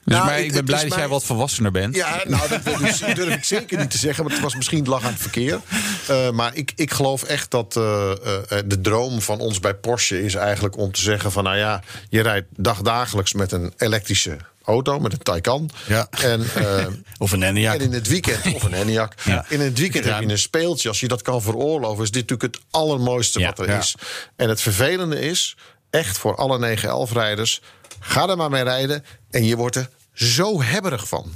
Dus 0.06 0.18
Nou, 0.18 0.30
maar 0.30 0.40
ik 0.40 0.52
ben 0.54 0.66
blij 0.66 0.84
dat 0.88 0.96
jij 0.98 1.08
wat 1.08 1.24
volwassener 1.24 1.72
bent. 1.72 1.96
Ja, 1.96 2.22
nou, 2.28 2.48
dat 2.50 2.64
durf 2.64 3.02
ik- 3.02 3.16
durf 3.16 3.34
ik 3.36 3.44
zeker 3.44 3.80
niet 3.80 3.92
te 3.92 3.98
zeggen. 3.98 4.24
Maar 4.24 4.34
het 4.34 4.42
was 4.42 4.56
misschien 4.56 4.88
lach 4.88 5.04
aan 5.04 5.12
het 5.12 5.22
verkeer. 5.22 5.60
Eh, 6.08 6.30
maar 6.32 6.56
ik, 6.56 6.72
ik 6.76 6.92
geloof 6.92 7.24
echt 7.24 7.52
dat 7.52 7.76
eh, 7.78 8.12
eh, 8.12 8.18
de 8.66 8.82
droom 8.82 9.22
van 9.22 9.40
ons 9.40 9.60
bij 9.60 9.74
Porsche 9.76 10.24
is 10.24 10.36
eigenlijk 10.36 10.78
om 10.78 10.92
te 10.92 11.02
zeggen 11.02 11.32
van... 11.32 11.44
nou 11.44 11.58
ja, 11.58 11.82
je 12.10 12.22
rijdt 12.22 12.48
dagdagelijks 12.56 13.34
met 13.34 13.52
een 13.52 13.74
elektrische 13.78 14.38
auto, 14.64 15.00
met 15.00 15.14
een 15.14 15.20
Taycan. 15.20 15.70
Ja. 15.88 16.08
En, 16.10 16.46
Of 17.18 17.32
een 17.32 17.44
Enyaq. 17.44 17.74
en 17.74 17.82
in 17.82 17.94
het 17.94 18.08
weekend, 18.08 18.54
of 18.56 18.64
een 18.64 18.74
Enyaq. 18.88 19.24
Ja. 19.24 19.46
In 19.50 19.60
het 19.60 19.80
weekend 19.80 20.06
heb 20.06 20.22
je 20.22 20.28
een 20.30 20.38
speeltje. 20.38 20.88
Als 20.90 21.00
je 21.00 21.08
dat 21.08 21.22
kan 21.22 21.42
veroorloven, 21.42 22.04
is 22.04 22.12
dit 22.12 22.30
natuurlijk 22.30 22.56
het 22.56 22.66
allermooiste 22.72 23.40
wat 23.44 23.60
er 23.60 23.70
is. 23.70 23.96
En 24.36 24.50
het 24.50 24.62
vervelende 24.62 25.20
is, 25.20 25.58
echt 25.90 26.18
voor 26.18 26.36
alle 26.36 26.78
911-rijders... 26.78 27.62
ga 28.00 28.30
er 28.30 28.38
maar 28.38 28.50
mee 28.50 28.64
rijden 28.64 29.06
en 29.30 29.46
je 29.46 29.56
wordt 29.56 29.76
er 29.76 29.90
zo 30.14 30.62
hebberig 30.62 31.08
van. 31.08 31.34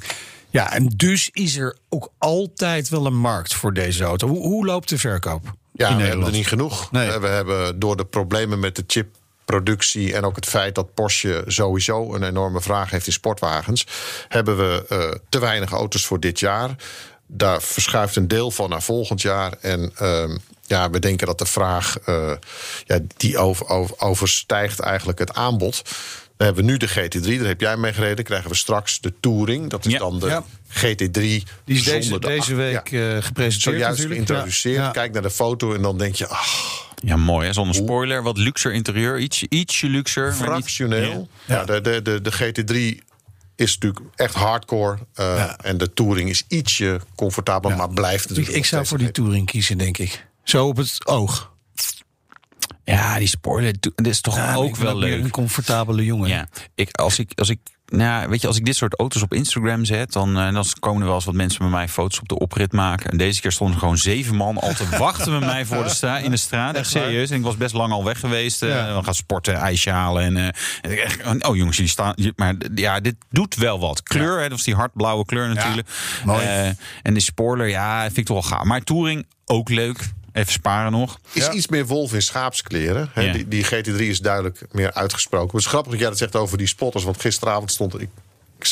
Ja, 0.50 0.72
en 0.74 0.88
dus 0.88 1.30
is 1.32 1.58
er 1.58 1.78
ook 1.90 2.10
altijd 2.18 2.90
wel 2.90 3.06
een 3.06 3.18
markt 3.18 3.54
voor 3.54 3.74
deze 3.74 4.04
auto. 4.04 4.28
Hoe, 4.28 4.42
hoe 4.42 4.66
loopt 4.66 4.90
de 4.90 4.98
verkoop? 4.98 5.54
Ja, 5.72 5.90
in 5.90 5.98
we 5.98 6.04
hebben 6.04 6.26
er 6.26 6.32
niet 6.32 6.48
genoeg. 6.48 6.92
Nee. 6.92 7.12
Eh, 7.12 7.20
We 7.20 7.28
hebben 7.28 7.80
door 7.80 7.98
de 7.98 8.06
problemen 8.06 8.60
met 8.60 8.76
de 8.76 8.84
chipproductie 8.88 10.14
en 10.14 10.24
ook 10.24 10.36
het 10.36 10.46
feit 10.46 10.76
dat 10.76 10.94
Porsche 10.94 11.44
sowieso 11.48 12.14
een 12.14 12.24
enorme 12.24 12.62
vraag 12.62 12.90
heeft 12.90 13.08
in 13.08 13.14
sportwagens, 13.14 13.88
hebben 14.28 14.58
we 14.58 14.86
eh, 14.90 15.12
te 15.30 15.40
weinig 15.40 15.72
auto's 15.72 16.06
voor 16.06 16.20
dit 16.20 16.40
jaar. 16.40 16.76
Daar 17.28 17.62
verschuift 17.62 18.16
een 18.16 18.28
deel 18.28 18.52
van 18.52 18.70
naar 18.70 18.82
volgend 18.82 19.22
jaar. 19.22 19.54
En 19.62 19.92
ehm, 19.96 20.38
ja, 20.66 20.90
we 20.90 21.00
denken 21.00 21.28
dat 21.28 21.38
de 21.38 21.46
vraag 21.46 21.98
eh, 22.00 22.32
ja, 22.86 23.00
die 23.18 23.38
over, 23.38 23.68
over- 23.68 23.96
overstijgt 24.00 24.80
eigenlijk 24.80 25.20
het 25.20 25.34
aanbod. 25.34 25.82
Dan 26.38 26.48
hebben 26.48 26.66
we 26.66 26.72
nu 26.72 26.78
de 26.78 26.90
GT3, 26.90 27.38
daar 27.40 27.48
heb 27.48 27.62
jij 27.62 27.78
mee 27.78 27.94
gereden. 27.94 28.26
Krijgen 28.26 28.50
we 28.50 28.56
straks 28.56 29.00
de 29.00 29.14
Touring. 29.20 29.70
Dat 29.70 29.86
is 29.86 29.92
Ja. 29.92 30.00
dan 30.00 30.20
de 30.20 30.28
Ja. 30.28 30.44
GT3. 30.70 31.12
Die 31.22 31.44
is 31.66 31.84
deze, 31.84 32.12
de 32.12 32.20
deze 32.20 32.56
week 32.56 32.90
ja. 32.90 33.16
eh, 33.16 33.24
gepresenteerd 33.24 33.62
Zojuist 33.62 33.88
natuurlijk. 34.00 34.14
geïntroduceerd. 34.28 34.76
Ja. 34.76 34.84
Ja. 34.84 34.92
Kijk 34.92 35.14
naar 35.14 35.22
de 35.22 35.32
foto 35.32 35.74
en 35.74 35.82
dan 35.82 35.98
denk 35.98 36.16
je... 36.16 36.28
ach, 36.28 36.92
Ja, 36.96 37.16
mooi 37.16 37.48
hè, 37.48 37.54
zonder 37.54 37.76
spoiler. 37.76 38.24
Wat 38.24 38.38
luxer 38.38 38.74
interieur, 38.74 39.20
iets, 39.20 39.44
ietsje 39.50 39.88
luxer. 39.88 40.34
fractioneel. 40.34 41.30
Ja. 41.46 41.56
Ja. 41.56 41.66
de, 41.66 41.82
de, 41.82 42.02
de, 42.02 42.22
de 42.22 42.32
GT3 42.34 43.04
is 43.56 43.74
natuurlijk 43.74 44.06
echt 44.16 44.34
hardcore. 44.36 44.98
eh, 45.14 45.26
Ja. 45.38 45.58
En 45.58 45.78
de 45.78 45.94
Touring 45.94 46.30
is 46.30 46.44
ietsje 46.48 47.00
comfortabel, 47.16 47.70
maar 47.72 47.90
blijft 47.90 48.24
Ik, 48.24 48.30
natuurlijk... 48.30 48.58
ik 48.58 48.66
zou 48.66 48.82
nog 48.82 48.90
voor 48.90 48.98
die 48.98 49.12
Touring 49.12 49.46
kiezen, 49.46 49.78
denk 49.78 49.98
ik. 49.98 50.26
Zo 50.44 50.68
op 50.68 50.78
het 50.78 51.08
oog. 51.08 51.52
Ja, 52.84 53.18
die 53.18 53.28
spoiler, 53.28 53.74
dit 53.80 54.08
is 54.08 54.22
toch 54.22 54.36
Ja, 54.36 54.56
ook 54.56 54.76
wel 54.76 54.98
leuk. 54.98 55.24
Een 55.24 55.30
comfortabele 55.30 56.06
jongen. 56.06 56.30
Ja, 56.30 56.48
ik, 56.76 56.98
als 56.98 57.20
ik, 57.20 57.32
als 57.36 57.50
ik, 57.50 57.60
nou, 57.86 58.30
weet 58.30 58.42
je, 58.42 58.48
als 58.48 58.58
ik 58.58 58.66
dit 58.66 58.76
soort 58.76 59.00
auto's 59.00 59.22
op 59.22 59.34
Instagram 59.34 59.86
zet, 59.86 60.14
dan, 60.14 60.38
eh, 60.38 60.54
dan 60.54 60.66
komen 60.80 61.02
er 61.02 61.08
wel 61.08 61.16
eens 61.16 61.26
wat 61.26 61.34
mensen 61.34 61.60
bij 61.60 61.70
mij 61.70 61.88
foto's 61.88 62.20
op 62.20 62.28
de 62.28 62.40
oprit 62.40 62.72
maken. 62.72 63.12
En 63.12 63.18
deze 63.18 63.42
keer 63.42 63.52
stonden 63.52 63.76
er 63.76 63.82
gewoon 63.82 63.98
zeven 63.98 64.36
man 64.36 64.58
al 64.58 64.74
te 64.74 64.98
wachten 64.98 65.32
met 65.32 65.40
mij 65.40 65.66
voor 65.66 65.84
de 65.84 65.90
stra 65.90 66.18
in 66.18 66.32
de 66.32 66.38
straat. 66.38 66.76
Echt 66.76 66.90
serieus. 66.90 67.30
En 67.30 67.38
ik 67.38 67.44
was 67.44 67.58
best 67.58 67.74
lang 67.74 67.92
al 67.92 68.04
weg 68.04 68.20
geweest. 68.20 68.60
Ja. 68.60 68.98
We 68.98 69.04
gaan 69.04 69.16
sporten, 69.16 69.56
ijsje 69.56 69.90
halen. 69.90 70.24
En, 70.24 70.38
eh, 70.82 71.04
echt, 71.04 71.46
oh 71.46 71.56
jongens, 71.56 71.76
jullie 71.76 71.92
staan. 71.92 72.16
Maar 72.36 72.56
ja, 72.76 73.00
dit 73.00 73.16
doet 73.30 73.56
wel 73.56 73.80
wat. 73.80 74.04
Kleur, 74.04 74.36
hè, 74.36 74.42
dat 74.42 74.52
was 74.52 74.64
die 74.64 74.76
hardblauwe 74.76 75.26
kleur 75.26 75.54
natuurlijk. 75.54 75.88
mooi. 76.26 76.46
Eh, 76.46 76.68
en 77.02 77.14
de 77.14 77.20
spoiler, 77.20 77.68
ja, 77.68 78.02
vind 78.02 78.18
ik 78.18 78.26
toch 78.26 78.50
wel 78.50 78.58
gaaf. 78.58 78.64
Maar 78.64 78.82
Touring, 78.82 79.26
ook 79.46 79.70
leuk. 79.70 80.12
Even 80.34 80.52
sparen 80.52 80.92
nog. 80.92 81.20
Is 81.32 81.50
iets 81.50 81.68
meer 81.68 81.86
wolf 81.86 82.14
in 82.14 82.22
schaapskleren. 82.22 83.10
Hè? 83.14 83.22
Ja. 83.22 83.34
Die, 83.34 83.48
die 83.48 83.66
GT3 83.66 83.96
is 83.96 84.20
duidelijk 84.20 84.62
meer 84.72 84.94
uitgesproken. 84.94 85.50
Het 85.52 85.66
is 85.66 85.72
grappig 85.72 85.92
dat 85.92 86.00
jij 86.00 86.10
dat 86.10 86.18
zegt 86.18 86.36
over 86.36 86.58
die 86.58 86.68
spotters. 86.68 87.04
Want 87.04 87.22
gisteravond 87.22 87.72
stond 87.72 87.94
ik... 88.02 88.02
ik- 88.02 88.12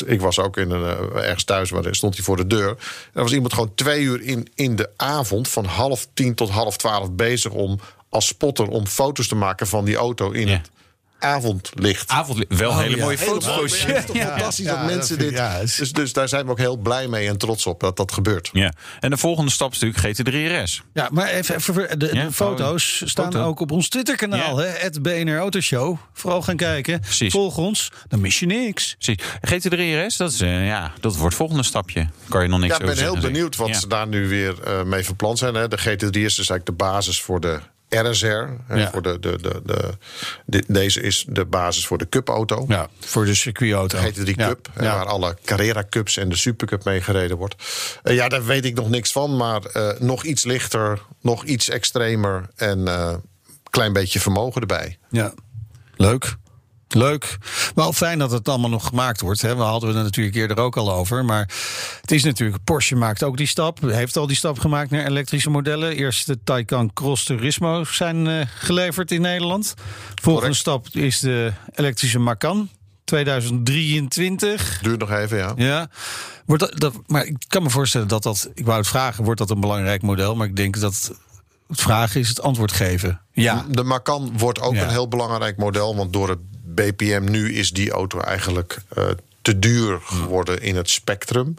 Ik 0.06 0.20
was 0.20 0.38
ook 0.38 0.56
in 0.56 0.70
een, 0.70 1.12
eh, 1.14 1.22
ergens 1.24 1.44
thuis, 1.44 1.70
maar 1.72 1.94
stond 1.94 2.14
hij 2.14 2.24
voor 2.24 2.36
de 2.36 2.46
deur. 2.46 2.68
En 2.68 2.76
er 3.12 3.22
was 3.22 3.32
iemand 3.32 3.52
gewoon 3.52 3.74
twee 3.74 4.02
uur 4.02 4.22
in, 4.22 4.48
in 4.54 4.76
de 4.76 4.90
avond... 4.96 5.48
van 5.48 5.64
half 5.64 6.06
tien 6.14 6.34
tot 6.34 6.50
half 6.50 6.76
twaalf 6.76 7.10
bezig 7.12 7.52
om 7.52 7.80
als 8.08 8.26
spotter... 8.26 8.68
om 8.68 8.86
foto's 8.86 9.28
te 9.28 9.34
maken 9.34 9.66
van 9.66 9.84
die 9.84 9.96
auto 9.96 10.30
in 10.30 10.46
Ja. 10.46 10.52
het 10.56 10.70
avondlicht. 11.22 12.10
Avond, 12.10 12.44
wel 12.48 12.70
een 12.70 12.76
Oh, 12.76 12.82
hele 12.82 12.96
ja. 12.96 13.02
mooie 13.02 13.16
Hele 13.18 13.30
foto's. 13.30 13.82
Het 13.84 13.96
is 13.98 14.04
toch 14.06 14.16
fantastisch 14.16 14.64
Ja, 14.64 14.76
dat 14.76 14.84
mensen 14.94 15.18
dat 15.18 15.28
dit... 15.60 15.76
dus, 15.78 15.92
dus 15.92 16.12
daar 16.12 16.28
zijn 16.28 16.44
we 16.44 16.50
ook 16.50 16.58
heel 16.58 16.76
blij 16.76 17.08
mee 17.08 17.28
en 17.28 17.36
trots 17.38 17.66
op 17.66 17.80
dat 17.80 17.96
dat 17.96 18.12
gebeurt. 18.12 18.50
Ja. 18.52 18.72
En 19.00 19.10
de 19.10 19.16
volgende 19.16 19.50
stap 19.50 19.72
is 19.72 19.78
natuurlijk 19.78 20.18
GT3RS. 20.68 20.84
Ja, 20.92 21.08
maar 21.12 21.28
even, 21.28 21.56
even 21.56 21.98
de, 21.98 22.10
Ja, 22.12 22.24
de 22.24 22.32
foto's 22.32 23.02
staan 23.04 23.32
foto. 23.32 23.44
ook 23.44 23.60
op 23.60 23.70
ons 23.70 23.88
Twitterkanaal, 23.88 24.60
Ja. 24.62 24.66
hè? 24.66 24.70
Het 24.78 25.02
BNR 25.02 25.36
Autoshow. 25.38 25.96
Vooral 26.12 26.42
gaan 26.42 26.56
kijken. 26.56 27.00
Precies. 27.00 27.32
Volg 27.32 27.56
ons, 27.56 27.90
dan 28.08 28.20
mis 28.20 28.38
je 28.38 28.46
niks. 28.46 28.96
Precies. 28.98 29.24
GT3RS, 29.40 30.16
dat, 30.16 30.32
is, 30.32 30.40
eh, 30.40 30.66
ja, 30.66 30.92
dat 31.00 31.12
wordt 31.12 31.24
het 31.28 31.34
volgende 31.34 31.62
stapje. 31.62 32.08
Kan 32.28 32.42
je 32.42 32.48
nog 32.48 32.60
niks 32.60 32.72
Ja, 32.76 32.80
ik 32.80 32.86
ben 32.86 32.90
over 32.94 33.12
heel 33.12 33.20
benieuwd 33.30 33.56
wat 33.56 33.68
Ja. 33.68 33.74
ze 33.74 33.86
daar 33.88 34.06
nu 34.08 34.28
weer 34.28 34.62
eh, 34.62 34.82
mee 34.82 35.04
van 35.04 35.16
plan 35.16 35.36
zijn. 35.36 35.54
Hè. 35.54 35.68
De 35.68 35.78
GT3 35.78 36.10
is 36.24 36.34
dus 36.34 36.36
eigenlijk 36.36 36.66
de 36.66 36.72
basis 36.72 37.20
voor 37.20 37.40
de 37.40 37.60
RSR. 38.00 38.26
Ja. 38.74 38.90
Voor 38.92 39.02
de, 39.02 39.18
de, 39.20 39.38
de, 39.40 39.62
de, 40.46 40.64
deze 40.66 41.00
is 41.00 41.24
de 41.28 41.44
basis 41.44 41.86
voor 41.86 41.98
de 41.98 42.08
Cup-auto. 42.08 42.64
Ja, 42.68 42.88
voor 43.00 43.24
de 43.24 43.34
circuitauto. 43.34 44.00
De 44.00 44.12
GT3 44.12 44.34
Ja. 44.34 44.48
Cup, 44.48 44.68
Ja. 44.80 44.96
waar 44.96 45.06
alle 45.06 45.36
Carrera 45.44 45.84
Cups 45.90 46.16
en 46.16 46.28
de 46.28 46.36
Supercup 46.36 46.84
mee 46.84 47.00
gereden 47.00 47.36
wordt. 47.36 47.54
Eh, 48.02 48.14
ja, 48.14 48.28
daar 48.28 48.44
weet 48.44 48.64
ik 48.64 48.74
nog 48.74 48.88
niks 48.88 49.12
van, 49.12 49.36
maar 49.36 49.62
eh, 49.64 50.00
nog 50.00 50.24
iets 50.24 50.44
lichter, 50.44 51.00
nog 51.20 51.44
iets 51.44 51.68
extremer 51.68 52.48
en 52.56 52.86
een 52.86 53.20
klein 53.70 53.92
beetje 53.92 54.20
vermogen 54.20 54.60
erbij. 54.60 54.98
Ja, 55.10 55.34
leuk. 55.96 56.36
Leuk. 56.94 57.38
Wel 57.74 57.92
fijn 57.92 58.18
dat 58.18 58.30
het 58.30 58.48
allemaal 58.48 58.70
nog 58.70 58.86
gemaakt 58.86 59.20
wordt. 59.20 59.42
Hè. 59.42 59.56
We 59.56 59.62
hadden 59.62 59.88
het 59.88 59.98
er 59.98 60.04
natuurlijk 60.04 60.36
eerder 60.36 60.58
ook 60.58 60.76
al 60.76 60.92
over. 60.92 61.24
Maar 61.24 61.48
het 62.00 62.10
is 62.10 62.24
natuurlijk, 62.24 62.64
Porsche 62.64 62.94
maakt 62.96 63.22
ook 63.22 63.36
die 63.36 63.46
stap. 63.46 63.80
Heeft 63.80 64.16
al 64.16 64.26
die 64.26 64.36
stap 64.36 64.58
gemaakt 64.58 64.90
naar 64.90 65.06
elektrische 65.06 65.50
modellen. 65.50 65.96
Eerst 65.96 66.26
de 66.26 66.38
Taycan 66.44 66.92
Cross 66.92 67.24
Turismo 67.24 67.84
zijn 67.84 68.26
eh, 68.26 68.46
geleverd 68.58 69.10
in 69.10 69.20
Nederland. 69.20 69.74
Volgende 70.14 70.32
Correct. 70.40 70.56
stap 70.56 71.02
is 71.02 71.20
de 71.20 71.52
elektrische 71.74 72.18
Macan. 72.18 72.68
2023. 73.04 74.78
Duurt 74.82 74.98
nog 75.00 75.10
even, 75.10 75.38
ja. 75.38 75.52
Ja, 75.56 75.88
wordt 76.46 76.62
dat, 76.62 76.80
dat, 76.80 76.94
maar 77.06 77.24
ik 77.24 77.36
kan 77.48 77.62
me 77.62 77.70
voorstellen 77.70 78.08
dat 78.08 78.22
dat, 78.22 78.50
ik 78.54 78.64
wou 78.64 78.78
het 78.78 78.88
vragen, 78.88 79.24
wordt 79.24 79.38
dat 79.40 79.50
een 79.50 79.60
belangrijk 79.60 80.02
model? 80.02 80.36
Maar 80.36 80.46
ik 80.46 80.56
denk 80.56 80.80
dat 80.80 80.92
het 80.92 81.10
vragen 81.78 82.20
is 82.20 82.28
het 82.28 82.42
antwoord 82.42 82.72
geven. 82.72 83.20
Ja, 83.32 83.64
De 83.70 83.82
Macan 83.82 84.32
wordt 84.38 84.60
ook 84.60 84.74
Ja. 84.74 84.82
een 84.82 84.90
heel 84.90 85.08
belangrijk 85.08 85.56
model. 85.56 85.96
Want 85.96 86.12
door 86.12 86.28
het 86.28 86.38
BPM 86.74 87.24
nu 87.30 87.54
is 87.54 87.70
die 87.70 87.90
auto 87.90 88.20
eigenlijk 88.20 88.78
eh, 88.88 89.08
te 89.42 89.58
duur 89.58 90.00
geworden 90.02 90.62
in 90.62 90.76
het 90.76 90.90
spectrum. 90.90 91.54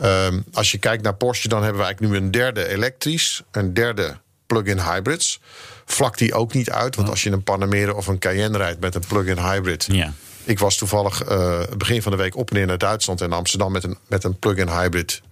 Ehm, 0.00 0.40
als 0.52 0.70
je 0.70 0.78
kijkt 0.78 1.02
naar 1.02 1.14
Porsche, 1.14 1.48
dan 1.48 1.62
hebben 1.62 1.80
we 1.80 1.86
eigenlijk 1.86 2.14
nu 2.14 2.20
een 2.20 2.30
derde 2.30 2.68
elektrisch, 2.68 3.42
een 3.50 3.74
derde 3.74 4.16
plug-in 4.46 4.80
hybrids. 4.80 5.40
Vlakt 5.84 6.18
die 6.18 6.34
ook 6.34 6.52
niet 6.52 6.70
uit, 6.70 6.96
want 6.96 7.08
als 7.08 7.22
je 7.22 7.30
een 7.30 7.42
Panamera 7.42 7.92
of 7.92 8.06
een 8.06 8.18
Cayenne 8.18 8.58
rijdt 8.58 8.80
met 8.80 8.94
een 8.94 9.04
plug-in 9.08 9.38
hybrid. 9.38 9.86
Ja. 9.90 10.12
Ik 10.44 10.58
was 10.58 10.76
toevallig 10.76 11.22
eh, 11.22 11.62
begin 11.76 12.02
van 12.02 12.12
de 12.12 12.18
week 12.18 12.36
op 12.36 12.50
en 12.50 12.56
neer 12.56 12.66
naar 12.66 12.78
Duitsland 12.78 13.20
en 13.20 13.32
Amsterdam 13.32 13.72
met 13.72 13.84
een, 13.84 13.98
met 14.06 14.24
een 14.24 14.38
plug-in 14.38 14.68
hybrid 14.68 15.22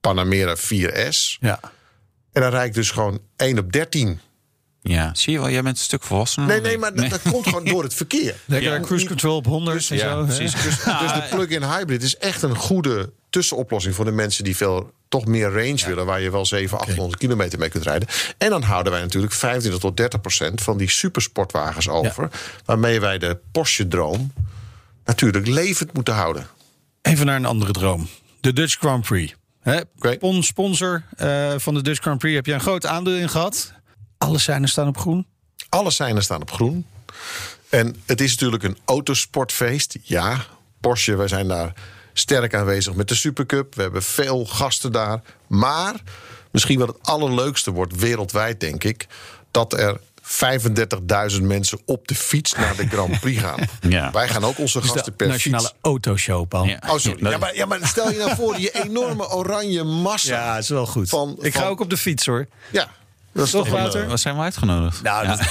Panamera 0.00 0.56
4S. 0.56 1.36
ja. 1.40 1.60
En 2.32 2.42
dan 2.42 2.50
rijd 2.50 2.66
ik 2.66 2.74
dus 2.74 2.90
gewoon 2.90 3.20
1 3.36 3.58
op 3.58 3.72
13. 3.72 4.20
Ja, 4.86 5.14
zie 5.14 5.32
je 5.32 5.38
wel, 5.38 5.50
jij 5.50 5.62
bent 5.62 5.76
een 5.78 5.82
stuk 5.84 6.02
volwassener. 6.02 6.48
Nee, 6.48 6.60
nee, 6.60 6.78
maar 6.78 6.94
dat, 6.94 7.10
dat 7.10 7.22
komt 7.30 7.46
gewoon 7.46 7.64
door 7.64 7.82
het 7.82 7.94
verkeer. 7.94 8.34
Lekker 8.46 8.72
Ja. 8.72 8.80
cruise 8.80 9.06
control 9.06 9.36
op 9.36 9.46
100 9.46 9.90
en 9.90 9.96
Ja, 9.96 10.10
zo. 10.10 10.24
precies. 10.24 10.52
Dus, 10.62 10.76
dus 10.84 11.12
de 11.12 11.26
plug-in 11.30 11.62
hybrid 11.62 12.02
is 12.02 12.16
echt 12.16 12.42
een 12.42 12.56
goede 12.56 13.12
tussenoplossing 13.30 13.94
voor 13.94 14.04
de 14.04 14.10
mensen 14.10 14.44
die 14.44 14.56
veel 14.56 14.92
toch 15.08 15.26
meer 15.26 15.46
range 15.52 15.86
willen, 15.86 16.06
waar 16.06 16.20
je 16.20 16.30
wel 16.30 16.46
700, 16.46 16.88
800 16.90 17.18
kilometer 17.20 17.58
mee 17.58 17.68
kunt 17.68 17.84
rijden. 17.84 18.08
En 18.38 18.50
dan 18.50 18.62
houden 18.62 18.92
wij 18.92 19.00
natuurlijk 19.02 19.32
25 19.32 19.80
tot 19.80 19.96
30 19.96 20.20
procent 20.20 20.62
van 20.62 20.76
die 20.78 20.90
supersportwagens 20.90 21.88
over, 21.88 22.28
waarmee 22.64 23.00
wij 23.00 23.18
de 23.18 23.38
Porsche-droom 23.52 24.32
natuurlijk 25.04 25.46
levend 25.46 25.92
moeten 25.92 26.14
houden. 26.14 26.46
Even 27.02 27.26
naar 27.26 27.36
een 27.36 27.44
andere 27.44 27.72
droom. 27.72 28.08
De 28.40 28.52
Dutch 28.52 28.76
Grand 28.78 29.04
Prix. 29.04 29.34
Hè? 29.60 29.80
Sponsor 30.40 31.02
eh, 31.16 31.52
van 31.56 31.74
de 31.74 31.82
Dutch 31.82 32.00
Grand 32.00 32.18
Prix. 32.18 32.34
Heb 32.34 32.46
jij 32.46 32.54
een 32.54 32.60
groot 32.60 32.86
aandeel 32.86 33.14
in 33.16 33.28
gehad? 33.28 33.72
Alle 34.24 34.38
seinen 34.38 34.68
staan 34.68 34.88
op 34.88 34.98
groen. 34.98 35.26
Alle 35.68 35.90
seinen 35.90 36.22
staan 36.22 36.40
op 36.42 36.50
groen. 36.52 36.86
En 37.68 37.96
het 38.06 38.20
is 38.20 38.30
natuurlijk 38.30 38.62
een 38.62 38.78
autosportfeest. 38.84 39.96
Ja, 40.02 40.44
Porsche, 40.80 41.16
wij 41.16 41.28
zijn 41.28 41.48
daar 41.48 41.72
sterk 42.12 42.54
aanwezig 42.54 42.94
met 42.94 43.08
de 43.08 43.14
Supercup. 43.14 43.74
We 43.74 43.82
hebben 43.82 44.02
veel 44.02 44.44
gasten 44.46 44.92
daar. 44.92 45.22
Maar 45.46 45.94
misschien 46.50 46.78
wat 46.78 46.88
het 46.88 46.96
allerleukste 47.02 47.70
wordt 47.70 47.96
wereldwijd, 47.96 48.60
denk 48.60 48.84
ik... 48.84 49.06
dat 49.50 49.72
er 49.72 50.00
35.000 51.36 51.42
mensen 51.42 51.78
op 51.84 52.08
de 52.08 52.14
fiets 52.14 52.52
naar 52.52 52.76
de 52.76 52.86
Grand 52.88 53.20
Prix 53.20 53.40
gaan. 53.40 53.60
Ja. 53.88 54.10
Wij 54.12 54.28
gaan 54.28 54.44
ook 54.44 54.58
onze 54.58 54.80
Dus 54.80 54.90
gasten 54.90 55.04
de 55.04 55.16
per 55.16 55.28
nationale 55.28 55.64
fiets... 55.66 55.78
autoshow, 55.80 56.48
Paul. 56.48 56.64
Ja. 56.64 56.78
Oh, 56.88 56.98
sorry. 56.98 57.28
Ja 57.30 57.38
maar, 57.38 57.54
ja, 57.56 57.66
maar 57.66 57.86
stel 57.86 58.10
je 58.10 58.18
nou 58.18 58.34
voor, 58.34 58.56
die 58.56 58.82
enorme 58.82 59.28
oranje 59.30 59.82
massa. 59.84 60.34
Ja, 60.34 60.58
is 60.58 60.68
wel 60.68 60.86
goed. 60.86 61.08
Van- 61.08 61.36
ik 61.40 61.54
ga 61.54 61.66
ook 61.66 61.80
op 61.80 61.90
de 61.90 61.96
fiets 61.96 62.26
hoor. 62.26 62.46
Ja, 62.70 62.90
dat 63.34 63.44
is 63.44 63.50
Toch, 63.50 63.64
toch 63.64 63.72
Wouter? 63.74 64.06
Wat 64.06 64.20
zijn 64.20 64.36
we 64.36 64.42
uitgenodigd? 64.42 65.02
Nou, 65.02 65.24
ja. 65.24 65.36
dat- 65.36 65.40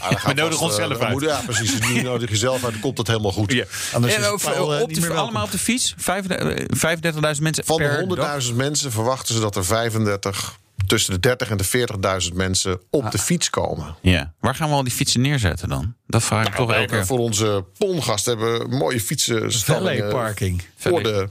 Ah, 0.00 0.24
we 0.24 0.32
nodigen 0.34 0.64
onszelf 0.64 0.92
eh, 0.98 1.00
uit. 1.04 1.12
moet- 1.12 1.22
Ja, 1.22 1.40
precies. 1.46 1.78
Nu 1.88 2.02
nodig 2.10 2.30
je 2.30 2.36
zelf 2.36 2.64
uit, 2.64 2.72
dan 2.72 2.80
komt 2.80 2.98
het 2.98 3.06
helemaal 3.06 3.32
goed. 3.32 3.52
Ja. 3.52 3.64
Anders 3.92 4.14
En 4.14 4.20
is 4.20 4.26
over- 4.26 4.52
Paul, 4.52 4.74
eh, 4.74 4.82
op 4.82 4.94
de- 4.94 5.12
allemaal 5.12 5.44
op 5.44 5.50
de 5.50 5.58
fiets? 5.58 5.94
Vijf- 5.96 6.26
eh, 6.26 6.64
35.000 6.76 7.42
mensen 7.42 7.64
Van 7.64 7.76
per 7.76 7.86
de 8.08 8.14
dag? 8.14 8.26
100.000 8.42 8.56
mensen 8.56 8.92
verwachten 8.92 9.34
ze 9.34 9.40
dat 9.40 9.56
er 9.56 9.64
35, 9.64 10.58
tussen 10.86 11.12
de 11.12 11.20
30 11.20 11.50
en 11.50 11.56
de 11.56 11.64
40.000 11.64 12.34
mensen 12.34 12.80
op 12.90 13.04
Ah. 13.04 13.10
de 13.10 13.18
fiets 13.18 13.50
komen. 13.50 13.94
Ja. 14.00 14.32
Waar 14.40 14.54
gaan 14.54 14.68
we 14.68 14.74
al 14.74 14.82
die 14.82 14.92
fietsen 14.92 15.20
neerzetten 15.20 15.68
dan? 15.68 15.94
Dat 16.06 16.22
vraag 16.22 16.46
ik 16.46 16.54
toch 16.54 16.66
We 16.68 16.74
elke 16.74 16.86
keer. 16.94 17.06
voor 17.06 17.18
onze 17.18 17.64
pongast 17.78 18.24
hebben 18.24 18.58
we 18.58 18.76
mooie 18.76 19.00
fietsen 19.00 19.52
Valet 19.52 20.08
parking. 20.08 20.62
voor 20.76 21.02
de 21.02 21.28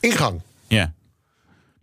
ingang. 0.00 0.40
Ja. 0.68 0.92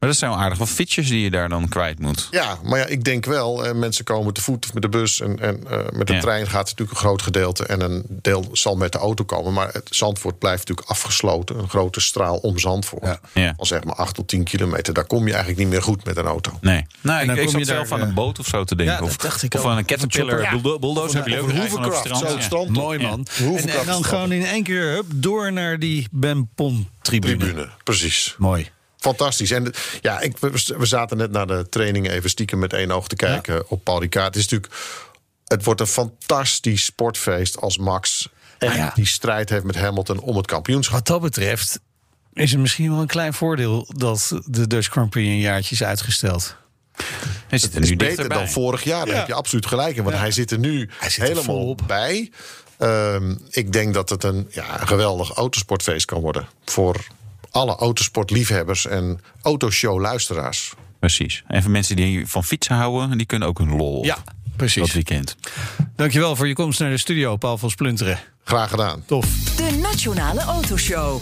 Maar 0.03 0.11
dat 0.11 0.21
zijn 0.21 0.31
wel 0.31 0.39
aardig 0.41 0.57
wat 0.57 0.69
fietsjes 0.69 1.09
die 1.09 1.21
je 1.21 1.29
daar 1.29 1.49
dan 1.49 1.69
kwijt 1.69 1.99
moet. 1.99 2.27
Ja, 2.31 2.57
maar 2.63 2.79
ja, 2.79 2.85
ik 2.85 3.03
denk 3.03 3.25
wel, 3.25 3.65
eh, 3.65 3.73
mensen 3.73 4.05
komen 4.05 4.33
te 4.33 4.41
voet 4.41 4.65
of 4.65 4.73
met 4.73 4.81
de 4.81 4.89
bus 4.89 5.21
en, 5.21 5.39
en 5.39 5.67
eh, 5.69 5.77
met 5.91 6.07
de 6.07 6.13
Ja. 6.13 6.19
trein 6.19 6.47
gaat 6.47 6.69
het 6.69 6.77
natuurlijk 6.77 6.91
een 6.91 7.05
groot 7.05 7.21
gedeelte 7.21 7.65
en 7.65 7.81
een 7.81 8.03
deel 8.09 8.49
zal 8.51 8.75
met 8.75 8.91
de 8.91 8.97
auto 8.97 9.23
komen. 9.23 9.53
Maar 9.53 9.69
het 9.73 9.87
Zandvoort 9.89 10.39
blijft 10.39 10.59
natuurlijk 10.59 10.89
afgesloten, 10.89 11.57
een 11.57 11.69
grote 11.69 11.99
straal 11.99 12.37
om 12.37 12.59
Zandvoort. 12.59 13.03
Ja. 13.05 13.19
Ja. 13.33 13.53
Van 13.57 13.65
zeg 13.65 13.83
maar 13.83 13.95
8 13.95 14.15
tot 14.15 14.27
10 14.27 14.43
kilometer, 14.43 14.93
daar 14.93 15.05
kom 15.05 15.25
je 15.25 15.31
eigenlijk 15.31 15.59
niet 15.61 15.69
meer 15.69 15.81
goed 15.81 16.05
met 16.05 16.17
een 16.17 16.25
auto. 16.25 16.57
Nee. 16.61 16.85
Nou, 17.01 17.19
En 17.21 17.27
dan 17.27 17.35
ik, 17.35 17.41
ik 17.41 17.47
kom 17.47 17.59
je 17.59 17.65
zelf 17.65 17.89
daar, 17.89 17.97
aan 17.97 18.03
een 18.03 18.09
eh, 18.09 18.15
boot 18.15 18.39
of 18.39 18.47
zo 18.47 18.63
te 18.63 18.75
denken. 18.75 18.95
ja, 18.95 19.01
of 19.01 19.17
dacht 19.17 19.43
ik 19.43 19.53
of 19.53 19.65
aan 19.65 19.77
een 19.77 19.85
Caterpillar 19.85 20.61
bulldozer. 20.61 21.15
heb 21.15 21.27
je 21.27 21.39
ook 21.39 22.41
strand. 22.41 22.69
Mooi 22.69 22.99
man. 22.99 23.27
En, 23.55 23.85
dan 23.85 24.05
gewoon 24.05 24.31
in 24.31 24.45
één 24.45 24.63
keer 24.63 24.91
hup, 24.91 25.05
door 25.13 25.53
naar 25.53 25.79
die 25.79 26.07
Ben 26.11 26.49
Pon. 26.55 26.87
Tribune, 27.01 27.69
precies. 27.83 28.35
Mooi. 28.37 28.69
Fantastisch. 29.03 29.51
En 29.51 29.73
ja, 30.01 30.19
ik, 30.19 30.37
we, 30.37 30.85
zaten 30.85 31.17
net 31.17 31.31
naar 31.31 31.47
de 31.47 31.69
training 31.69 32.09
even 32.09 32.29
stiekem 32.29 32.59
met 32.59 32.73
één 32.73 32.91
oog 32.91 33.07
te 33.07 33.15
kijken 33.15 33.69
op 33.69 33.83
Paul 33.83 34.01
Ricard. 34.01 34.25
Het 34.25 34.35
is 34.35 34.41
natuurlijk, 34.49 34.73
het 35.45 35.63
wordt 35.63 35.79
een 35.81 35.87
fantastisch 35.87 36.85
sportfeest 36.85 37.61
als 37.61 37.77
Max 37.77 38.29
ja. 38.59 38.91
die 38.95 39.05
strijd 39.05 39.49
heeft 39.49 39.63
met 39.63 39.75
Hamilton 39.75 40.19
om 40.19 40.35
het 40.37 40.45
kampioenschap. 40.47 40.95
Wat 40.97 41.07
dat 41.07 41.21
betreft 41.21 41.79
is 42.33 42.51
het 42.51 42.59
misschien 42.59 42.89
wel 42.91 42.99
een 43.01 43.07
klein 43.07 43.33
voordeel 43.33 43.85
dat 43.97 44.39
de 44.45 44.67
Dutch 44.67 44.89
Grand 44.89 45.09
Prix 45.09 45.27
een 45.27 45.39
jaartje 45.39 45.75
is 45.75 45.83
uitgesteld. 45.83 46.55
Hij 47.47 47.57
zit 47.57 47.69
er 47.69 47.75
Het 47.75 47.83
is 47.83 47.89
nu 47.89 47.95
beter 47.95 48.15
dichterbij. 48.15 48.37
dan 48.37 48.49
vorig 48.49 48.83
jaar. 48.83 49.05
Daar 49.05 49.13
Ja. 49.13 49.19
heb 49.19 49.27
je 49.27 49.33
absoluut 49.33 49.65
gelijk 49.65 49.95
in. 49.95 50.03
Want 50.03 50.15
hij 50.17 50.31
zit 50.31 50.51
er 50.51 50.59
nu 50.59 50.89
zit 51.01 51.17
er 51.17 51.23
helemaal 51.23 51.75
bij. 51.87 52.31
Ehm, 52.77 53.35
ik 53.49 53.71
denk 53.73 53.93
dat 53.93 54.09
het 54.09 54.23
een, 54.23 54.47
ja, 54.51 54.81
een 54.81 54.87
geweldig 54.87 55.29
autosportfeest 55.31 56.05
kan 56.05 56.21
worden. 56.21 56.47
Voor 56.65 57.05
alle 57.53 57.75
autosportliefhebbers 57.75 58.85
en 58.87 59.19
autoshow-luisteraars. 59.41 60.73
Precies. 60.99 61.43
En 61.47 61.61
voor 61.61 61.71
mensen 61.71 61.95
die 61.95 62.27
van 62.27 62.43
fietsen 62.43 62.75
houden, 62.75 63.17
die 63.17 63.25
kunnen 63.25 63.47
ook 63.47 63.57
hun 63.57 63.75
lol 63.75 63.97
op 63.97 64.05
Ja, 64.05 64.17
precies. 64.55 64.81
dat 64.81 64.91
weekend. 64.93 65.35
Dankjewel 65.95 66.35
voor 66.35 66.47
je 66.47 66.53
komst 66.53 66.79
naar 66.79 66.89
de 66.89 66.97
studio, 66.97 67.37
Paul 67.37 67.57
van 67.57 67.69
Splunteren. 67.69 68.19
Graag 68.43 68.69
gedaan. 68.69 69.03
Tof. 69.05 69.25
De 69.55 69.77
Nationale 69.81 70.41
Autoshow. 70.41 71.21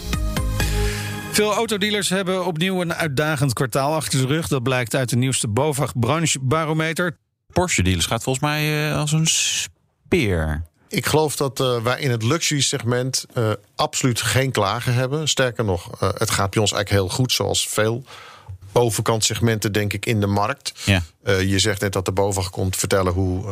Veel 1.32 1.52
autodealers 1.54 2.08
hebben 2.08 2.46
opnieuw 2.46 2.80
een 2.80 2.94
uitdagend 2.94 3.52
kwartaal 3.52 3.94
achter 3.94 4.18
de 4.20 4.26
rug. 4.26 4.48
Dat 4.48 4.62
blijkt 4.62 4.94
uit 4.94 5.08
de 5.08 5.16
nieuwste 5.16 5.48
BOVAG 5.48 5.98
branchebarometer. 5.98 7.16
Porsche 7.52 7.82
dealers 7.82 8.06
gaat 8.06 8.22
volgens 8.22 8.44
mij 8.44 8.90
eh, 8.90 8.96
als 8.98 9.12
een 9.12 9.26
speer. 9.26 10.62
Ik 10.92 11.06
geloof 11.06 11.36
dat 11.36 11.60
eh, 11.60 11.82
wij 11.82 12.00
in 12.00 12.10
het 12.10 12.22
luxury 12.22 12.60
segment 12.60 13.26
eh, 13.34 13.50
absoluut 13.74 14.20
geen 14.20 14.50
klagen 14.50 14.94
hebben. 14.94 15.28
Sterker 15.28 15.64
nog, 15.64 15.90
eh, 16.00 16.08
het 16.14 16.30
gaat 16.30 16.50
bij 16.50 16.60
ons 16.60 16.72
eigenlijk 16.72 17.02
heel 17.02 17.16
goed, 17.16 17.32
zoals 17.32 17.68
veel 17.68 18.04
bovenkant 18.72 19.24
segmenten, 19.24 19.72
denk 19.72 19.92
ik, 19.92 20.06
in 20.06 20.20
de 20.20 20.26
markt. 20.26 20.72
Ja. 20.84 21.02
Je 21.24 21.58
zegt 21.58 21.80
net 21.80 21.92
dat 21.92 22.04
de 22.04 22.12
boven 22.12 22.50
komt 22.50 22.76
vertellen 22.76 23.12
hoe 23.12 23.44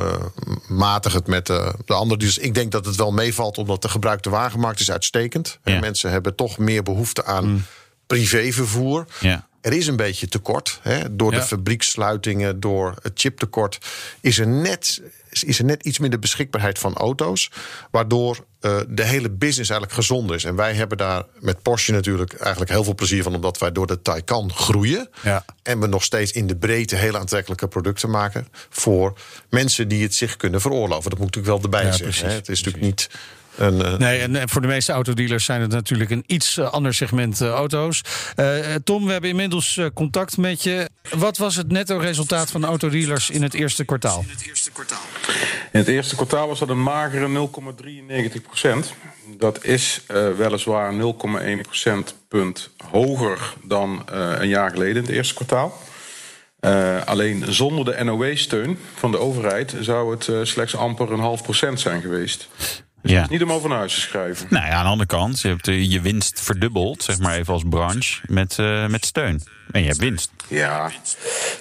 matig 0.68 1.12
het 1.12 1.26
met 1.26 1.47
de 1.47 1.74
andere. 1.86 2.20
Dus 2.20 2.38
ik 2.38 2.55
denk 2.55 2.72
dat 2.72 2.84
het 2.84 2.97
wel 2.97 3.12
meevalt, 3.12 3.59
omdat 3.59 3.82
de 3.82 3.88
gebruikte 3.88 4.30
wagenmarkt 4.30 4.80
is 4.80 4.91
uitstekend. 4.91 5.59
En 5.62 5.80
mensen 5.80 6.11
hebben 6.11 6.34
toch 6.34 6.59
meer 6.59 6.82
behoefte 6.82 7.24
aan 7.24 7.66
privévervoer. 8.07 9.07
Ja. 9.20 9.49
er 9.61 9.72
is 9.72 9.86
een 9.86 9.97
beetje 9.97 10.28
tekort. 10.28 10.78
Hè, 10.82 11.16
door 11.16 11.32
Ja. 11.32 11.38
de 11.38 11.45
fabriekssluitingen, 11.45 12.61
door 12.61 12.95
het 13.03 13.12
chiptekort... 13.20 13.78
Is 14.20 14.38
er, 14.38 14.47
net, 14.47 15.01
is 15.30 15.58
er 15.58 15.64
net 15.64 15.84
iets 15.84 15.98
minder 15.98 16.18
beschikbaarheid 16.18 16.78
van 16.78 16.94
auto's. 16.94 17.50
Waardoor 17.90 18.44
eh, 18.60 18.76
de 18.88 19.04
hele 19.04 19.30
business 19.30 19.70
eigenlijk 19.70 19.92
gezond 19.92 20.30
is. 20.30 20.44
En 20.44 20.56
wij 20.56 20.74
hebben 20.74 20.98
daar 20.98 21.24
met 21.38 21.62
Porsche 21.62 21.92
natuurlijk 21.92 22.32
eigenlijk 22.34 22.70
heel 22.70 22.84
veel 22.84 22.94
plezier 22.94 23.22
van... 23.22 23.34
omdat 23.34 23.58
wij 23.58 23.72
door 23.72 23.86
de 23.86 24.02
Taycan 24.02 24.52
groeien. 24.52 25.08
Ja. 25.22 25.44
En 25.62 25.80
we 25.80 25.86
nog 25.86 26.04
steeds 26.04 26.32
in 26.32 26.46
de 26.46 26.56
breedte 26.56 26.96
hele 26.96 27.18
aantrekkelijke 27.18 27.68
producten 27.68 28.10
maken... 28.10 28.48
voor 28.68 29.18
mensen 29.50 29.88
die 29.88 30.02
het 30.02 30.14
zich 30.14 30.36
kunnen 30.36 30.60
veroorloven. 30.60 31.10
Dat 31.10 31.18
moet 31.18 31.28
ik 31.28 31.34
natuurlijk 31.34 31.62
wel 31.62 31.72
erbij 31.72 31.90
Ja, 31.90 31.96
zeggen. 31.96 32.06
precies, 32.06 32.22
hè. 32.22 32.32
Het 32.32 32.48
is 32.48 32.62
natuurlijk 32.62 32.84
niet... 32.84 33.08
Een, 33.57 33.84
eh, 33.84 33.96
Nee, 33.96 34.20
en 34.20 34.48
voor 34.48 34.61
de 34.61 34.66
meeste 34.66 34.92
autodealers 34.92 35.44
zijn 35.44 35.61
het 35.61 35.70
natuurlijk 35.70 36.11
een 36.11 36.24
iets 36.26 36.57
eh, 36.57 36.70
ander 36.70 36.94
segment 36.94 37.40
eh, 37.40 37.51
auto's. 37.51 38.03
Tom, 38.84 39.07
we 39.07 39.12
hebben 39.12 39.30
inmiddels 39.30 39.80
contact 39.94 40.36
met 40.36 40.62
je. 40.62 40.88
Wat 41.11 41.36
was 41.36 41.57
het 41.57 41.72
netto 41.72 41.96
resultaat 41.96 42.51
van 42.51 42.64
autodealers 42.64 43.30
in 43.30 43.42
het 43.42 43.55
eerste 43.55 43.84
kwartaal? 43.84 44.24
In 45.72 45.78
het 45.78 45.88
eerste 45.88 46.14
kwartaal 46.14 46.48
was 46.48 46.59
dat 46.59 46.68
een 46.68 46.82
magere 46.82 47.28
0,93 47.28 48.42
procent. 48.42 48.94
Dat 49.38 49.64
is 49.64 50.03
eh, 50.07 50.28
weliswaar 50.36 50.92
0,1 50.92 51.61
procentpunt 51.62 52.70
hoger 52.90 53.55
dan 53.62 54.03
eh, 54.09 54.32
een 54.38 54.48
jaar 54.48 54.70
geleden 54.70 54.96
in 54.96 55.03
het 55.03 55.11
eerste 55.11 55.34
kwartaal. 55.34 55.78
Eh, 56.61 57.05
alleen 57.05 57.44
zonder 57.48 57.84
de 57.84 58.05
NOW-steun 58.05 58.78
van 58.94 59.11
de 59.11 59.18
overheid 59.18 59.74
zou 59.80 60.11
het 60.11 60.48
slechts 60.48 60.76
amper 60.76 61.12
een 61.12 61.20
half 61.20 61.42
procent 61.42 61.80
zijn 61.80 62.01
geweest. 62.01 62.48
Ja. 63.03 63.26
Niet 63.30 63.42
om 63.42 63.53
over 63.53 63.68
naar 63.68 63.78
huis 63.78 63.94
te 63.94 64.01
schrijven. 64.01 64.46
Nou 64.51 64.66
ja, 64.66 64.72
aan 64.72 64.84
de 64.84 64.90
andere 64.90 65.09
kant, 65.09 65.40
je 65.40 65.48
hebt 65.48 65.68
eh, 65.68 65.90
je 65.90 66.01
winst 66.01 66.40
verdubbeld, 66.40 67.03
zeg 67.03 67.18
maar 67.18 67.36
even 67.36 67.53
als 67.53 67.62
branche, 67.68 68.20
met, 68.26 68.59
eh, 68.59 68.86
met 68.86 69.05
steun. 69.05 69.42
En 69.72 69.80
je 69.80 69.86
hebt 69.86 69.98
winst. 69.98 70.30
Ja, 70.48 70.90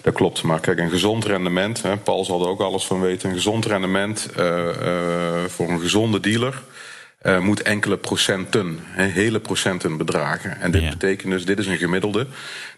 dat 0.02 0.14
klopt. 0.14 0.44
Maar 0.44 0.60
kijk, 0.60 0.80
een 0.80 0.90
gezond 0.90 1.26
rendement, 1.26 1.82
hè, 1.82 1.98
Paul 1.98 2.26
zal 2.26 2.42
er 2.42 2.48
ook 2.48 2.60
alles 2.62 2.86
van 2.86 3.02
weten. 3.02 3.30
Een 3.30 3.36
gezond 3.36 3.66
rendement 3.66 4.26
eh, 4.36 5.44
voor 5.48 5.70
een 5.70 5.80
gezonde 5.80 6.20
dealer 6.20 6.62
moet 7.40 7.62
enkele 7.62 7.98
procenten, 7.98 8.80
hè, 8.82 9.04
hele 9.06 9.40
procenten 9.40 9.98
bedragen. 9.98 10.62
En 10.62 10.72
dit 10.72 10.82
Ja. 10.82 10.90
betekent 10.90 11.32
dus, 11.32 11.46
dit 11.46 11.60
is 11.60 11.68
een 11.68 11.78
gemiddelde. 11.78 12.28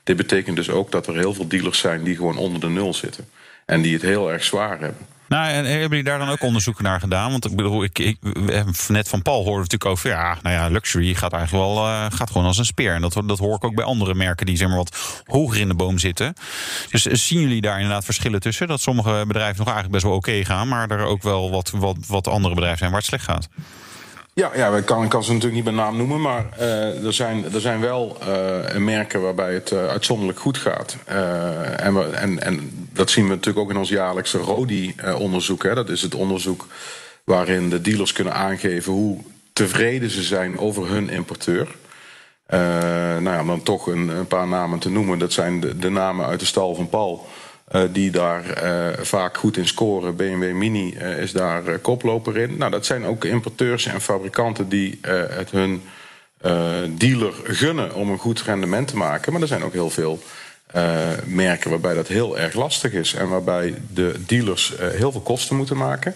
Dit 0.03 0.18
betekent 0.18 0.55
dus 0.55 0.70
ook 0.70 0.91
dat 0.91 1.07
er 1.07 1.18
heel 1.18 1.34
veel 1.34 1.47
dealers 1.47 1.80
zijn 1.80 2.03
die 2.03 2.16
gewoon 2.16 2.38
onder 2.38 2.59
de 2.62 2.70
nul 2.70 2.93
zitten. 2.93 3.30
En 3.66 3.82
die 3.82 3.93
het 3.93 4.01
heel 4.01 4.32
erg 4.32 4.43
zwaar 4.43 4.70
hebben. 4.80 4.97
Nou, 5.32 5.49
en 5.49 5.65
hebben 5.65 5.89
jullie 5.89 6.03
daar 6.03 6.19
dan 6.19 6.29
ook 6.29 6.41
onderzoeken 6.43 6.84
naar 6.84 6.99
gedaan? 6.99 7.32
Want 7.32 7.45
ik 7.45 7.55
bedoel, 7.55 7.84
ik, 7.84 7.99
ik, 7.99 8.17
net 8.88 9.09
van 9.09 9.21
Paul 9.21 9.43
hoorden 9.43 9.53
we 9.53 9.59
natuurlijk 9.59 9.91
over... 9.91 10.09
ja, 10.09 10.38
nou 10.41 10.55
ja, 10.55 10.67
luxury 10.67 11.13
gaat 11.13 11.34
eigenlijk 11.34 11.65
wel 11.65 11.86
eh, 11.86 12.05
gaat 12.09 12.32
gewoon 12.32 12.47
als 12.47 12.57
een 12.57 12.65
speer. 12.65 12.93
En 12.93 13.01
dat, 13.01 13.21
dat 13.25 13.39
hoor 13.39 13.55
ik 13.55 13.63
ook 13.63 13.75
bij 13.75 13.86
andere 13.86 14.13
merken 14.13 14.45
die 14.45 14.57
zeg 14.57 14.67
maar 14.67 14.77
wat 14.77 15.23
hoger 15.25 15.59
in 15.59 15.67
de 15.67 15.75
boom 15.75 15.97
zitten. 15.97 16.34
Dus 16.89 17.07
eh, 17.07 17.15
zien 17.15 17.41
jullie 17.41 17.61
daar 17.61 17.75
inderdaad 17.75 18.05
verschillen 18.05 18.39
tussen? 18.39 18.67
Dat 18.67 18.82
sommige 18.82 19.23
bedrijven 19.27 19.57
nog 19.57 19.73
eigenlijk 19.73 19.91
best 19.91 20.03
wel 20.03 20.15
oké 20.15 20.45
gaan... 20.45 20.67
maar 20.67 20.91
er 20.91 21.05
ook 21.05 21.23
wel 21.23 21.51
wat, 21.51 21.69
wat, 21.69 21.97
wat 22.07 22.27
andere 22.27 22.53
bedrijven 22.53 22.79
zijn 22.79 22.91
waar 22.91 22.99
het 22.99 23.09
slecht 23.09 23.25
gaat? 23.25 23.47
Ja, 24.34 24.51
ja 24.55 24.75
ik, 24.75 24.86
kan, 24.86 25.07
kan 25.07 25.23
ze 25.23 25.34
natuurlijk 25.34 25.55
niet 25.55 25.73
bij 25.73 25.84
naam 25.84 25.97
noemen, 25.97 26.21
maar 26.21 26.45
eh, 26.57 27.05
er, 27.05 27.13
zijn, 27.13 27.53
er 27.53 27.61
zijn 27.61 27.79
wel 27.79 28.17
eh, 28.19 28.77
merken 28.77 29.21
waarbij 29.21 29.53
het 29.53 29.71
eh, 29.71 29.88
uitzonderlijk 29.88 30.39
goed 30.39 30.57
gaat. 30.57 30.97
En, 31.05 32.15
en, 32.15 32.41
en 32.41 32.88
dat 32.93 33.09
zien 33.09 33.23
we 33.23 33.29
natuurlijk 33.29 33.65
ook 33.65 33.69
in 33.69 33.77
ons 33.77 33.89
jaarlijkse 33.89 34.38
RODI-onderzoek. 34.38 35.75
dat 35.75 35.89
is 35.89 36.01
het 36.01 36.15
onderzoek 36.15 36.67
waarin 37.23 37.69
de 37.69 37.82
dealers 37.82 38.13
kunnen 38.13 38.34
aangeven 38.34 38.93
hoe 38.93 39.17
tevreden 39.53 40.09
ze 40.09 40.23
zijn 40.23 40.57
over 40.57 40.88
hun 40.88 41.09
importeur. 41.09 41.67
Nou 42.47 43.23
ja, 43.23 43.41
om 43.41 43.47
dan 43.47 43.63
toch 43.63 43.88
een, 43.88 44.07
een 44.09 44.27
paar 44.27 44.47
namen 44.47 44.79
te 44.79 44.89
noemen. 44.89 45.19
Dat 45.19 45.34
zijn 45.34 45.59
de, 45.59 45.77
de 45.77 45.89
namen 45.89 46.25
uit 46.25 46.39
de 46.39 46.45
stal 46.45 46.75
van 46.75 46.89
Paul. 46.89 47.27
Eh, 47.72 47.84
die 47.91 48.11
daar 48.11 48.49
eh, 48.49 49.03
vaak 49.03 49.38
goed 49.38 49.57
in 49.57 49.67
scoren. 49.67 50.15
BMW 50.15 50.53
Mini 50.53 50.93
eh, 50.93 51.17
is 51.17 51.32
daar 51.32 51.80
koploper 51.80 52.38
in. 52.38 52.57
Nou, 52.57 52.72
dat 52.72 52.86
zijn 52.86 53.05
ook 53.05 53.26
importeurs 53.26 53.86
en 53.86 54.01
fabrikanten 54.01 54.69
die 54.69 54.99
het 55.30 55.51
hun 55.51 55.82
dealer 56.97 57.34
gunnen 57.43 57.93
om 57.93 58.09
een 58.09 58.17
goed 58.17 58.41
rendement 58.41 58.88
te 58.88 58.97
maken. 58.97 59.32
Maar 59.32 59.41
er 59.41 59.47
zijn 59.47 59.63
ook 59.63 59.74
heel 59.74 59.89
veel 59.89 60.19
merken 61.26 61.69
waarbij 61.69 61.93
dat 61.93 62.07
heel 62.07 62.39
erg 62.39 62.53
lastig 62.53 62.93
is. 62.93 63.13
En 63.13 63.30
waarbij 63.30 63.76
de 63.93 64.13
dealers 64.26 64.74
heel 64.80 65.11
veel 65.11 65.22
kosten 65.22 65.55
moeten 65.55 65.78
maken. 65.78 66.15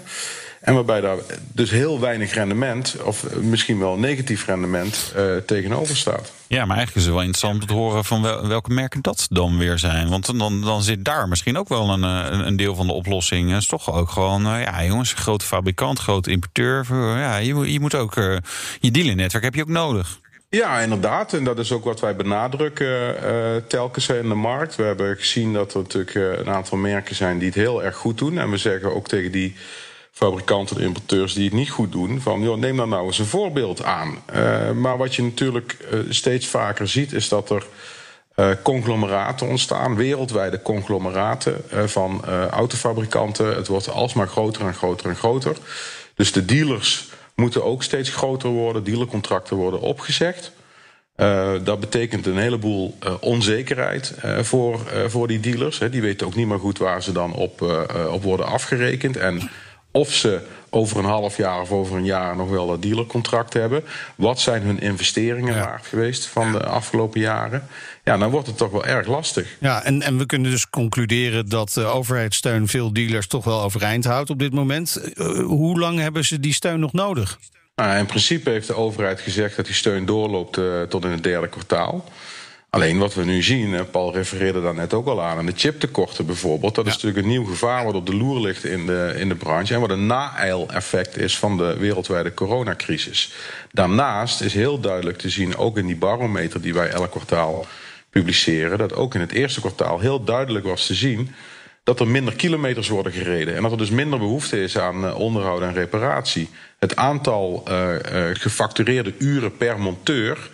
En 0.66 0.74
waarbij 0.74 1.02
daar 1.02 1.18
dus 1.52 1.72
heel 1.72 2.00
weinig 2.00 2.34
rendement, 2.34 2.96
of 3.04 3.26
misschien 3.42 3.80
wel 3.80 3.98
negatief 3.98 4.46
rendement, 4.46 5.12
eh, 5.16 5.24
tegenover 5.46 5.96
staat. 5.98 6.32
Ja, 6.48 6.66
maar 6.66 6.78
eigenlijk 6.78 6.96
is 6.98 7.04
het 7.04 7.14
wel 7.14 7.24
interessant 7.24 7.62
om 7.62 7.68
te 7.68 7.74
horen 7.74 8.06
van 8.06 8.22
wel- 8.22 8.48
welke 8.48 8.74
merken 8.74 9.02
dat 9.02 9.28
dan 9.30 9.58
weer 9.58 9.80
zijn. 9.80 10.10
Want 10.10 10.38
dan, 10.40 10.62
dan 10.62 10.84
zit 10.84 11.06
daar 11.06 11.28
misschien 11.28 11.58
ook 11.58 11.68
wel 11.68 11.90
een, 11.90 12.04
eh, 12.04 12.46
een, 12.46 12.56
deel 12.56 12.76
van 12.76 12.88
de 12.88 12.94
oplossing. 12.94 13.50
Het 13.52 13.62
is 13.62 13.68
toch 13.68 13.94
ook 13.94 14.10
gewoon, 14.10 14.46
eh, 14.46 14.62
ja 14.64 14.84
jongens, 14.86 15.14
grote 15.14 15.46
fabrikant, 15.46 16.00
grote 16.00 16.32
importeur. 16.32 16.86
Ja, 17.20 17.38
je, 17.38 17.54
moet- 17.54 17.72
je 17.72 17.80
moet 17.80 17.96
ook, 17.96 18.14
je 18.80 18.92
dealernetwerk 18.92 19.44
heb 19.44 19.56
je 19.56 19.62
ook 19.62 19.68
nodig. 19.68 20.20
Ja, 20.50 20.80
inderdaad. 20.80 21.34
En 21.34 21.44
dat 21.44 21.60
is 21.60 21.72
ook 21.72 21.84
wat 21.84 22.00
wij 22.00 22.16
benadrukken 22.16 23.16
telkens 23.68 24.10
in 24.10 24.30
de 24.30 24.36
markt. 24.36 24.76
We 24.76 24.84
hebben 24.84 25.18
gezien 25.18 25.54
dat 25.54 25.74
er 25.74 25.80
natuurlijk 25.82 26.16
een 26.16 26.50
aantal 26.50 26.78
merken 26.78 27.16
zijn 27.16 27.38
die 27.38 27.48
het 27.48 27.58
heel 27.58 27.84
erg 27.84 27.96
goed 27.96 28.18
doen. 28.18 28.38
En 28.38 28.50
we 28.52 28.58
zeggen 28.58 28.96
ook 28.96 29.08
tegen 29.08 29.32
die 29.32 29.56
fabrikanten 30.16 30.78
en 30.78 30.84
importeurs 30.84 31.34
die 31.34 31.44
het 31.44 31.54
niet 31.54 31.70
goed 31.70 31.92
doen... 31.92 32.22
van 32.22 32.42
joh, 32.42 32.58
neem 32.58 32.78
dan 32.78 32.90
nou 32.90 33.06
eens 33.06 33.20
een 33.20 33.26
voorbeeld 33.26 33.84
aan. 33.84 34.18
Eh, 34.26 34.72
maar 34.72 34.98
wat 34.98 35.16
je 35.16 35.24
natuurlijk 35.24 35.78
eh, 35.92 36.00
steeds 36.10 36.48
vaker 36.48 36.88
ziet 36.88 37.14
is 37.14 37.30
dat 37.30 37.50
er... 37.50 37.66
eh, 38.36 38.50
conglomeraten 38.64 39.48
ontstaan, 39.48 39.96
wereldwijde 39.96 40.62
conglomeraten 40.62 41.64
van 41.86 42.26
autofabrikanten. 42.50 43.56
Het 43.56 43.68
wordt 43.68 43.90
alsmaar 43.90 44.28
groter 44.28 44.66
en 44.66 44.74
groter 44.74 45.10
en 45.10 45.16
groter. 45.16 45.58
Dus 46.16 46.32
de 46.32 46.46
dealers 46.46 47.08
moeten 47.36 47.64
ook 47.64 47.84
steeds 47.84 48.10
groter 48.10 48.50
worden. 48.50 48.84
Dealercontracten 48.84 49.56
worden 49.56 49.80
opgezegd. 49.80 50.52
Dat 51.64 51.80
betekent 51.80 52.26
een 52.26 52.38
heleboel 52.38 52.98
onzekerheid 53.20 54.14
voor, 54.42 54.80
voor 55.08 55.28
die 55.28 55.40
dealers. 55.40 55.80
Hè. 55.80 55.90
Die 55.90 56.02
weten 56.02 56.28
ook 56.28 56.36
niet 56.36 56.48
meer 56.48 56.60
goed 56.60 56.78
waar 56.78 57.04
ze 57.04 57.12
dan 57.12 57.34
op, 57.34 57.62
op 58.10 58.24
worden 58.24 58.46
afgerekend. 58.46 59.18
En 59.18 59.50
of 59.96 60.14
ze 60.14 60.42
over 60.70 60.98
een 60.98 61.06
half 61.06 61.38
jaar 61.38 61.62
of 61.62 61.72
over 61.72 61.98
een 61.98 62.06
jaar 62.06 62.36
nog 62.36 62.50
wel 62.50 62.68
dat 62.68 62.82
dealercontract 62.82 63.54
hebben. 63.54 63.84
Wat 64.16 64.40
zijn 64.40 64.62
hun 64.62 64.80
investeringen 64.80 65.60
waard 65.60 65.86
geweest 65.86 66.26
van 66.26 66.52
de 66.52 66.64
afgelopen 66.64 67.20
jaren? 67.20 67.68
Ja, 68.04 68.18
dan 68.18 68.30
wordt 68.30 68.48
het 68.48 68.58
toch 68.58 68.72
wel 68.72 68.86
erg 68.86 69.08
lastig. 69.08 69.56
Ja, 69.60 69.84
en, 69.84 70.02
en 70.02 70.18
we 70.18 70.26
kunnen 70.26 70.52
dus 70.52 70.70
concluderen 70.70 71.50
dat 71.50 71.72
de 71.74 71.84
overheidssteun 71.84 72.68
veel 72.68 72.94
dealers 72.94 73.28
toch 73.28 73.44
wel 73.44 73.62
overeind 73.62 74.06
houdt 74.06 74.30
op 74.30 74.40
dit 74.40 74.54
moment. 74.54 74.96
Eh, 74.96 75.28
hoe 75.40 75.80
lang 75.80 76.00
hebben 76.00 76.26
ze 76.26 76.40
die 76.40 76.54
steun 76.54 76.80
nog 76.80 76.94
nodig? 76.94 77.40
Nou, 77.76 77.98
in 77.98 78.06
principe 78.06 78.50
heeft 78.50 78.68
de 78.68 78.76
overheid 78.76 79.20
gezegd 79.20 79.56
dat 79.56 79.66
die 79.66 79.76
steun 79.76 80.06
doorloopt 80.06 80.58
eh, 80.58 80.82
tot 80.82 81.04
in 81.04 81.12
het 81.12 81.24
derde 81.24 81.48
kwartaal. 81.48 82.06
Alleen 82.76 82.98
wat 82.98 83.14
we 83.14 83.26
nu 83.26 83.44
zien, 83.44 83.90
Paul 83.92 84.14
refereerde 84.14 84.62
daar 84.62 84.74
net 84.74 84.94
ook 84.94 85.08
al 85.08 85.24
aan, 85.24 85.38
aan 85.38 85.46
de 85.46 85.54
chiptekorten 85.56 86.26
bijvoorbeeld. 86.26 86.76
Dat 86.76 86.86
is 86.86 86.94
natuurlijk 86.94 87.24
een 87.24 87.32
nieuw 87.32 87.46
gevaar 87.46 87.86
wat 87.86 87.94
op 87.94 88.06
de 88.06 88.16
loer 88.16 88.42
ligt 88.42 88.64
in 88.64 88.86
de, 88.86 89.14
in 89.18 89.30
de 89.30 89.36
branche. 89.36 89.74
En 89.74 89.80
wat 89.80 89.90
een 89.90 90.06
naeileffect 90.06 91.18
is 91.18 91.38
van 91.38 91.58
de 91.58 91.78
wereldwijde 91.78 92.34
coronacrisis. 92.34 93.34
Daarnaast 93.72 94.42
is 94.42 94.54
heel 94.54 94.80
duidelijk 94.80 95.18
te 95.18 95.30
zien, 95.30 95.58
ook 95.58 95.78
in 95.78 95.86
die 95.86 95.96
barometer 95.96 96.62
die 96.62 96.74
wij 96.74 96.90
elk 96.90 97.12
kwartaal 97.12 97.66
publiceren, 98.10 98.78
dat 98.78 98.94
ook 98.94 99.16
in 99.16 99.22
het 99.22 99.32
eerste 99.32 99.60
kwartaal 99.60 100.00
heel 100.00 100.24
duidelijk 100.24 100.66
was 100.66 100.86
te 100.86 100.94
zien 100.94 101.36
dat 101.84 102.00
er 102.00 102.08
minder 102.08 102.36
kilometers 102.36 102.90
worden 102.90 103.12
gereden. 103.12 103.56
En 103.56 103.62
dat 103.62 103.72
er 103.72 103.78
dus 103.78 103.90
minder 103.90 104.20
behoefte 104.20 104.62
is 104.62 104.78
aan 104.78 105.06
eh, 105.06 105.20
onderhoud 105.20 105.62
en 105.62 105.74
reparatie. 105.74 106.50
Het 106.80 106.96
aantal 106.96 107.64
eh, 107.68 108.30
eh, 108.30 108.36
gefactureerde 108.36 109.14
uren 109.18 109.58
per 109.58 109.80
monteur 109.80 110.50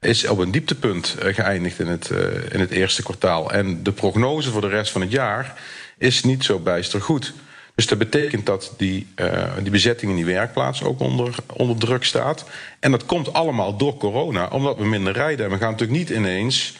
is 0.00 0.26
op 0.26 0.38
een 0.38 0.50
dieptepunt 0.50 1.16
eh, 1.18 1.34
geëindigd 1.34 1.78
in 1.78 1.86
het, 1.86 2.10
eh, 2.10 2.52
in 2.52 2.60
het 2.60 2.70
eerste 2.70 3.02
kwartaal. 3.02 3.52
En 3.52 3.82
de 3.82 3.92
prognose 3.92 4.50
voor 4.50 4.60
de 4.60 4.68
rest 4.68 4.92
van 4.92 5.00
het 5.00 5.10
jaar 5.10 5.54
is 5.98 6.24
niet 6.24 6.44
zo 6.44 6.58
bijster 6.58 7.00
goed. 7.00 7.32
Dus 7.74 7.86
dat 7.86 7.98
betekent 7.98 8.46
dat 8.46 8.74
die, 8.76 9.06
eh, 9.14 9.52
die 9.62 9.70
bezetting 9.70 10.10
in 10.10 10.16
die 10.16 10.34
werkplaats 10.34 10.82
ook 10.82 11.00
onder, 11.00 11.34
onder 11.56 11.76
druk 11.76 12.04
staat. 12.04 12.44
En 12.80 12.90
dat 12.90 13.06
komt 13.06 13.32
allemaal 13.32 13.76
door 13.76 13.96
corona, 13.96 14.48
omdat 14.48 14.76
we 14.76 14.86
minder 14.86 15.12
rijden. 15.12 15.44
En 15.44 15.52
we 15.52 15.58
gaan 15.58 15.70
natuurlijk 15.70 15.98
niet 15.98 16.10
ineens 16.10 16.76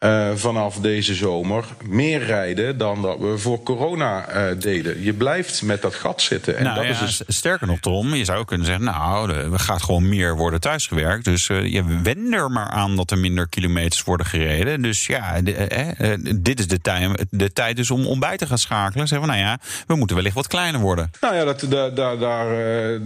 eh, 0.00 0.30
vanaf 0.34 0.76
deze 0.76 1.14
zomer 1.14 1.64
meer 1.88 2.24
rijden 2.24 2.78
dan 2.78 3.02
dat 3.02 3.18
we 3.18 3.38
voor 3.38 3.62
corona 3.62 4.28
eh, 4.28 4.60
deden. 4.60 5.02
Je 5.02 5.12
blijft 5.12 5.62
met 5.62 5.82
dat 5.82 5.94
gat 5.94 6.22
zitten. 6.22 6.56
En 6.56 6.64
nou, 6.64 6.76
dat 6.76 6.84
ja, 6.84 6.90
is 6.90 6.98
dus 6.98 7.36
Sterker 7.36 7.66
nog, 7.66 7.78
Tom, 7.80 8.14
je 8.14 8.24
zou 8.24 8.38
ook 8.38 8.46
kunnen 8.46 8.66
zeggen... 8.66 8.84
nou, 8.84 9.32
er 9.32 9.58
gaat 9.58 9.82
gewoon 9.82 10.08
meer 10.08 10.36
worden 10.36 10.60
thuisgewerkt. 10.60 11.24
Dus 11.24 11.48
eh, 11.48 11.72
je 11.72 11.84
wend 12.02 12.34
er 12.34 12.50
maar 12.50 12.68
aan 12.68 12.96
dat 12.96 13.10
er 13.10 13.18
minder 13.18 13.48
kilometers 13.48 14.02
worden 14.02 14.26
gereden. 14.26 14.82
Dus 14.82 15.06
ja, 15.06 15.40
de- 15.40 15.54
eh, 15.54 16.14
dit 16.36 16.58
is 16.58 16.68
de, 16.68 16.80
tijd, 16.80 17.26
de 17.30 17.52
tijd 17.52 17.76
dus 17.76 17.90
om, 17.90 18.06
om 18.06 18.20
bij 18.20 18.36
te 18.36 18.46
gaan 18.46 18.58
schakelen. 18.58 19.08
Zeggen 19.08 19.28
van, 19.28 19.36
nou 19.36 19.48
ja, 19.48 19.58
we 19.86 19.94
moeten 19.94 20.16
wellicht 20.16 20.34
wat 20.34 20.46
kleiner 20.46 20.80
worden. 20.80 21.10
Nou 21.20 21.34
ja, 21.34 21.44
dat, 21.44 21.64
daar, 21.68 21.94
daar, 21.94 22.18
daar, 22.18 22.48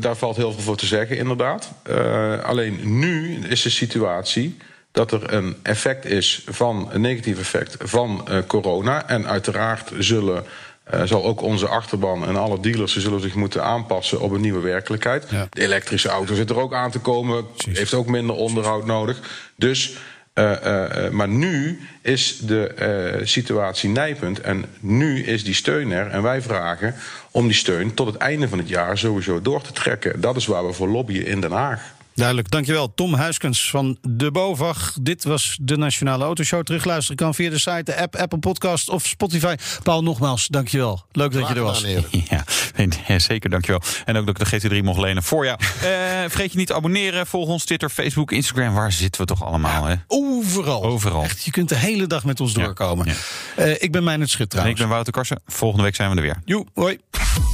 daar 0.01 0.17
valt 0.17 0.37
heel 0.37 0.53
veel 0.53 0.63
voor 0.63 0.77
te 0.77 0.87
zeggen, 0.87 1.17
inderdaad. 1.17 1.73
Alleen 2.45 2.99
nu 2.99 3.39
is 3.49 3.63
de 3.63 3.71
situatie 3.71 4.57
dat 4.95 5.13
er 5.13 5.33
een 5.33 5.57
effect 5.63 6.05
is 6.05 6.45
van 6.49 6.89
een 6.93 7.01
negatief 7.01 7.39
effect 7.39 7.77
van 7.79 8.27
uh, 8.31 8.39
corona. 8.47 9.09
En 9.09 9.27
uiteraard 9.27 9.93
zullen. 9.99 10.45
Uh, 10.95 11.03
zal 11.05 11.25
ook 11.25 11.43
onze 11.43 11.69
achterban 11.69 12.27
en 12.27 12.37
alle 12.37 12.61
dealers 12.61 12.97
zullen 12.97 13.21
zich 13.21 13.35
moeten 13.35 13.65
aanpassen 13.65 14.21
op 14.21 14.31
een 14.31 14.41
nieuwe 14.41 14.61
werkelijkheid. 14.61 15.27
Ja. 15.31 15.47
De 15.51 15.61
elektrische 15.61 16.09
auto 16.09 16.35
zit 16.35 16.51
er 16.51 16.59
ook 16.59 16.75
aan 16.75 16.91
te 16.91 16.99
komen, 16.99 17.47
Precies. 17.53 17.79
heeft 17.79 17.95
ook 17.95 18.07
minder 18.07 18.37
onderhoud 18.37 18.87
nodig. 18.87 19.21
Dus 19.57 19.97
uh, 20.35 20.53
uh, 20.65 21.09
maar 21.09 21.29
nu 21.29 21.81
is 22.03 22.39
de 22.39 23.21
situatie 23.23 23.89
nijpend 23.89 24.41
en 24.41 24.65
nu 24.81 25.25
is 25.25 25.45
die 25.45 25.55
steun 25.55 25.91
er. 25.91 26.07
En 26.07 26.23
wij 26.23 26.43
vragen 26.43 26.95
om 27.31 27.47
die 27.47 27.57
steun 27.57 27.95
tot 27.95 28.07
het 28.07 28.17
einde 28.17 28.49
van 28.49 28.59
het 28.59 28.69
jaar 28.69 28.99
sowieso 28.99 29.43
door 29.43 29.63
te 29.63 29.73
trekken. 29.73 30.21
Dat 30.21 30.37
is 30.37 30.47
waar 30.47 30.67
we 30.67 30.73
voor 30.73 30.89
lobbyen 30.89 31.27
in 31.27 31.41
Den 31.41 31.53
Haag. 31.53 31.93
Duidelijk, 32.15 32.51
dankjewel. 32.51 32.95
Tom 32.95 33.15
Huiskens 33.15 33.71
van 33.71 33.99
de 34.09 34.31
BOVAG. 34.31 34.97
Dit 35.01 35.25
was 35.25 35.59
de 35.63 35.77
Nationale 35.77 36.25
Autoshow. 36.25 36.63
Terugluisteren 36.63 37.17
kan 37.17 37.35
via 37.35 37.51
de 37.51 37.59
site, 37.59 37.83
de 37.85 37.97
app, 37.97 38.17
Apple 38.17 38.39
Podcast 38.39 38.89
of 38.89 39.07
Spotify. 39.07 39.55
Paul, 39.83 40.03
nogmaals, 40.03 40.47
dankjewel. 40.47 41.05
Leuk 41.13 41.33
dat 41.33 41.49
je 41.49 41.55
er 41.55 41.63
was. 41.63 41.85
Ja, 43.07 43.19
zeker, 43.19 43.51
dankjewel. 43.51 43.81
En 44.05 44.17
ook 44.17 44.27
dat 44.27 44.41
ik 44.41 44.61
de 44.61 44.81
GT3 44.81 44.85
mocht 44.85 45.01
lenen 45.01 45.23
voor 45.23 45.45
jou. 45.45 45.59
uh, 45.61 45.69
vergeet 46.21 46.53
je 46.53 46.59
niet 46.59 46.67
te 46.67 46.75
abonneren. 46.75 47.27
Volg 47.27 47.49
ons 47.49 47.65
Twitter, 47.65 47.91
Facebook, 47.91 48.33
Instagram. 48.33 48.75
Waar 48.75 48.93
zitten 48.93 49.21
we 49.21 49.27
toch 49.27 49.45
allemaal? 49.45 49.85
Hè? 49.85 49.95
Overal. 50.07 50.85
Overal. 50.85 51.23
Echt, 51.23 51.45
je 51.45 51.51
kunt 51.51 51.69
de 51.69 51.77
hele 51.77 52.07
dag 52.07 52.25
met 52.25 52.41
ons 52.41 52.53
doorkomen. 52.53 53.07
Ja. 53.07 53.15
Uh, 53.65 53.83
ik 53.83 53.93
ben 53.93 54.05
Meijnerd 54.05 54.31
Schut 54.31 54.51
trouwens. 54.51 54.75
En 54.75 54.83
ik 54.83 54.89
ben 54.89 54.95
Wouter 54.95 55.13
Karsen. 55.13 55.41
Volgende 55.47 55.85
week 55.85 55.95
zijn 55.95 56.11
we 56.11 56.17
er 56.17 56.23
weer. 56.23 56.37
Joe, 56.45 56.67
hoi. 56.75 56.99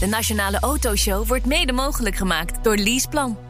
De 0.01 0.07
Nationale 0.07 0.59
Autoshow 0.61 1.27
wordt 1.27 1.47
mede 1.47 1.73
mogelijk 1.73 2.17
gemaakt 2.17 2.65
door 2.65 2.77
Leaseplan. 2.77 3.50